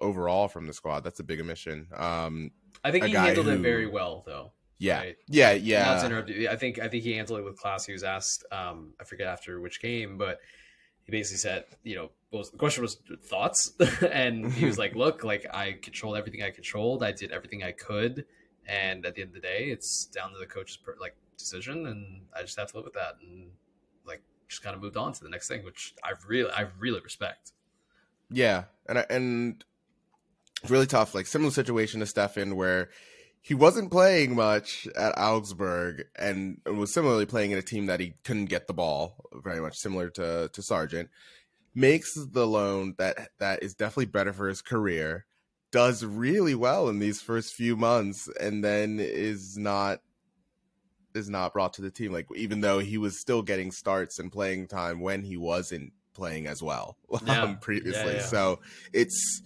overall 0.00 0.48
from 0.48 0.66
the 0.66 0.72
squad, 0.72 1.04
that's 1.04 1.20
a 1.20 1.24
big 1.24 1.40
omission. 1.40 1.88
Um, 1.94 2.50
I 2.82 2.90
think 2.90 3.06
he 3.06 3.12
handled 3.12 3.46
who, 3.46 3.52
it 3.52 3.58
very 3.58 3.86
well, 3.86 4.22
though. 4.26 4.52
Yeah, 4.78 4.98
right? 4.98 5.16
yeah, 5.28 5.52
yeah. 5.52 5.84
Not 5.84 6.00
to 6.00 6.06
interrupt 6.06 6.28
you. 6.30 6.48
I 6.48 6.56
think 6.56 6.78
I 6.78 6.88
think 6.88 7.04
he 7.04 7.14
handled 7.14 7.40
it 7.40 7.44
with 7.44 7.58
class. 7.58 7.86
He 7.86 7.92
was 7.92 8.02
asked, 8.02 8.44
um, 8.50 8.92
I 9.00 9.04
forget 9.04 9.28
after 9.28 9.60
which 9.60 9.80
game, 9.80 10.18
but 10.18 10.40
he 11.04 11.12
basically 11.12 11.38
said, 11.38 11.64
you 11.82 11.96
know, 11.96 12.10
was, 12.32 12.50
the 12.50 12.56
question 12.56 12.82
was 12.82 12.98
thoughts, 13.22 13.72
and 14.10 14.52
he 14.52 14.66
was 14.66 14.78
like, 14.78 14.94
"Look, 14.94 15.22
like 15.22 15.46
I 15.52 15.78
controlled 15.80 16.16
everything 16.16 16.42
I 16.42 16.50
controlled. 16.50 17.02
I 17.02 17.12
did 17.12 17.30
everything 17.30 17.62
I 17.62 17.72
could, 17.72 18.24
and 18.66 19.06
at 19.06 19.14
the 19.14 19.22
end 19.22 19.28
of 19.28 19.34
the 19.34 19.40
day, 19.40 19.66
it's 19.66 20.06
down 20.06 20.32
to 20.32 20.38
the 20.38 20.46
coach's 20.46 20.76
per, 20.76 20.96
like 21.00 21.14
decision, 21.36 21.86
and 21.86 22.22
I 22.36 22.42
just 22.42 22.58
have 22.58 22.70
to 22.70 22.76
live 22.76 22.84
with 22.84 22.94
that, 22.94 23.16
and 23.22 23.50
like 24.06 24.22
just 24.48 24.62
kind 24.62 24.74
of 24.74 24.82
moved 24.82 24.96
on 24.96 25.12
to 25.12 25.22
the 25.22 25.30
next 25.30 25.48
thing, 25.48 25.64
which 25.64 25.94
I 26.02 26.12
really, 26.26 26.50
I 26.50 26.66
really 26.78 27.00
respect. 27.00 27.52
Yeah, 28.30 28.64
and 28.88 29.04
and 29.10 29.64
it's 30.62 30.70
really 30.70 30.86
tough. 30.86 31.14
Like 31.14 31.26
similar 31.26 31.50
situation 31.50 32.00
to 32.00 32.06
Stefan, 32.06 32.56
where 32.56 32.90
he 33.40 33.52
wasn't 33.52 33.90
playing 33.90 34.34
much 34.34 34.88
at 34.96 35.18
Augsburg 35.18 36.06
and 36.16 36.60
was 36.64 36.92
similarly 36.92 37.26
playing 37.26 37.50
in 37.50 37.58
a 37.58 37.62
team 37.62 37.86
that 37.86 38.00
he 38.00 38.14
couldn't 38.24 38.46
get 38.46 38.66
the 38.66 38.72
ball 38.72 39.26
very 39.34 39.60
much 39.60 39.76
similar 39.76 40.08
to 40.10 40.48
to 40.52 40.62
Sargent 40.62 41.10
makes 41.74 42.14
the 42.14 42.46
loan 42.46 42.94
that 42.98 43.30
that 43.38 43.62
is 43.62 43.74
definitely 43.74 44.06
better 44.06 44.32
for 44.32 44.48
his 44.48 44.62
career 44.62 45.26
does 45.72 46.04
really 46.04 46.54
well 46.54 46.88
in 46.88 47.00
these 47.00 47.20
first 47.20 47.52
few 47.52 47.76
months 47.76 48.28
and 48.40 48.62
then 48.62 48.98
is 49.00 49.58
not 49.58 50.00
is 51.14 51.28
not 51.28 51.52
brought 51.52 51.72
to 51.74 51.82
the 51.82 51.90
team 51.90 52.12
like 52.12 52.26
even 52.36 52.60
though 52.60 52.78
he 52.78 52.98
was 52.98 53.20
still 53.20 53.42
getting 53.42 53.70
starts 53.70 54.18
and 54.18 54.32
playing 54.32 54.66
time 54.66 55.00
when 55.00 55.22
he 55.22 55.36
wasn't 55.36 55.92
playing 56.14 56.46
as 56.46 56.62
well 56.62 56.96
yeah. 57.26 57.42
um, 57.42 57.58
previously 57.58 58.12
yeah, 58.12 58.18
yeah. 58.18 58.26
so 58.26 58.60
it's 58.92 59.42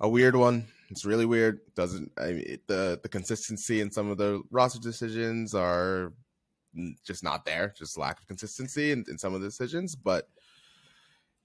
a 0.00 0.08
weird 0.08 0.36
one 0.36 0.66
it's 0.90 1.04
really 1.04 1.26
weird. 1.26 1.60
Doesn't 1.74 2.12
I 2.18 2.26
mean, 2.26 2.44
it, 2.46 2.66
the 2.66 3.00
the 3.02 3.08
consistency 3.08 3.80
in 3.80 3.90
some 3.90 4.10
of 4.10 4.18
the 4.18 4.42
roster 4.50 4.78
decisions 4.78 5.54
are 5.54 6.12
just 7.04 7.24
not 7.24 7.44
there. 7.44 7.74
Just 7.76 7.98
lack 7.98 8.20
of 8.20 8.26
consistency 8.26 8.92
in, 8.92 9.04
in 9.08 9.18
some 9.18 9.34
of 9.34 9.40
the 9.40 9.48
decisions. 9.48 9.96
But 9.96 10.28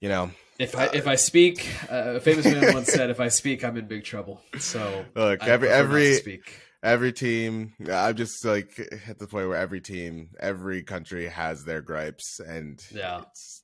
you 0.00 0.08
know, 0.08 0.30
if 0.58 0.76
I 0.76 0.86
uh, 0.86 0.90
if 0.94 1.06
I 1.06 1.16
speak, 1.16 1.66
uh, 1.90 2.14
a 2.16 2.20
famous 2.20 2.44
man 2.44 2.74
once 2.74 2.92
said, 2.92 3.10
"If 3.10 3.20
I 3.20 3.28
speak, 3.28 3.64
I'm 3.64 3.76
in 3.76 3.86
big 3.86 4.04
trouble." 4.04 4.40
So 4.58 5.04
look, 5.14 5.42
every 5.42 5.68
every 5.68 6.20
every 6.82 7.12
team. 7.12 7.74
I'm 7.90 8.16
just 8.16 8.44
like 8.44 8.78
at 9.08 9.18
the 9.18 9.26
point 9.26 9.48
where 9.48 9.58
every 9.58 9.80
team, 9.80 10.30
every 10.38 10.82
country 10.82 11.26
has 11.28 11.64
their 11.64 11.82
gripes, 11.82 12.40
and 12.40 12.84
yeah, 12.92 13.22
it's 13.22 13.62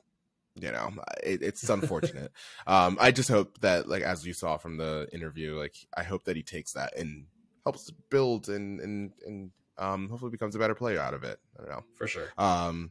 you 0.61 0.73
know 0.73 0.91
it, 1.23 1.43
it's 1.43 1.69
unfortunate. 1.69 2.33
Um 2.67 2.97
i 3.01 3.13
just 3.13 3.29
hope 3.29 3.61
that 3.61 3.89
like 3.89 4.03
as 4.03 4.27
you 4.27 4.33
saw 4.33 4.57
from 4.57 4.77
the 4.77 5.07
interview 5.13 5.57
like 5.57 5.77
i 5.97 6.03
hope 6.03 6.25
that 6.25 6.35
he 6.35 6.43
takes 6.43 6.73
that 6.73 6.97
and 6.97 7.27
helps 7.65 7.91
build 8.11 8.49
and 8.49 8.81
and 8.81 9.13
and 9.25 9.51
um 9.79 10.09
hopefully 10.09 10.31
becomes 10.31 10.57
a 10.57 10.59
better 10.59 10.75
player 10.75 10.99
out 10.99 11.15
of 11.15 11.23
it. 11.23 11.39
I 11.57 11.63
don't 11.63 11.71
know. 11.71 11.85
For 11.95 12.07
sure. 12.07 12.33
Um 12.39 12.91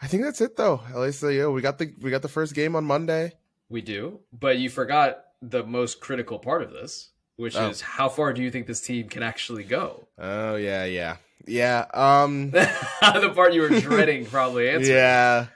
i 0.00 0.06
think 0.06 0.22
that's 0.22 0.40
it 0.40 0.56
though. 0.56 0.80
At 0.88 0.98
least 0.98 1.22
uh, 1.22 1.28
yeah 1.28 1.46
we 1.48 1.60
got 1.60 1.78
the 1.78 1.94
we 2.00 2.10
got 2.10 2.22
the 2.22 2.28
first 2.28 2.54
game 2.54 2.74
on 2.74 2.84
monday. 2.84 3.32
We 3.68 3.82
do 3.82 4.20
but 4.32 4.58
you 4.58 4.70
forgot 4.70 5.24
the 5.42 5.62
most 5.64 6.00
critical 6.00 6.38
part 6.38 6.62
of 6.62 6.72
this 6.72 7.10
which 7.38 7.56
oh. 7.56 7.70
is 7.70 7.80
how 7.80 8.08
far 8.08 8.34
do 8.34 8.42
you 8.42 8.50
think 8.50 8.66
this 8.66 8.82
team 8.82 9.08
can 9.08 9.22
actually 9.22 9.64
go 9.64 10.06
oh 10.18 10.56
yeah 10.56 10.84
yeah 10.84 11.16
yeah 11.46 11.86
um 11.94 12.50
the 12.50 13.32
part 13.34 13.54
you 13.54 13.62
were 13.62 13.80
dreading 13.80 14.26
probably 14.26 14.68
answering. 14.70 14.96
yeah 14.96 15.46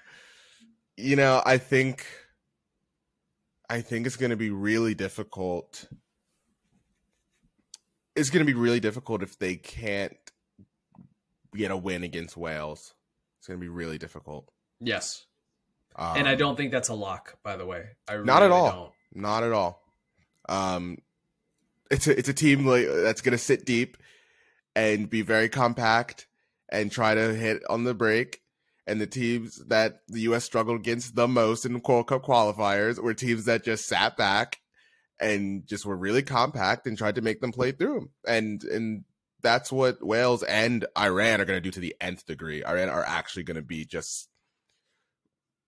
you 0.96 1.16
know, 1.16 1.42
I 1.44 1.58
think 1.58 2.06
I 3.68 3.80
think 3.80 4.06
it's 4.06 4.16
going 4.16 4.30
to 4.30 4.36
be 4.36 4.50
really 4.50 4.94
difficult. 4.94 5.88
It's 8.14 8.30
going 8.30 8.44
to 8.44 8.52
be 8.52 8.58
really 8.58 8.80
difficult 8.80 9.22
if 9.22 9.38
they 9.38 9.56
can't 9.56 10.16
get 11.54 11.70
a 11.70 11.76
win 11.76 12.02
against 12.02 12.36
Wales. 12.36 12.94
It's 13.38 13.48
going 13.48 13.58
to 13.58 13.64
be 13.64 13.70
really 13.70 13.98
difficult. 13.98 14.48
Yes. 14.80 15.24
Um, 15.96 16.18
and 16.18 16.28
I 16.28 16.34
don't 16.34 16.56
think 16.56 16.72
that's 16.72 16.88
a 16.88 16.94
lock, 16.94 17.38
by 17.42 17.56
the 17.56 17.66
way. 17.66 17.84
I 18.08 18.14
really 18.14 18.26
not 18.26 18.42
at 18.42 18.50
all. 18.50 18.70
Don't. 18.70 19.22
Not 19.22 19.42
at 19.42 19.52
all. 19.52 19.82
Um, 20.48 20.98
it's 21.92 22.06
a, 22.06 22.18
it's 22.18 22.28
a 22.28 22.34
team 22.34 22.66
like 22.66 22.86
that's 22.88 23.20
going 23.20 23.32
to 23.32 23.38
sit 23.38 23.64
deep 23.64 23.96
and 24.74 25.08
be 25.08 25.22
very 25.22 25.48
compact 25.48 26.26
and 26.70 26.90
try 26.90 27.14
to 27.14 27.34
hit 27.34 27.62
on 27.68 27.84
the 27.84 27.94
break 27.94 28.40
and 28.86 29.00
the 29.00 29.06
teams 29.06 29.62
that 29.66 30.00
the 30.08 30.22
U.S. 30.22 30.44
struggled 30.44 30.80
against 30.80 31.14
the 31.14 31.28
most 31.28 31.64
in 31.64 31.80
World 31.86 32.08
Cup 32.08 32.24
qualifiers 32.24 32.98
were 33.00 33.14
teams 33.14 33.44
that 33.44 33.64
just 33.64 33.86
sat 33.86 34.16
back 34.16 34.58
and 35.20 35.66
just 35.66 35.86
were 35.86 35.96
really 35.96 36.22
compact 36.22 36.86
and 36.86 36.98
tried 36.98 37.14
to 37.14 37.20
make 37.20 37.40
them 37.40 37.52
play 37.52 37.70
through 37.70 37.94
them. 37.94 38.10
And 38.26 38.64
and 38.64 39.04
that's 39.42 39.70
what 39.70 40.04
Wales 40.04 40.42
and 40.42 40.86
Iran 40.98 41.40
are 41.40 41.44
going 41.44 41.58
to 41.58 41.60
do 41.60 41.70
to 41.72 41.80
the 41.80 41.94
nth 42.00 42.26
degree. 42.26 42.64
Iran 42.64 42.88
are 42.88 43.04
actually 43.04 43.44
going 43.44 43.56
to 43.56 43.62
be 43.62 43.84
just 43.84 44.28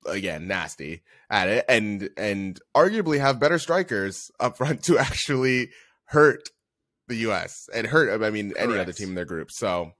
again 0.07 0.47
nasty 0.47 1.03
at 1.31 1.49
it 1.49 1.65
and 1.67 2.11
and 2.19 2.61
arguably 2.77 3.19
have 3.19 3.41
better 3.41 3.59
strikers 3.59 4.31
up 4.39 4.59
front 4.59 4.83
to 4.83 4.99
actually 4.99 5.71
hurt 6.07 6.51
the 7.09 7.17
US 7.17 7.69
and 7.75 7.87
hurt 7.87 8.23
I 8.23 8.31
mean 8.31 8.55
any 8.59 8.79
other 8.79 8.93
team 8.93 9.11
in 9.11 9.15
their 9.15 9.25
group. 9.25 9.51
So 9.51 9.93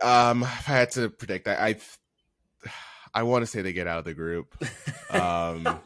um, 0.00 0.42
if 0.42 0.68
I 0.68 0.72
had 0.72 0.90
to 0.92 1.08
predict, 1.08 1.48
I 1.48 1.54
I, 2.64 2.70
I 3.14 3.22
want 3.24 3.42
to 3.42 3.46
say 3.46 3.62
they 3.62 3.72
get 3.72 3.86
out 3.86 3.98
of 3.98 4.04
the 4.04 4.14
group. 4.14 4.54
Um, 5.12 5.78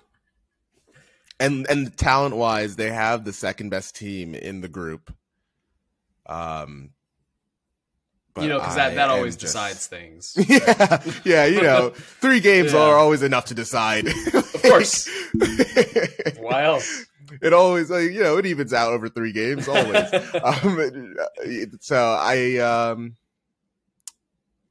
and 1.41 1.67
and 1.69 1.97
talent 1.97 2.37
wise, 2.37 2.77
they 2.77 2.93
have 2.93 3.25
the 3.25 3.33
second 3.33 3.71
best 3.71 3.97
team 3.97 4.37
in 4.37 4.61
the 4.61 4.69
group. 4.69 5.13
Um, 6.27 6.91
you 8.41 8.49
know, 8.49 8.59
because 8.59 8.77
that, 8.77 8.95
that 8.95 9.09
always 9.09 9.37
just... 9.37 9.53
decides 9.53 9.87
things. 9.87 10.37
Yeah, 10.49 11.03
yeah, 11.25 11.47
you 11.47 11.63
know, 11.63 11.91
three 11.91 12.41
games 12.41 12.73
yeah. 12.75 12.81
are 12.81 12.97
always 12.97 13.23
enough 13.23 13.47
to 13.47 13.55
decide. 13.55 14.07
of 14.07 14.63
course. 14.63 15.09
Why 16.39 16.65
else? 16.65 17.07
It 17.43 17.53
always, 17.53 17.91
like, 17.91 18.11
you 18.11 18.23
know, 18.23 18.39
it 18.39 18.47
evens 18.47 18.73
out 18.73 18.93
over 18.93 19.09
three 19.09 19.33
games 19.33 19.69
always. 19.69 20.13
um, 20.43 21.17
so 21.81 21.97
I, 22.21 22.57
um, 22.59 23.17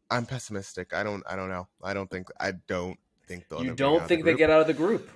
I'm 0.10 0.26
pessimistic. 0.26 0.94
I 0.94 1.04
don't. 1.04 1.24
I 1.28 1.36
don't 1.36 1.50
know. 1.50 1.68
I 1.84 1.94
don't 1.94 2.10
think. 2.10 2.30
I 2.40 2.54
don't 2.68 2.98
think 3.28 3.48
they'll. 3.50 3.64
You 3.64 3.74
don't 3.74 4.08
think 4.08 4.24
the 4.24 4.32
they 4.32 4.38
get 4.38 4.50
out 4.50 4.62
of 4.62 4.68
the 4.68 4.74
group. 4.74 5.10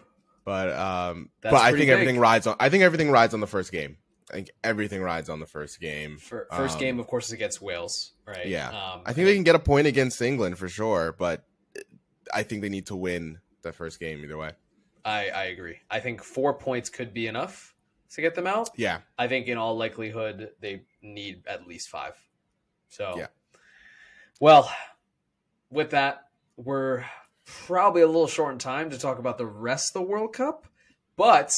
But 0.46 0.72
um, 0.72 1.30
That's 1.42 1.54
but 1.54 1.62
I 1.62 1.72
think 1.72 1.82
big. 1.82 1.90
everything 1.90 2.18
rides 2.18 2.48
on. 2.48 2.56
I 2.60 2.70
think 2.70 2.84
everything 2.84 3.12
rides 3.12 3.34
on 3.34 3.40
the 3.40 3.48
first 3.48 3.72
game. 3.72 3.98
I 4.32 4.36
think 4.36 4.50
everything 4.64 5.02
rides 5.02 5.30
on 5.30 5.40
the 5.40 5.46
first 5.46 5.80
game. 5.80 6.18
First 6.18 6.52
um, 6.52 6.80
game, 6.80 7.00
of 7.00 7.08
course, 7.08 7.28
is 7.28 7.34
against 7.34 7.62
Wales, 7.62 8.14
right? 8.26 8.48
Yeah, 8.48 8.70
um, 8.70 9.02
I 9.06 9.14
think 9.14 9.26
they 9.26 9.36
can 9.36 9.44
get 9.44 9.56
a 9.56 9.60
point 9.60 9.88
against 9.88 10.22
England 10.22 10.58
for 10.58 10.68
sure, 10.68 11.16
but 11.18 11.44
I 12.34 12.44
think 12.44 12.62
they 12.62 12.70
need 12.70 12.88
to 12.88 12.96
win 12.96 13.40
the 13.62 13.72
first 13.72 14.00
game 14.00 14.24
either 14.24 14.38
way. 14.38 14.52
I, 15.10 15.30
I 15.30 15.44
agree. 15.46 15.78
I 15.90 16.00
think 16.00 16.24
four 16.24 16.54
points 16.54 16.90
could 16.90 17.14
be 17.14 17.28
enough 17.28 17.74
to 18.12 18.22
get 18.22 18.36
them 18.36 18.48
out. 18.48 18.70
Yeah, 18.76 19.00
I 19.18 19.28
think 19.28 19.48
in 19.48 19.58
all 19.58 19.78
likelihood 19.78 20.52
they 20.62 20.84
need 21.02 21.44
at 21.48 21.68
least 21.68 21.90
five. 21.90 22.14
So 22.90 23.16
yeah, 23.18 23.28
well, 24.40 24.72
with 25.70 25.92
that, 25.92 26.28
we're 26.58 27.06
probably 27.46 28.02
a 28.02 28.08
little 28.08 28.28
short 28.28 28.54
in 28.54 28.60
time 28.60 28.90
to 28.92 28.98
talk 28.98 29.20
about 29.20 29.38
the 29.38 29.46
rest 29.46 29.96
of 29.96 30.02
the 30.02 30.08
World 30.08 30.34
Cup, 30.34 30.68
but 31.16 31.52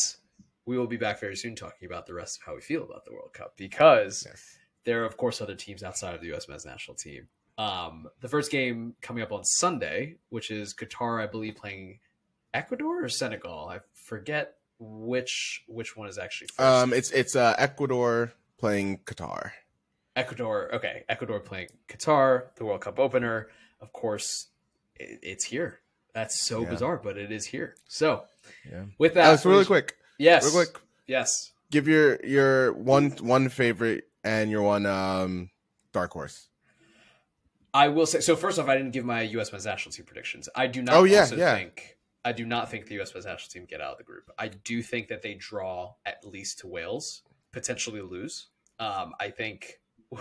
we 0.66 0.78
will 0.78 0.88
be 0.88 0.98
back 0.98 1.20
very 1.20 1.36
soon 1.36 1.56
talking 1.56 1.86
about 1.86 2.06
the 2.06 2.14
rest 2.14 2.40
of 2.40 2.46
how 2.46 2.56
we 2.56 2.62
feel 2.62 2.84
about 2.84 3.04
the 3.06 3.12
World 3.12 3.34
Cup 3.34 3.54
because 3.58 4.24
Yes. 4.26 4.58
there 4.86 5.02
are, 5.04 5.06
of 5.06 5.18
course, 5.18 5.42
other 5.42 5.56
teams 5.56 5.84
outside 5.84 6.16
of 6.16 6.22
the 6.22 6.28
U.S. 6.28 6.48
men's 6.48 6.66
national 6.66 6.96
team. 6.96 7.28
Um, 7.58 8.08
the 8.22 8.30
first 8.30 8.52
game 8.52 8.96
coming 9.02 9.22
up 9.22 9.32
on 9.32 9.44
Sunday, 9.44 10.16
which 10.30 10.50
is 10.52 10.74
Qatar, 10.74 11.22
I 11.22 11.28
believe, 11.28 11.56
playing 11.56 12.00
Ecuador 12.54 13.04
or 13.06 13.10
Senegal. 13.10 13.70
I 13.70 13.80
forget 13.94 14.56
which 14.80 15.64
which 15.68 15.96
one 15.96 16.08
is 16.08 16.18
actually 16.18 16.48
first. 16.48 16.60
Um, 16.60 16.94
it's 16.94 17.12
it's 17.12 17.36
uh, 17.36 17.56
Ecuador 17.58 18.34
playing 18.58 19.00
Qatar. 19.06 19.52
Ecuador, 20.16 20.74
okay, 20.76 21.04
Ecuador 21.08 21.40
playing 21.40 21.70
Qatar, 21.88 22.54
the 22.56 22.66
World 22.66 22.82
Cup 22.82 23.00
opener. 23.00 23.48
Of 23.80 23.94
course, 23.94 24.48
it, 24.96 25.20
it's 25.24 25.46
here. 25.46 25.80
That's 26.14 26.42
so 26.42 26.64
Yeah. 26.64 26.70
bizarre, 26.70 26.98
but 27.02 27.18
it 27.18 27.32
is 27.32 27.46
here. 27.46 27.76
So, 27.88 28.26
Yeah. 28.70 28.84
with 28.98 29.14
that, 29.14 29.26
Alex, 29.26 29.46
really 29.46 29.64
quick, 29.66 29.96
yes, 30.18 30.44
real 30.44 30.66
quick, 30.66 30.82
yes. 31.08 31.54
give 31.70 31.88
your 31.88 32.20
your 32.26 32.74
one 32.74 33.12
one 33.22 33.48
favorite 33.48 34.10
and 34.24 34.52
your 34.52 34.62
one 34.64 34.86
um 34.86 35.50
dark 35.94 36.12
horse. 36.12 36.48
I 37.74 37.88
will 37.88 38.06
say 38.06 38.20
so. 38.20 38.36
First 38.36 38.60
off, 38.60 38.68
I 38.68 38.76
didn't 38.76 38.92
give 38.92 39.06
my 39.06 39.22
U.S. 39.22 39.52
men's 39.54 39.66
national 39.66 39.94
team 39.94 40.06
predictions. 40.06 40.50
I 40.54 40.68
do 40.68 40.82
not. 40.82 40.94
Oh, 40.96 41.04
yeah, 41.06 41.26
yeah. 41.34 41.56
think 41.56 41.98
I 42.24 42.32
do 42.32 42.46
not 42.46 42.70
think 42.70 42.86
the 42.86 42.96
U.S. 42.96 43.14
men's 43.14 43.26
national 43.26 43.50
team 43.50 43.66
get 43.66 43.82
out 43.82 43.94
of 43.94 43.98
the 43.98 44.04
group. 44.04 44.30
I 44.38 44.50
do 44.50 44.82
think 44.82 45.08
that 45.08 45.22
they 45.22 45.34
draw 45.36 45.96
at 46.06 46.24
least 46.26 46.60
to 46.60 46.68
Wales, 46.68 47.24
potentially 47.52 48.02
lose. 48.02 48.48
Um, 48.80 49.14
I 49.20 49.30
think. 49.30 49.80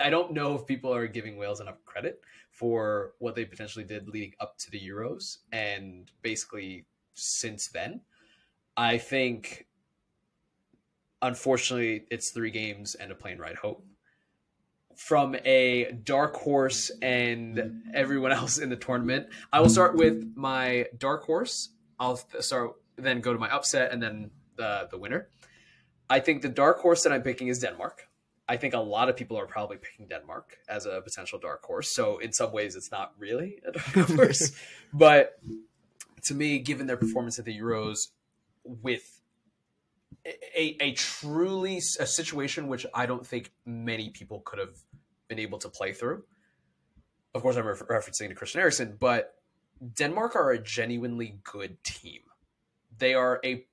I 0.00 0.08
don't 0.08 0.32
know 0.32 0.54
if 0.54 0.66
people 0.66 0.94
are 0.94 1.08
giving 1.08 1.36
Wales 1.36 1.60
enough 1.60 1.84
credit 1.84 2.20
for 2.52 3.14
what 3.18 3.34
they 3.34 3.44
potentially 3.44 3.84
did 3.84 4.08
leading 4.08 4.32
up 4.38 4.56
to 4.58 4.70
the 4.70 4.80
Euros 4.80 5.38
and 5.50 6.12
basically 6.22 6.86
since 7.14 7.66
then. 7.66 8.00
I 8.76 8.98
think, 8.98 9.66
unfortunately, 11.22 12.06
it's 12.08 12.30
three 12.30 12.52
games 12.52 12.94
and 12.94 13.10
a 13.10 13.16
plane 13.16 13.38
ride 13.38 13.56
home 13.56 13.82
from 14.96 15.36
a 15.44 15.92
dark 16.04 16.36
horse 16.36 16.90
and 17.02 17.82
everyone 17.94 18.32
else 18.32 18.58
in 18.58 18.68
the 18.68 18.76
tournament. 18.76 19.28
I 19.52 19.60
will 19.60 19.68
start 19.68 19.94
with 19.96 20.32
my 20.36 20.86
dark 20.96 21.24
horse. 21.24 21.70
I'll 21.98 22.16
start 22.40 22.72
then 22.96 23.20
go 23.20 23.32
to 23.32 23.38
my 23.38 23.50
upset 23.50 23.92
and 23.92 24.02
then 24.02 24.30
the 24.56 24.88
the 24.90 24.98
winner. 24.98 25.28
I 26.08 26.20
think 26.20 26.42
the 26.42 26.48
dark 26.48 26.80
horse 26.80 27.02
that 27.04 27.12
I'm 27.12 27.22
picking 27.22 27.48
is 27.48 27.58
Denmark. 27.58 28.08
I 28.46 28.58
think 28.58 28.74
a 28.74 28.78
lot 28.78 29.08
of 29.08 29.16
people 29.16 29.38
are 29.38 29.46
probably 29.46 29.78
picking 29.78 30.06
Denmark 30.06 30.58
as 30.68 30.84
a 30.84 31.00
potential 31.00 31.38
dark 31.38 31.62
horse. 31.64 31.94
So 31.94 32.18
in 32.18 32.32
some 32.32 32.52
ways, 32.52 32.76
it's 32.76 32.92
not 32.92 33.12
really 33.18 33.60
a 33.66 33.72
dark 33.72 34.10
horse, 34.10 34.52
but 34.92 35.38
to 36.24 36.34
me, 36.34 36.58
given 36.58 36.86
their 36.86 36.98
performance 36.98 37.38
at 37.38 37.46
the 37.46 37.58
Euros, 37.58 38.08
with 38.64 39.13
a, 40.26 40.76
a 40.80 40.92
truly 40.92 41.78
a 42.00 42.06
situation 42.06 42.68
which 42.68 42.86
I 42.94 43.06
don't 43.06 43.26
think 43.26 43.52
many 43.66 44.10
people 44.10 44.40
could 44.44 44.58
have 44.58 44.76
been 45.28 45.38
able 45.38 45.58
to 45.58 45.68
play 45.68 45.92
through. 45.92 46.24
Of 47.34 47.42
course, 47.42 47.56
I'm 47.56 47.66
refer- 47.66 47.86
referencing 47.86 48.28
to 48.28 48.34
Christian 48.34 48.60
Eriksen, 48.60 48.96
but 48.98 49.34
Denmark 49.94 50.36
are 50.36 50.52
a 50.52 50.58
genuinely 50.58 51.40
good 51.42 51.82
team. 51.84 52.20
They 52.96 53.14
are 53.14 53.40
a 53.44 53.66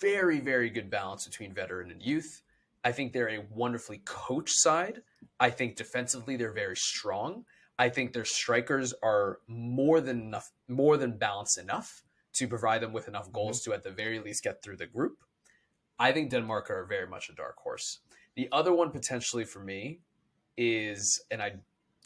very, 0.00 0.40
very 0.40 0.70
good 0.70 0.90
balance 0.90 1.26
between 1.26 1.52
veteran 1.52 1.90
and 1.90 2.00
youth. 2.00 2.42
I 2.84 2.92
think 2.92 3.12
they're 3.12 3.30
a 3.30 3.44
wonderfully 3.50 4.02
coached 4.04 4.54
side. 4.56 5.02
I 5.40 5.50
think 5.50 5.76
defensively 5.76 6.36
they're 6.36 6.52
very 6.52 6.76
strong. 6.76 7.44
I 7.78 7.88
think 7.88 8.12
their 8.12 8.24
strikers 8.24 8.94
are 9.02 9.38
more 9.46 10.00
than 10.00 10.20
enough, 10.20 10.50
more 10.68 10.96
than 10.96 11.18
balanced 11.18 11.58
enough 11.58 12.02
to 12.34 12.48
provide 12.48 12.80
them 12.80 12.92
with 12.92 13.08
enough 13.08 13.30
goals 13.32 13.60
mm-hmm. 13.60 13.72
to, 13.72 13.76
at 13.76 13.82
the 13.82 13.90
very 13.90 14.20
least, 14.20 14.44
get 14.44 14.62
through 14.62 14.76
the 14.76 14.86
group. 14.86 15.18
I 15.98 16.12
think 16.12 16.30
Denmark 16.30 16.70
are 16.70 16.84
very 16.84 17.06
much 17.06 17.28
a 17.28 17.34
dark 17.34 17.56
horse. 17.56 18.00
The 18.36 18.48
other 18.52 18.72
one 18.72 18.90
potentially 18.90 19.44
for 19.44 19.60
me 19.60 20.00
is, 20.56 21.22
and 21.30 21.42
I 21.42 21.54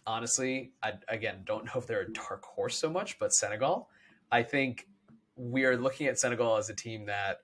honestly, 0.06 0.72
I 0.82 0.94
again 1.08 1.42
don't 1.44 1.64
know 1.66 1.72
if 1.76 1.86
they're 1.86 2.02
a 2.02 2.12
dark 2.12 2.44
horse 2.44 2.76
so 2.76 2.90
much, 2.90 3.18
but 3.18 3.32
Senegal. 3.32 3.88
I 4.30 4.42
think 4.42 4.88
we 5.36 5.64
are 5.64 5.76
looking 5.76 6.06
at 6.06 6.18
Senegal 6.18 6.56
as 6.56 6.70
a 6.70 6.74
team 6.74 7.06
that, 7.06 7.40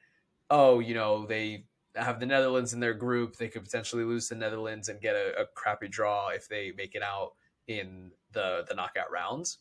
oh, 0.50 0.80
you 0.80 0.94
know, 0.94 1.26
they 1.26 1.66
have 1.96 2.20
the 2.20 2.26
Netherlands 2.26 2.72
in 2.72 2.80
their 2.80 2.94
group. 2.94 3.36
They 3.36 3.48
could 3.48 3.64
potentially 3.64 4.04
lose 4.04 4.28
the 4.28 4.34
Netherlands 4.36 4.88
and 4.88 5.00
get 5.00 5.16
a, 5.16 5.42
a 5.42 5.46
crappy 5.54 5.88
draw 5.88 6.28
if 6.28 6.48
they 6.48 6.72
make 6.76 6.94
it 6.94 7.02
out 7.02 7.32
in 7.66 8.10
the 8.32 8.64
the 8.68 8.74
knockout 8.74 9.10
rounds. 9.10 9.58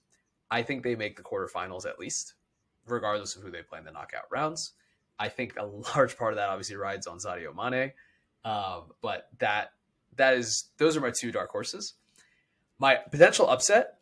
I 0.49 0.63
think 0.63 0.83
they 0.83 0.95
make 0.95 1.17
the 1.17 1.23
quarterfinals 1.23 1.85
at 1.85 1.99
least, 1.99 2.35
regardless 2.85 3.35
of 3.35 3.43
who 3.43 3.51
they 3.51 3.61
play 3.61 3.79
in 3.79 3.85
the 3.85 3.91
knockout 3.91 4.31
rounds. 4.31 4.73
I 5.20 5.30
think 5.30 5.55
a 5.57 5.65
large 5.95 6.18
part 6.18 6.34
of 6.34 6.38
that 6.38 6.49
obviously 6.49 6.76
rides 6.76 7.07
on 7.07 7.20
Sadio 7.20 7.55
Mane, 7.55 7.93
um, 8.45 8.91
but 9.01 9.30
that 9.39 9.74
that 10.15 10.36
is 10.36 10.70
those 10.78 10.97
are 10.97 11.01
my 11.01 11.11
two 11.11 11.32
dark 11.32 11.49
horses. 11.49 11.93
My 12.80 12.95
potential 12.95 13.49
upset, 13.49 13.97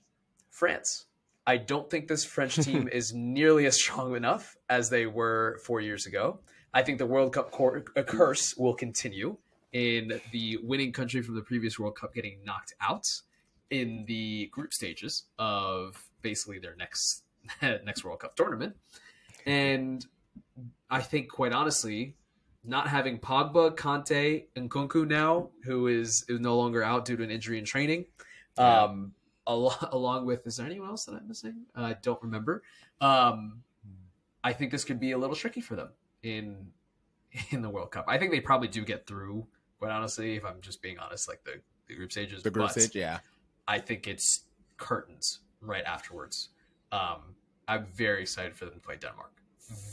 France. 0.50 1.06
I 1.48 1.58
don't 1.58 1.90
think 1.90 2.08
this 2.08 2.26
French 2.26 2.56
team 2.56 2.88
is 2.92 3.14
nearly 3.14 3.66
as 3.66 3.76
strong 3.76 4.16
enough 4.16 4.58
as 4.70 4.90
they 4.90 5.06
were 5.06 5.60
four 5.64 5.80
years 5.80 6.06
ago. 6.06 6.40
I 6.74 6.82
think 6.82 6.98
the 6.98 7.06
World 7.06 7.34
Cup 7.34 7.52
cor- 7.52 7.86
a 7.96 8.04
curse 8.04 8.58
will 8.58 8.74
continue 8.74 9.38
in 9.72 10.20
the 10.32 10.58
winning 10.64 10.92
country 10.92 11.22
from 11.22 11.36
the 11.36 11.42
previous 11.42 11.78
World 11.80 11.96
Cup 11.96 12.14
getting 12.14 12.40
knocked 12.44 12.74
out 12.82 13.06
in 13.70 14.06
the 14.08 14.48
group 14.48 14.74
stages 14.74 15.24
of 15.38 16.02
basically 16.22 16.60
their 16.60 16.76
next 16.76 17.24
next 17.62 18.04
World 18.04 18.20
Cup 18.20 18.36
tournament. 18.36 18.76
And 19.46 20.06
I 20.90 21.02
think, 21.02 21.30
quite 21.30 21.52
honestly, 21.52 22.16
not 22.64 22.88
having 22.88 23.20
Pogba, 23.20 23.76
Kanté, 23.76 24.46
and 24.56 24.70
Nkunku 24.70 25.08
now, 25.08 25.50
who 25.64 25.88
is, 25.88 26.26
is 26.30 26.40
no 26.40 26.58
longer 26.58 26.84
out 26.84 27.06
due 27.06 27.18
to 27.18 27.24
an 27.24 27.32
injury 27.32 27.60
in 27.60 27.66
training, 27.66 28.06
Yeah. 28.58 28.84
um, 28.84 29.14
al- 29.48 29.78
along 29.92 30.26
with 30.26 30.46
is 30.48 30.58
there 30.58 30.66
anyone 30.66 30.90
else 30.90 31.06
that 31.06 31.16
I'm 31.16 31.28
missing? 31.28 31.66
Uh, 31.78 31.82
I 31.82 31.94
don't 32.02 32.22
remember. 32.24 32.64
Um, 33.02 33.64
I 34.44 34.54
think 34.54 34.72
this 34.72 34.84
could 34.84 35.00
be 35.00 35.12
a 35.12 35.18
little 35.18 35.36
tricky 35.36 35.62
for 35.62 35.76
them 35.76 35.90
in 36.24 36.72
in 37.52 37.62
the 37.62 37.70
World 37.70 37.92
Cup. 37.92 38.06
I 38.08 38.18
think 38.18 38.32
they 38.32 38.40
probably 38.40 38.68
do 38.70 38.84
get 38.86 39.06
through. 39.08 39.46
Quite 39.80 39.92
honestly, 39.92 40.36
if 40.36 40.46
I'm 40.46 40.62
just 40.62 40.82
being 40.82 40.98
honest, 41.00 41.28
like 41.28 41.44
the, 41.44 41.60
the 41.88 41.96
group 41.96 42.12
stages, 42.12 42.44
The 42.44 42.50
group 42.52 42.70
stage, 42.72 42.96
yeah. 42.96 43.20
I 43.68 43.80
think 43.80 44.08
it's 44.08 44.44
curtains 44.78 45.40
right 45.62 45.84
afterwards. 45.84 46.50
Um, 46.92 47.36
I'm 47.68 47.86
very 47.86 48.22
excited 48.22 48.56
for 48.56 48.66
them 48.66 48.76
to 48.76 48.80
play 48.80 48.96
Denmark. 48.98 49.32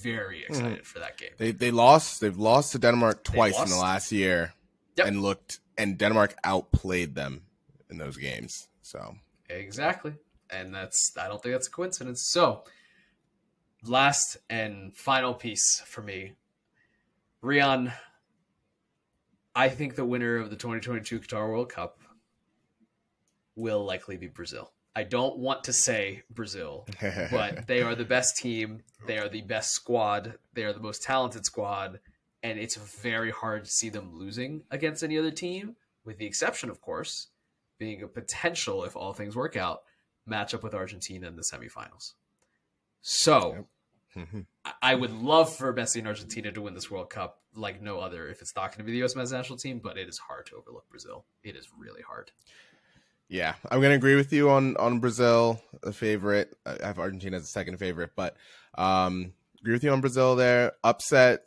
Very 0.02 0.40
mm-hmm. 0.40 0.52
excited 0.52 0.86
for 0.86 0.98
that 0.98 1.16
game. 1.16 1.30
They 1.38 1.52
they 1.52 1.70
lost. 1.70 2.20
They've 2.20 2.36
lost 2.36 2.72
to 2.72 2.78
Denmark 2.78 3.24
twice 3.24 3.58
in 3.58 3.68
the 3.68 3.76
last 3.76 4.12
year, 4.12 4.54
Yep. 4.96 5.06
and 5.06 5.22
looked 5.22 5.60
and 5.78 5.96
Denmark 5.96 6.34
outplayed 6.44 7.14
them 7.14 7.42
in 7.90 7.98
those 7.98 8.16
games. 8.16 8.68
So 8.82 9.16
Exactly. 9.48 10.14
And 10.50 10.74
that's 10.74 11.12
I 11.18 11.28
don't 11.28 11.42
think 11.42 11.54
that's 11.54 11.68
a 11.68 11.70
coincidence. 11.70 12.28
So 12.30 12.64
last 13.84 14.36
and 14.50 14.94
final 14.96 15.34
piece 15.34 15.80
for 15.86 16.02
me. 16.02 16.32
Rian, 17.42 17.92
I 19.54 19.68
think 19.68 19.96
the 19.96 20.04
winner 20.04 20.36
of 20.36 20.50
the 20.50 20.56
2022 20.56 21.20
Qatar 21.20 21.48
World 21.48 21.68
Cup 21.68 21.98
will 23.56 23.84
likely 23.84 24.16
be 24.16 24.28
Brazil. 24.28 24.70
I 24.94 25.04
don't 25.04 25.38
want 25.38 25.64
to 25.64 25.72
say 25.72 26.22
Brazil, 26.30 26.86
but 27.30 27.66
they 27.66 27.82
are 27.82 27.94
the 27.94 28.04
best 28.04 28.36
team. 28.36 28.82
They 29.06 29.18
are 29.18 29.28
the 29.28 29.40
best 29.42 29.70
squad. 29.72 30.34
They 30.54 30.64
are 30.64 30.72
the 30.72 30.80
most 30.80 31.02
talented 31.02 31.44
squad, 31.46 32.00
and 32.42 32.58
it's 32.58 32.76
very 32.76 33.30
hard 33.30 33.64
to 33.64 33.70
see 33.70 33.88
them 33.88 34.10
losing 34.14 34.62
against 34.70 35.02
any 35.02 35.18
other 35.18 35.30
team, 35.30 35.76
with 36.04 36.18
the 36.18 36.26
exception, 36.26 36.68
of 36.68 36.80
course, 36.80 37.28
being 37.78 38.02
a 38.02 38.08
potential, 38.08 38.84
if 38.84 38.94
all 38.94 39.12
things 39.14 39.34
work 39.34 39.56
out, 39.56 39.82
matchup 40.28 40.62
with 40.62 40.74
Argentina 40.74 41.26
in 41.26 41.36
the 41.36 41.42
semifinals. 41.42 42.12
So. 43.00 43.66
I- 44.66 44.72
I 44.82 44.94
would 44.94 45.10
love 45.10 45.56
for 45.56 45.72
Messi 45.72 45.96
and 45.96 46.06
Argentina 46.06 46.52
to 46.52 46.60
win 46.60 46.74
this 46.74 46.90
World 46.90 47.08
Cup 47.08 47.40
like 47.54 47.80
no 47.80 47.98
other 47.98 48.28
if 48.28 48.42
it's 48.42 48.54
not 48.54 48.68
going 48.70 48.78
to 48.78 48.84
be 48.84 48.92
the 48.92 48.98
U.S. 48.98 49.16
men's 49.16 49.32
national 49.32 49.58
team, 49.58 49.80
but 49.82 49.96
it 49.96 50.06
is 50.06 50.18
hard 50.18 50.44
to 50.46 50.56
overlook 50.56 50.86
Brazil. 50.90 51.24
It 51.42 51.56
is 51.56 51.68
really 51.78 52.02
hard. 52.02 52.30
Yeah, 53.32 53.54
I'm 53.70 53.80
gonna 53.80 53.94
agree 53.94 54.14
with 54.14 54.32
you 54.32 54.50
on 54.50 54.76
on 54.76 55.00
Brazil, 55.00 55.60
the 55.82 55.92
favorite. 55.92 56.54
I 56.66 56.76
have 56.86 56.98
Argentina 56.98 57.36
as 57.38 57.44
a 57.44 57.46
second 57.46 57.78
favorite, 57.78 58.10
but 58.14 58.36
um, 58.76 59.32
agree 59.60 59.72
with 59.72 59.82
you 59.84 59.90
on 59.90 60.00
Brazil 60.02 60.36
there. 60.36 60.72
Upset. 60.84 61.40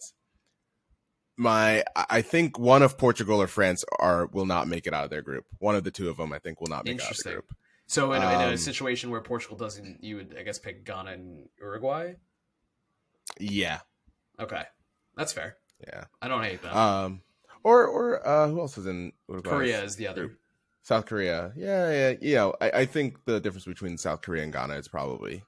My, 1.37 1.83
I 1.95 2.21
think 2.21 2.57
one 2.57 2.81
of 2.81 2.97
Portugal 2.97 3.41
or 3.41 3.47
France 3.47 3.83
are 3.99 4.27
will 4.27 4.45
not 4.45 4.69
make 4.69 4.87
it 4.87 4.93
out 4.93 5.03
of 5.03 5.09
their 5.09 5.21
group. 5.21 5.45
One 5.59 5.75
of 5.75 5.83
the 5.83 5.91
two 5.91 6.09
of 6.09 6.15
them, 6.15 6.31
I 6.31 6.39
think, 6.39 6.61
will 6.61 6.69
not 6.69 6.85
make 6.85 6.95
it 6.95 7.03
out 7.03 7.11
of 7.11 7.17
the 7.17 7.31
group. 7.31 7.53
So 7.87 8.13
in, 8.13 8.21
a- 8.21 8.25
in 8.25 8.41
a 8.41 8.47
Um, 8.51 8.57
situation 8.57 9.09
where 9.11 9.19
Portugal 9.19 9.57
doesn't, 9.57 10.01
you 10.01 10.15
would 10.15 10.35
I 10.39 10.43
guess 10.43 10.59
pick 10.59 10.85
Ghana 10.85 11.11
and 11.11 11.49
Uruguay. 11.59 12.13
Yeah, 13.37 13.79
Okay, 14.39 14.63
that's 15.17 15.33
fair. 15.33 15.57
yeah. 15.85 16.05
I 16.21 16.29
don't 16.29 16.41
hate 16.43 16.61
that. 16.63 16.73
Um, 16.75 17.21
or 17.63 17.85
or 17.85 18.25
uh, 18.25 18.47
who 18.47 18.61
else 18.61 18.77
is 18.77 18.85
in 18.87 19.11
Uruguay? 19.27 19.49
Korea 19.51 19.83
is 19.83 19.97
the 19.97 20.07
other. 20.07 20.27
group? 20.27 20.39
South 20.85 21.07
Korea. 21.07 21.51
Yeah, 21.55 21.89
yeah. 21.91 22.13
You 22.21 22.35
know, 22.35 22.53
I, 22.61 22.69
I 22.81 22.85
think 22.85 23.25
the 23.25 23.39
difference 23.39 23.65
between 23.65 23.97
South 23.97 24.21
Korea 24.21 24.43
and 24.43 24.53
Ghana 24.53 24.75
is 24.75 24.87
probably 24.87 25.43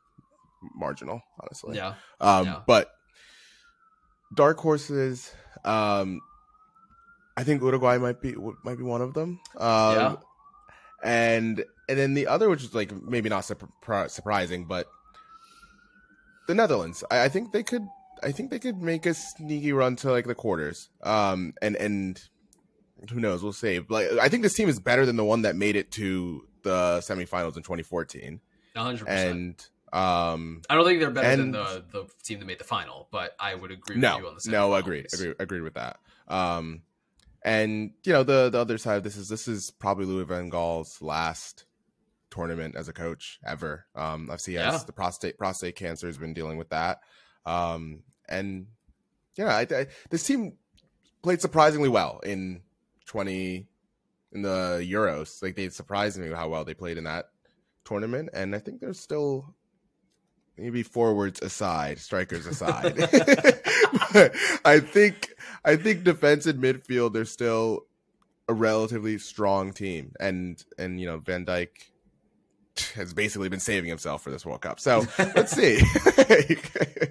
marginal, 0.75 1.21
honestly. 1.39 1.75
Yeah. 1.75 1.93
Um, 2.19 2.45
Yeah. 2.47 2.61
but 2.65 2.89
dark 4.35 4.57
horses. 4.57 5.31
Um, 5.63 6.21
I 7.37 7.43
think 7.43 7.61
Uruguay 7.61 7.99
might 7.99 8.19
be 8.19 8.33
might 8.63 8.79
be 8.79 8.83
one 8.83 9.01
of 9.03 9.13
them. 9.13 9.39
Um, 9.57 9.93
Yeah. 9.95 10.15
and 11.03 11.63
and 11.87 11.99
then 11.99 12.15
the 12.15 12.25
other, 12.25 12.49
which 12.49 12.63
is 12.63 12.73
like 12.73 12.91
maybe 13.03 13.29
not 13.29 13.43
surpri- 13.43 14.09
surprising, 14.09 14.65
but 14.65 14.87
the 16.47 16.55
Netherlands. 16.55 17.03
I, 17.11 17.25
I 17.25 17.29
think 17.29 17.51
they 17.51 17.61
could. 17.61 17.83
I 18.23 18.31
think 18.31 18.49
they 18.49 18.57
could 18.57 18.81
make 18.81 19.05
a 19.05 19.13
sneaky 19.13 19.71
run 19.71 19.95
to 19.97 20.09
like 20.09 20.25
the 20.25 20.33
quarters. 20.33 20.89
Um, 21.03 21.53
and 21.61 21.75
and 21.75 22.19
who 23.11 23.19
knows? 23.19 23.43
We'll 23.43 23.53
see. 23.53 23.79
Like 23.87 24.11
I 24.13 24.29
think 24.29 24.43
this 24.43 24.53
team 24.53 24.69
is 24.69 24.79
better 24.79 25.05
than 25.05 25.15
the 25.15 25.23
one 25.23 25.43
that 25.43 25.55
made 25.55 25.75
it 25.75 25.91
to 25.93 26.45
the 26.63 26.99
semifinals 26.99 27.57
in 27.57 27.63
2014. 27.63 28.39
100%. 28.75 29.07
And 29.07 29.67
um, 29.93 30.61
I 30.69 30.75
don't 30.75 30.85
think 30.85 30.99
they're 30.99 31.09
better 31.09 31.35
than 31.37 31.51
the, 31.51 31.83
the 31.91 32.05
team 32.23 32.39
that 32.39 32.45
made 32.45 32.59
the 32.59 32.65
final, 32.65 33.07
but 33.11 33.35
I 33.39 33.55
would 33.55 33.71
agree 33.71 33.95
no, 33.95 34.15
with 34.15 34.23
you 34.23 34.29
on 34.29 34.37
the 34.43 34.51
no, 34.51 34.73
agreed, 34.75 35.07
agreed, 35.13 35.35
agreed 35.39 35.61
with 35.61 35.75
that. 35.75 35.99
Um, 36.27 36.81
and 37.43 37.91
you 38.03 38.11
know 38.11 38.23
the 38.23 38.49
the 38.49 38.59
other 38.59 38.77
side 38.77 38.97
of 38.97 39.03
this 39.03 39.15
is 39.15 39.29
this 39.29 39.47
is 39.47 39.71
probably 39.71 40.05
Louis 40.05 40.25
Van 40.25 40.49
Gaal's 40.49 41.01
last 41.01 41.65
tournament 42.29 42.75
as 42.75 42.89
a 42.89 42.93
coach 42.93 43.39
ever. 43.45 43.85
Um, 43.95 44.27
FCS, 44.27 44.53
Yeah. 44.53 44.79
the 44.85 44.91
prostate 44.91 45.37
prostate 45.37 45.75
cancer 45.75 46.07
has 46.07 46.17
been 46.17 46.33
dealing 46.33 46.57
with 46.57 46.69
that. 46.69 46.99
Um, 47.45 48.03
and 48.27 48.67
yeah, 49.37 49.55
I, 49.55 49.61
I, 49.61 49.87
this 50.09 50.23
team 50.23 50.57
played 51.23 51.41
surprisingly 51.41 51.89
well 51.89 52.19
in 52.23 52.61
twenty 53.07 53.67
in 54.31 54.43
the 54.43 54.85
Euros. 54.87 55.41
Like 55.41 55.55
they 55.55 55.69
surprised 55.69 56.19
me 56.19 56.29
how 56.29 56.49
well 56.49 56.65
they 56.65 56.73
played 56.73 56.97
in 56.97 57.05
that 57.05 57.29
tournament, 57.85 58.29
and 58.33 58.55
I 58.55 58.59
think 58.59 58.79
they're 58.79 58.93
still 58.93 59.55
maybe 60.57 60.83
forwards 60.83 61.41
aside, 61.41 61.99
strikers 61.99 62.45
aside. 62.45 62.95
but 64.13 64.35
I 64.65 64.79
think 64.79 65.33
I 65.65 65.75
think 65.75 66.03
defense 66.03 66.45
and 66.45 66.61
midfield 66.61 67.13
they're 67.13 67.25
still 67.25 67.85
a 68.47 68.53
relatively 68.53 69.17
strong 69.17 69.73
team, 69.73 70.13
and 70.19 70.63
and 70.77 70.99
you 70.99 71.07
know 71.07 71.17
Van 71.17 71.45
Dijk 71.45 71.69
has 72.95 73.13
basically 73.13 73.49
been 73.49 73.59
saving 73.59 73.89
himself 73.89 74.21
for 74.21 74.29
this 74.31 74.45
World 74.45 74.61
Cup. 74.61 74.79
So 74.79 75.05
let's 75.19 75.51
see. 75.51 75.81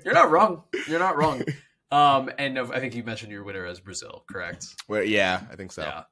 You're 0.04 0.14
not 0.14 0.30
wrong. 0.30 0.62
You're 0.88 1.00
not 1.00 1.16
wrong. 1.16 1.42
Um, 1.90 2.30
and 2.38 2.58
I 2.58 2.80
think 2.80 2.94
you 2.94 3.02
mentioned 3.04 3.30
your 3.32 3.44
winner 3.44 3.64
as 3.66 3.80
Brazil, 3.80 4.24
correct? 4.28 4.66
well, 4.88 5.02
yeah, 5.04 5.42
I 5.50 5.56
think 5.56 5.72
so. 5.72 5.82
Yeah. 5.82 6.02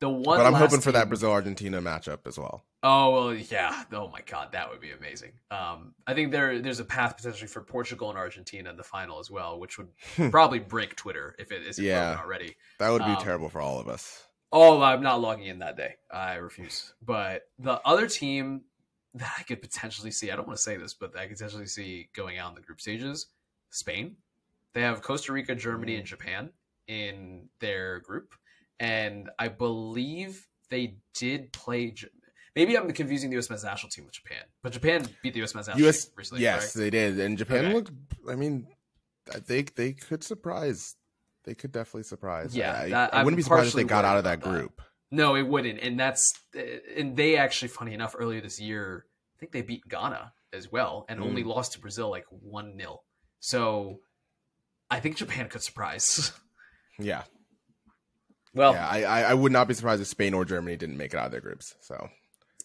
The 0.00 0.08
one, 0.08 0.38
but 0.38 0.46
I'm 0.46 0.54
hoping 0.54 0.80
for 0.80 0.92
that 0.92 1.08
Brazil 1.08 1.30
Argentina 1.30 1.80
matchup 1.82 2.26
as 2.26 2.38
well. 2.38 2.64
Oh 2.82 3.10
well, 3.10 3.34
yeah. 3.34 3.84
Oh 3.92 4.08
my 4.08 4.22
god, 4.24 4.52
that 4.52 4.70
would 4.70 4.80
be 4.80 4.92
amazing. 4.92 5.32
Um, 5.50 5.92
I 6.06 6.14
think 6.14 6.32
there 6.32 6.58
there's 6.60 6.80
a 6.80 6.86
path 6.86 7.18
potentially 7.18 7.48
for 7.48 7.60
Portugal 7.60 8.08
and 8.08 8.18
Argentina 8.18 8.70
in 8.70 8.78
the 8.78 8.82
final 8.82 9.18
as 9.20 9.30
well, 9.30 9.60
which 9.60 9.76
would 9.76 9.88
probably 10.30 10.58
break 10.58 10.96
Twitter 10.96 11.36
if 11.38 11.52
it 11.52 11.66
isn't 11.66 11.84
Yeah. 11.84 12.18
already. 12.18 12.56
That 12.78 12.88
would 12.88 13.04
be 13.04 13.10
Um, 13.10 13.18
terrible 13.18 13.50
for 13.50 13.60
all 13.60 13.78
of 13.78 13.88
us. 13.88 14.24
Oh, 14.52 14.80
I'm 14.80 15.02
not 15.02 15.20
logging 15.20 15.46
in 15.48 15.58
that 15.58 15.76
day. 15.76 15.96
I 16.10 16.36
refuse. 16.36 16.94
But 17.02 17.42
the 17.58 17.74
other 17.86 18.06
team 18.08 18.62
that 19.14 19.30
I 19.38 19.42
could 19.42 19.60
potentially 19.60 20.10
see, 20.12 20.30
I 20.30 20.36
don't 20.36 20.46
want 20.46 20.56
to 20.56 20.62
say 20.62 20.78
this, 20.78 20.94
but 20.94 21.14
I 21.14 21.26
could 21.26 21.36
potentially 21.36 21.66
see 21.66 22.08
going 22.14 22.38
out 22.38 22.48
in 22.48 22.54
the 22.54 22.62
group 22.62 22.80
stages, 22.80 23.26
Spain. 23.68 24.16
They 24.74 24.82
have 24.82 25.02
Costa 25.02 25.32
Rica, 25.32 25.54
Germany, 25.54 25.96
and 25.96 26.06
Japan 26.06 26.50
in 26.86 27.48
their 27.60 28.00
group. 28.00 28.34
And 28.78 29.28
I 29.38 29.48
believe 29.48 30.46
they 30.70 30.96
did 31.14 31.52
play. 31.52 31.94
Maybe 32.56 32.76
I'm 32.76 32.90
confusing 32.92 33.30
the 33.30 33.34
U.S. 33.34 33.50
men's 33.50 33.64
national 33.64 33.90
team 33.90 34.04
with 34.04 34.14
Japan, 34.14 34.42
but 34.62 34.72
Japan 34.72 35.06
beat 35.22 35.32
the 35.34 35.38
U.S. 35.40 35.54
men's 35.54 35.68
national 35.68 35.84
U.S. 35.84 36.04
team 36.04 36.12
recently. 36.16 36.42
yes, 36.42 36.74
right? 36.76 36.82
they 36.82 36.90
did, 36.90 37.20
and 37.20 37.36
Japan 37.38 37.66
Okay. 37.66 37.74
looked. 37.74 37.90
I 38.28 38.34
mean, 38.36 38.66
they 39.46 39.62
they 39.62 39.92
could 39.92 40.22
surprise. 40.24 40.96
They 41.44 41.54
could 41.54 41.72
definitely 41.72 42.02
surprise. 42.04 42.54
Yeah, 42.56 42.78
I, 42.82 42.88
that- 42.90 43.14
I 43.14 43.22
wouldn't 43.24 43.36
be 43.38 43.42
surprised 43.42 43.68
if 43.68 43.74
they 43.74 43.84
got 43.84 44.04
out 44.04 44.18
of 44.18 44.24
that 44.24 44.40
that. 44.42 44.48
group. 44.50 44.80
No, 45.12 45.34
it 45.36 45.46
wouldn't. 45.46 45.80
And 45.80 45.98
that's 45.98 46.32
and 46.96 47.16
they 47.16 47.36
actually, 47.36 47.68
funny 47.68 47.94
enough, 47.94 48.14
earlier 48.18 48.40
this 48.40 48.60
year, 48.60 49.06
I 49.36 49.40
think 49.40 49.52
they 49.52 49.62
beat 49.62 49.82
Ghana 49.88 50.32
as 50.52 50.70
well, 50.70 51.04
and 51.08 51.20
only 51.20 51.42
Mm. 51.44 51.46
lost 51.48 51.72
to 51.72 51.80
Brazil 51.80 52.10
like 52.10 52.24
one 52.30 52.76
0 52.78 53.00
So 53.40 54.00
I 54.90 55.00
think 55.00 55.16
Japan 55.16 55.48
could 55.48 55.62
surprise. 55.62 56.32
Yeah, 56.98 57.22
Well, 58.52 58.74
yeah. 58.74 58.86
I, 58.86 59.04
I 59.04 59.20
I 59.22 59.34
would 59.34 59.52
not 59.52 59.68
be 59.68 59.72
surprised 59.72 60.02
if 60.02 60.08
Spain 60.08 60.34
or 60.34 60.44
Germany 60.44 60.76
didn't 60.76 60.98
make 60.98 61.14
it 61.14 61.18
out 61.18 61.24
of 61.24 61.32
their 61.32 61.40
groups. 61.40 61.74
So 61.80 62.10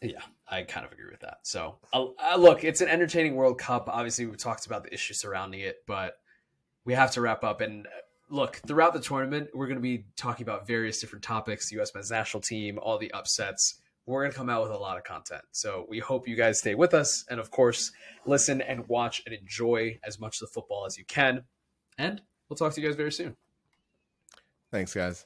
Yeah, 0.02 0.20
I 0.50 0.64
kind 0.64 0.86
of 0.86 0.92
agree 0.92 1.10
with 1.10 1.22
that. 1.22 1.38
So, 1.44 1.78
uh, 1.94 2.08
uh, 2.22 2.36
look, 2.38 2.64
it's 2.64 2.82
an 2.82 2.90
entertaining 2.90 3.36
World 3.36 3.60
Cup. 3.60 3.88
Obviously, 3.88 4.26
we 4.26 4.36
talked 4.36 4.66
about 4.66 4.84
the 4.84 4.94
issues 4.94 5.20
surrounding 5.20 5.62
it, 5.62 5.78
but 5.88 6.16
we 6.84 6.94
have 6.94 7.12
to 7.12 7.22
wrap 7.22 7.44
up. 7.44 7.62
And 7.62 7.88
uh, 7.88 7.90
look, 8.30 8.62
throughout 8.68 8.94
the 8.94 9.00
tournament, 9.00 9.50
we're 9.54 9.68
going 9.68 9.78
to 9.78 9.82
be 9.82 10.06
talking 10.18 10.44
about 10.44 10.68
various 10.68 11.00
different 11.00 11.24
topics: 11.24 11.70
the 11.70 11.78
U.S. 11.78 11.94
men's 11.94 12.12
national 12.12 12.42
team, 12.42 12.78
all 12.82 12.98
the 12.98 13.12
upsets. 13.14 13.80
We're 14.06 14.22
going 14.22 14.32
to 14.32 14.38
come 14.38 14.50
out 14.50 14.62
with 14.62 14.72
a 14.72 14.78
lot 14.78 14.98
of 14.98 15.04
content. 15.04 15.42
So 15.52 15.86
we 15.90 15.98
hope 15.98 16.28
you 16.28 16.36
guys 16.36 16.60
stay 16.60 16.76
with 16.76 16.94
us, 16.94 17.26
and 17.30 17.40
of 17.40 17.50
course, 17.50 17.92
listen 18.26 18.62
and 18.62 18.88
watch 18.88 19.24
and 19.26 19.34
enjoy 19.34 20.00
as 20.04 20.20
much 20.20 20.36
of 20.36 20.48
the 20.48 20.54
football 20.54 20.86
as 20.86 20.98
you 20.98 21.06
can. 21.06 21.46
And 21.98 22.22
we'll 22.50 22.58
talk 22.58 22.74
to 22.74 22.82
you 22.82 22.88
guys 22.88 22.96
very 22.96 23.12
soon. 23.12 23.36
thanks, 24.72 24.93
guys. 24.93 25.26